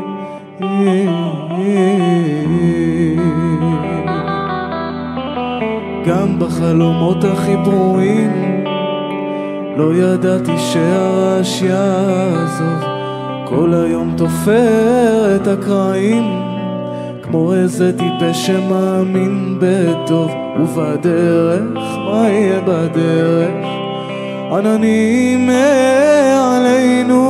גם 6.06 6.38
בחלומות 6.38 7.24
הכי 7.24 7.56
ברורים 7.56 8.64
לא 9.76 9.94
ידעתי 9.94 10.58
שהרעש 10.58 11.62
יעזוב 11.62 12.99
כל 13.50 13.74
היום 13.74 14.14
תופר 14.16 15.36
את 15.36 15.46
הקרעים 15.46 16.24
כמו 17.22 17.54
איזה 17.54 17.92
טיפש 17.98 18.46
שמאמין 18.46 19.58
בטוב 19.60 20.30
ובדרך, 20.60 21.96
מה 22.06 22.28
יהיה 22.28 22.60
בדרך? 22.60 23.66
עננים 24.52 25.46
מעלינו 25.46 27.20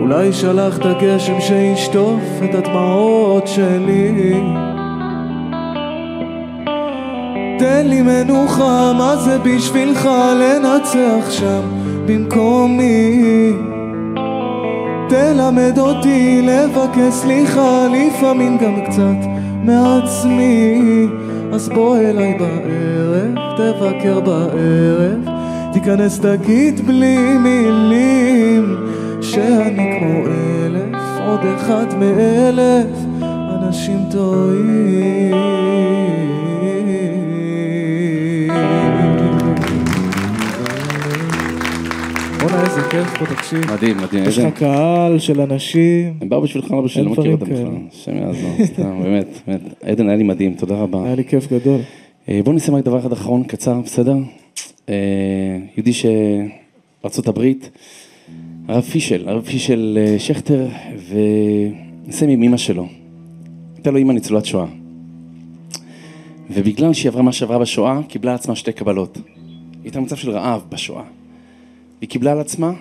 אולי 0.00 0.32
שלחת 0.32 0.86
גשם 1.00 1.40
שישטוף 1.40 2.22
את 2.44 2.54
הדמעות 2.54 3.46
שלי 3.46 4.40
תן 7.58 7.86
לי 7.86 8.02
מנוחה, 8.02 8.92
מה 8.98 9.16
זה 9.16 9.38
בשבילך 9.38 10.08
לנצח 10.40 11.30
שם 11.30 11.60
במקומי 12.06 13.52
תלמד 15.08 15.78
אותי 15.78 16.42
לבקש 16.42 17.14
סליחה, 17.14 17.86
לפעמים 17.88 18.58
גם 18.58 18.74
קצת 18.86 19.28
מעצמי. 19.64 21.06
אז 21.52 21.68
בוא 21.68 21.96
אליי 21.96 22.38
בערב, 22.38 23.34
תבקר 23.56 24.20
בערב. 24.20 25.28
תיכנס 25.72 26.20
תגיד 26.20 26.86
בלי 26.86 27.38
מילים 27.38 28.76
שאני 29.20 29.98
כמו 29.98 30.26
אלף, 30.26 30.98
עוד 31.28 31.40
אחד 31.56 31.86
מאלף 31.98 32.86
אנשים 33.54 33.98
טועים 34.10 35.57
כיף 42.90 43.18
פה, 43.18 43.26
תקשיב. 43.34 43.72
מדהים, 43.72 43.96
מדהים. 43.96 44.24
יש 44.24 44.38
לך 44.38 44.54
קהל 44.54 45.18
של 45.18 45.40
אנשים, 45.40 46.14
הם 46.20 46.28
באו 46.28 46.40
בשבילך, 46.40 46.70
לא 46.70 46.80
בשביל, 46.80 47.04
אין 47.04 47.14
לא 47.14 47.20
מכיר 47.20 47.32
אותם 47.32 47.44
בכלל. 47.44 47.76
השם 47.92 48.16
יעזור, 48.16 48.50
סתם, 48.72 49.02
באמת, 49.02 49.26
באמת. 49.46 49.60
עדן, 49.82 50.08
היה 50.08 50.16
לי 50.16 50.22
מדהים, 50.22 50.54
תודה 50.54 50.74
רבה. 50.74 51.04
היה 51.04 51.14
לי 51.14 51.24
כיף 51.24 51.52
גדול. 51.52 51.80
אה, 52.28 52.40
בואו 52.44 52.56
נסיים 52.56 52.76
רק 52.76 52.84
דבר 52.84 52.98
אחד 52.98 53.12
אחרון, 53.12 53.44
קצר, 53.44 53.80
בסדר? 53.80 54.16
אה, 54.88 54.94
יהודי 55.76 55.92
שארצות 55.92 57.28
הברית, 57.28 57.70
הרב 58.68 58.82
פישל, 58.82 59.28
הרב 59.28 59.44
פישל 59.44 59.98
אה, 60.00 60.18
שכטר, 60.18 60.66
ונסיים 61.08 62.30
עם 62.30 62.42
אמא 62.42 62.56
שלו. 62.56 62.86
הייתה 63.76 63.90
לו 63.90 63.98
אמא 63.98 64.12
ניצולת 64.12 64.46
שואה. 64.46 64.66
ובגלל 66.50 66.92
שהיא 66.92 67.10
עברה 67.10 67.22
מה 67.22 67.32
שעברה 67.32 67.58
בשואה, 67.58 68.00
קיבלה 68.08 68.34
עצמה 68.34 68.56
שתי 68.56 68.72
קבלות. 68.72 69.16
היא 69.16 69.24
הייתה 69.84 70.00
במצב 70.00 70.16
של 70.16 70.30
רעב 70.30 70.62
בשואה. 70.68 71.17
והיא 71.98 72.10
קיבלה 72.10 72.32
על 72.32 72.40
עצמה 72.40 72.72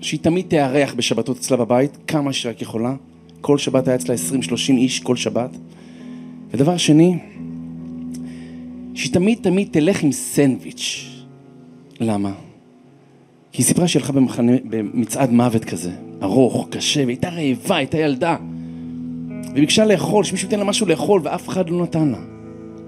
שהיא 0.00 0.20
תמיד 0.20 0.46
תארח 0.48 0.94
בשבתות 0.94 1.36
אצלה 1.36 1.56
בבית, 1.56 1.98
כמה 2.06 2.32
שהיא 2.32 2.50
רק 2.50 2.62
יכולה. 2.62 2.94
כל 3.40 3.58
שבת 3.58 3.88
היה 3.88 3.96
אצלה 3.96 4.14
20-30 4.14 4.70
איש, 4.70 5.00
כל 5.00 5.16
שבת. 5.16 5.50
ודבר 6.50 6.76
שני, 6.76 7.18
שהיא 8.94 9.12
תמיד 9.12 9.38
תמיד 9.42 9.68
תלך 9.70 10.02
עם 10.02 10.12
סנדוויץ'. 10.12 11.06
למה? 12.00 12.32
כי 13.52 13.62
היא 13.62 13.66
סיפרה 13.66 13.88
שהיא 13.88 14.00
הלכה 14.00 14.12
במחנה, 14.12 14.52
במצעד 14.64 15.32
מוות 15.32 15.64
כזה, 15.64 15.90
ארוך, 16.22 16.68
קשה, 16.70 17.04
והייתה 17.06 17.28
רעבה, 17.28 17.76
הייתה 17.76 17.98
ילדה. 17.98 18.36
וביקשה 19.50 19.84
לאכול, 19.84 20.24
שמישהו 20.24 20.46
ייתן 20.46 20.58
לה 20.58 20.64
משהו 20.64 20.86
לאכול, 20.86 21.20
ואף 21.24 21.48
אחד 21.48 21.70
לא 21.70 21.82
נתן 21.82 22.08
לה. 22.08 22.35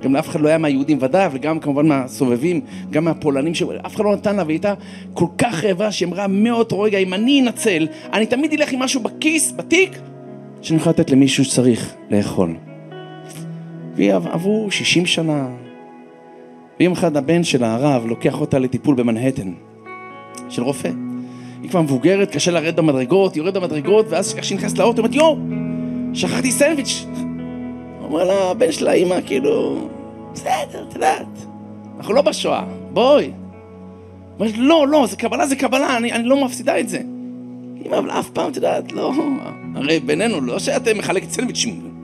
גם 0.03 0.15
לאף 0.15 0.29
אחד 0.29 0.41
לא 0.41 0.49
היה 0.49 0.59
מהיהודים 0.59 0.99
ודאי, 1.01 1.29
וגם 1.33 1.61
כמובן 1.61 1.89
מהסובבים, 1.89 2.61
גם 2.91 3.05
מהפולנים, 3.05 3.53
אף 3.87 3.97
אחד 3.97 4.05
לא 4.05 4.13
נתן 4.13 4.37
לה, 4.37 4.43
והיא 4.43 4.55
הייתה 4.55 4.75
כל 5.15 5.27
כך 5.39 5.65
רעבה, 5.65 5.93
שהיא 5.93 6.09
אמרה 6.09 6.27
מאותו 6.27 6.81
רגע, 6.81 6.99
אם 6.99 7.15
אני 7.15 7.41
אנצל, 7.41 7.87
אני 8.13 8.27
תמיד 8.27 8.53
אלך 8.53 8.73
עם 8.73 8.79
משהו 8.79 9.01
בכיס, 9.01 9.53
בתיק, 9.57 9.99
שאני 10.63 10.81
יכול 10.81 10.91
לתת 10.91 11.11
למישהו 11.11 11.45
שצריך 11.45 11.95
לאכול. 12.11 12.55
ועברו 13.97 14.71
60 14.71 15.07
שנה, 15.07 15.49
ויום 16.81 16.93
אחד 16.93 17.17
הבן 17.17 17.45
שלה, 17.45 17.75
הרב, 17.75 18.07
לוקח 18.07 18.41
אותה 18.41 18.59
לטיפול 18.59 18.95
במנהטן, 18.95 19.53
של 20.49 20.63
רופא. 20.63 20.91
היא 21.63 21.71
כבר 21.71 21.83
מבוגרת, 21.83 22.31
קשה 22.31 22.51
לרדת 22.51 22.75
במדרגות, 22.75 23.35
היא 23.35 23.41
יורדת 23.41 23.57
במדרגות, 23.57 24.07
ואז 24.09 24.35
איך 24.37 24.45
שהיא 24.45 24.59
נכנסת 24.59 24.79
לאוטו, 24.79 25.03
היא 25.03 25.05
אומרת, 25.05 25.15
יואו, 25.15 25.39
שכחתי 26.15 26.51
סנדוויץ'. 26.53 27.07
אומר 28.09 28.25
לה, 28.25 28.51
הבן 28.51 28.73
שלה, 28.73 28.93
אמא, 28.93 29.17
כאילו, 29.27 29.89
בסדר, 30.33 30.85
את 30.89 30.95
יודעת, 30.95 31.27
אנחנו 31.99 32.15
לא 32.15 32.23
בשואה, 32.23 32.65
בואי. 32.93 33.31
אומרת, 34.39 34.55
לא, 34.57 34.89
לא, 34.89 35.07
זה 35.07 35.17
קבלה, 35.17 35.47
זה 35.47 35.57
קבלה, 35.57 35.97
אני, 35.97 36.13
אני 36.13 36.23
לא 36.23 36.45
מפסידה 36.45 36.81
את 36.81 36.89
זה. 36.89 37.01
אמא, 37.87 37.99
אבל 37.99 38.11
אף 38.11 38.31
פעם, 38.31 38.51
את 38.51 38.57
יודעת, 38.57 38.93
לא, 38.93 39.13
הרי 39.75 40.01
בינינו, 40.01 40.41
לא 40.41 40.59
שאת 40.59 40.89
מחלקת 40.89 41.31
סנדוויצ'ים. 41.31 41.95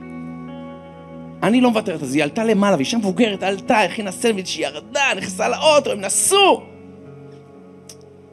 אני 1.43 1.61
לא 1.61 1.69
מוותרת, 1.69 2.03
אז 2.03 2.15
היא 2.15 2.23
עלתה 2.23 2.43
למעלה, 2.43 2.75
והיא 2.75 2.85
שם 2.85 2.97
מבוגרת, 2.97 3.43
עלתה, 3.43 3.79
הכינה 3.79 4.11
סנדוויץ', 4.11 4.57
ירדה, 4.57 5.03
נכנסה 5.17 5.49
לאוטו, 5.49 5.91
הם 5.91 6.01
נסעו. 6.01 6.61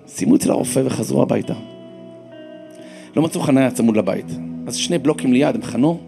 סיימו 0.06 0.36
אצל 0.36 0.50
הרופא 0.50 0.82
וחזרו 0.84 1.22
הביתה. 1.22 1.54
לא 3.16 3.22
מצאו 3.22 3.40
חניה 3.40 3.70
צמוד 3.70 3.96
לבית, 3.96 4.26
אז 4.66 4.76
שני 4.76 4.98
בלוקים 4.98 5.32
ליד 5.32 5.54
הם 5.54 5.62
חנו, 5.62 6.00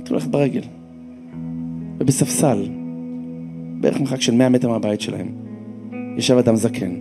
התחילו 0.00 0.18
ללכת 0.18 0.30
ברגל. 0.30 0.62
ובספסל, 2.04 2.68
בערך 3.80 4.00
מרחק 4.00 4.20
של 4.20 4.34
100 4.34 4.48
מטר 4.48 4.68
מהבית 4.68 5.00
שלהם, 5.00 5.28
ישב 6.16 6.36
אדם 6.36 6.56
זקן, 6.56 6.94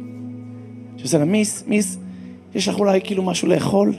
שעושה 0.97 1.17
לה, 1.17 1.25
מיס, 1.25 1.63
מיס, 1.67 1.97
יש 2.55 2.67
לך 2.67 2.79
אולי 2.79 2.99
כאילו 3.03 3.23
משהו 3.23 3.47
לאכול? 3.47 3.93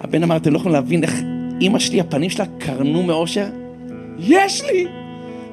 הבן 0.00 0.22
אמר, 0.22 0.36
אתם 0.36 0.52
לא 0.52 0.56
יכולים 0.56 0.74
להבין 0.74 1.02
איך 1.02 1.14
אימא 1.60 1.78
שלי, 1.78 2.00
הפנים 2.00 2.30
שלה 2.30 2.44
קרנו 2.58 3.02
מאושר? 3.02 3.46
יש 4.18 4.62
לי! 4.64 4.86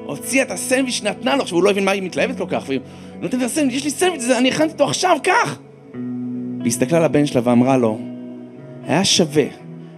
הוציאה 0.06 0.44
את 0.44 0.50
הסנדוויץ' 0.50 0.94
שנתנה 0.94 1.36
לו, 1.36 1.42
עכשיו 1.42 1.56
הוא 1.56 1.64
לא 1.64 1.70
הבין 1.70 1.84
מה 1.84 1.90
היא 1.90 2.02
מתלהבת 2.02 2.38
כל 2.38 2.46
כך, 2.48 2.64
והיא 2.66 2.80
נותנת 3.20 3.40
את 3.40 3.46
הסנדוויץ', 3.46 3.76
יש 3.76 3.84
לי 3.84 3.90
סנדוויץ', 3.90 4.24
אני 4.38 4.48
הכנתי 4.48 4.72
אותו 4.72 4.84
עכשיו, 4.84 5.16
קח! 5.22 5.58
והיא 6.58 6.66
הסתכלה 6.66 6.98
על 6.98 7.04
הבן 7.04 7.26
שלה 7.26 7.40
ואמרה 7.44 7.76
לו, 7.76 7.98
היה 8.84 9.04
שווה 9.04 9.46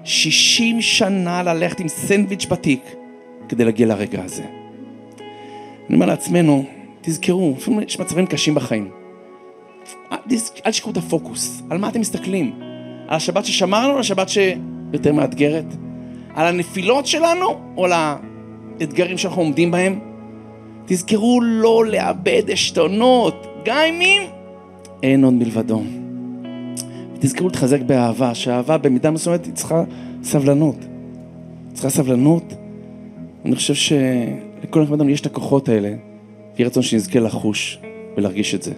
60 0.05 0.81
שנה 0.81 1.43
ללכת 1.43 1.81
עם 1.81 1.89
סנדוויץ' 1.89 2.47
בתיק 2.51 2.83
כדי 3.53 3.65
להגיע 3.65 3.87
לרגע 3.87 4.25
הזה. 4.25 4.43
אני 5.89 5.95
אומר 5.95 6.07
לעצמנו, 6.07 6.65
תזכרו, 7.01 7.55
לפעמים 7.57 7.81
יש 7.81 8.01
מצבים 8.01 8.27
קשים 8.27 8.55
בחיים. 8.55 8.91
אל 10.13 10.71
תשכחו 10.71 10.91
את 10.91 10.97
הפוקוס, 10.97 11.63
על 11.71 11.79
מה 11.79 11.89
אתם 11.89 12.01
מסתכלים? 12.01 12.53
על 13.09 13.17
השבת 13.17 13.45
ששמרנו 13.45 13.89
או 13.89 13.95
על 13.95 14.01
השבת 14.01 14.29
שיותר 14.29 15.13
מאתגרת? 15.13 15.65
על 16.35 16.47
הנפילות 16.47 17.07
שלנו 17.07 17.61
או 17.77 17.85
על 17.85 17.93
האתגרים 17.95 19.19
שאנחנו 19.19 19.43
עומדים 19.43 19.71
בהם? 19.71 19.99
תזכרו 20.87 21.41
לא 21.43 21.87
לאבד 21.87 22.43
עשתונות, 22.51 23.47
גם 23.65 23.79
אם 24.01 24.23
אין 25.03 25.25
עוד 25.25 25.35
מלבדו. 25.35 25.83
ותזכרו 27.15 27.49
להתחזק 27.49 27.81
באהבה, 27.81 28.35
שהאהבה 28.35 28.79
במידה 28.79 29.11
מסוימת 29.11 29.45
היא 29.45 29.55
צריכה 29.55 29.85
סבלנות. 30.23 30.77
צריכה 31.73 31.91
סבלנות. 31.91 32.55
אני 33.45 33.57
חושב 33.57 33.75
שלכל 33.75 34.83
אחד 34.83 35.09
יש 35.09 35.21
את 35.21 35.27
הכוחות 35.27 35.69
האלה, 35.69 35.95
ויהי 36.57 36.67
רצון 36.67 36.83
שנזכה 36.83 37.21
לחוש 37.21 37.79
ולהרגיש 38.17 38.55
את 38.55 38.63
זה. 38.63 38.73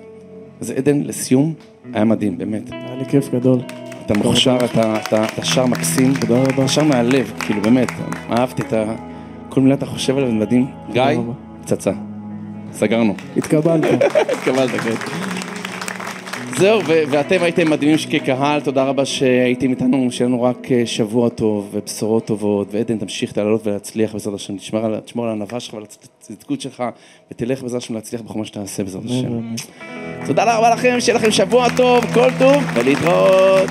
אז 0.61 0.71
עדן, 0.71 1.01
לסיום, 1.01 1.55
היה 1.93 2.05
מדהים, 2.05 2.39
באמת. 2.39 2.73
היה 2.73 2.97
לי 2.97 3.05
כיף 3.05 3.29
גדול. 3.35 3.61
אתה 4.07 4.15
מוכשר, 4.15 4.57
אתה, 4.65 4.97
אתה, 4.97 5.25
אתה 5.25 5.45
שר 5.45 5.67
מקסים. 5.67 6.15
תודה 6.21 6.43
רבה. 6.43 6.55
אתה 6.55 6.69
שר 6.69 6.85
מהלב, 6.85 7.33
כאילו, 7.41 7.63
באמת. 7.63 7.89
אהבתי 8.31 8.63
את 8.63 8.73
ה... 8.73 8.95
כל 9.49 9.61
מילה 9.61 9.75
אתה 9.75 9.87
חושב 9.87 10.17
עליו, 10.17 10.29
זה 10.29 10.35
מדהים. 10.35 10.67
גיא. 10.93 11.03
פצצה. 11.63 11.93
סגרנו. 12.73 13.15
התקבלת. 13.37 13.85
התקבלת, 14.33 14.71
כן. 14.71 14.95
זהו, 16.59 16.81
ואתם 16.87 17.43
הייתם 17.43 17.71
מדהימים 17.71 17.97
כקהל, 18.11 18.61
תודה 18.61 18.85
רבה 18.85 19.05
שהייתם 19.05 19.71
איתנו, 19.71 20.07
שיהיה 20.11 20.29
לנו 20.29 20.43
רק 20.43 20.73
אה, 20.73 20.83
שבוע 20.87 21.29
טוב 21.29 21.69
ובשורות 21.73 22.27
טובות, 22.27 22.69
ועדן 22.71 22.99
תמשיך 22.99 23.37
לעלות 23.39 23.67
ולהצליח 23.67 24.13
בעזרת 24.13 24.35
השם, 24.35 24.57
תשמור 24.57 25.25
על 25.25 25.29
הענווה 25.29 25.61
שלך 25.61 25.75
ועל 25.75 25.85
הצדקות 26.21 26.61
שלך, 26.61 26.83
ותלך 27.31 27.63
בעזרת 27.63 27.83
השם 27.83 27.95
להצליח 27.95 28.21
בכל 28.21 28.39
מה 28.39 28.45
שתעשה 28.45 28.85
בעזרת 28.85 29.05
השם. 29.05 29.55
תודה 30.27 30.57
רבה 30.57 30.71
לכם, 30.71 30.97
שיהיה 31.01 31.19
לכם 31.19 31.31
שבוע 31.31 31.67
טוב, 31.77 32.05
כל 32.15 32.29
טוב, 32.39 32.63
ולהתראות. 32.75 33.71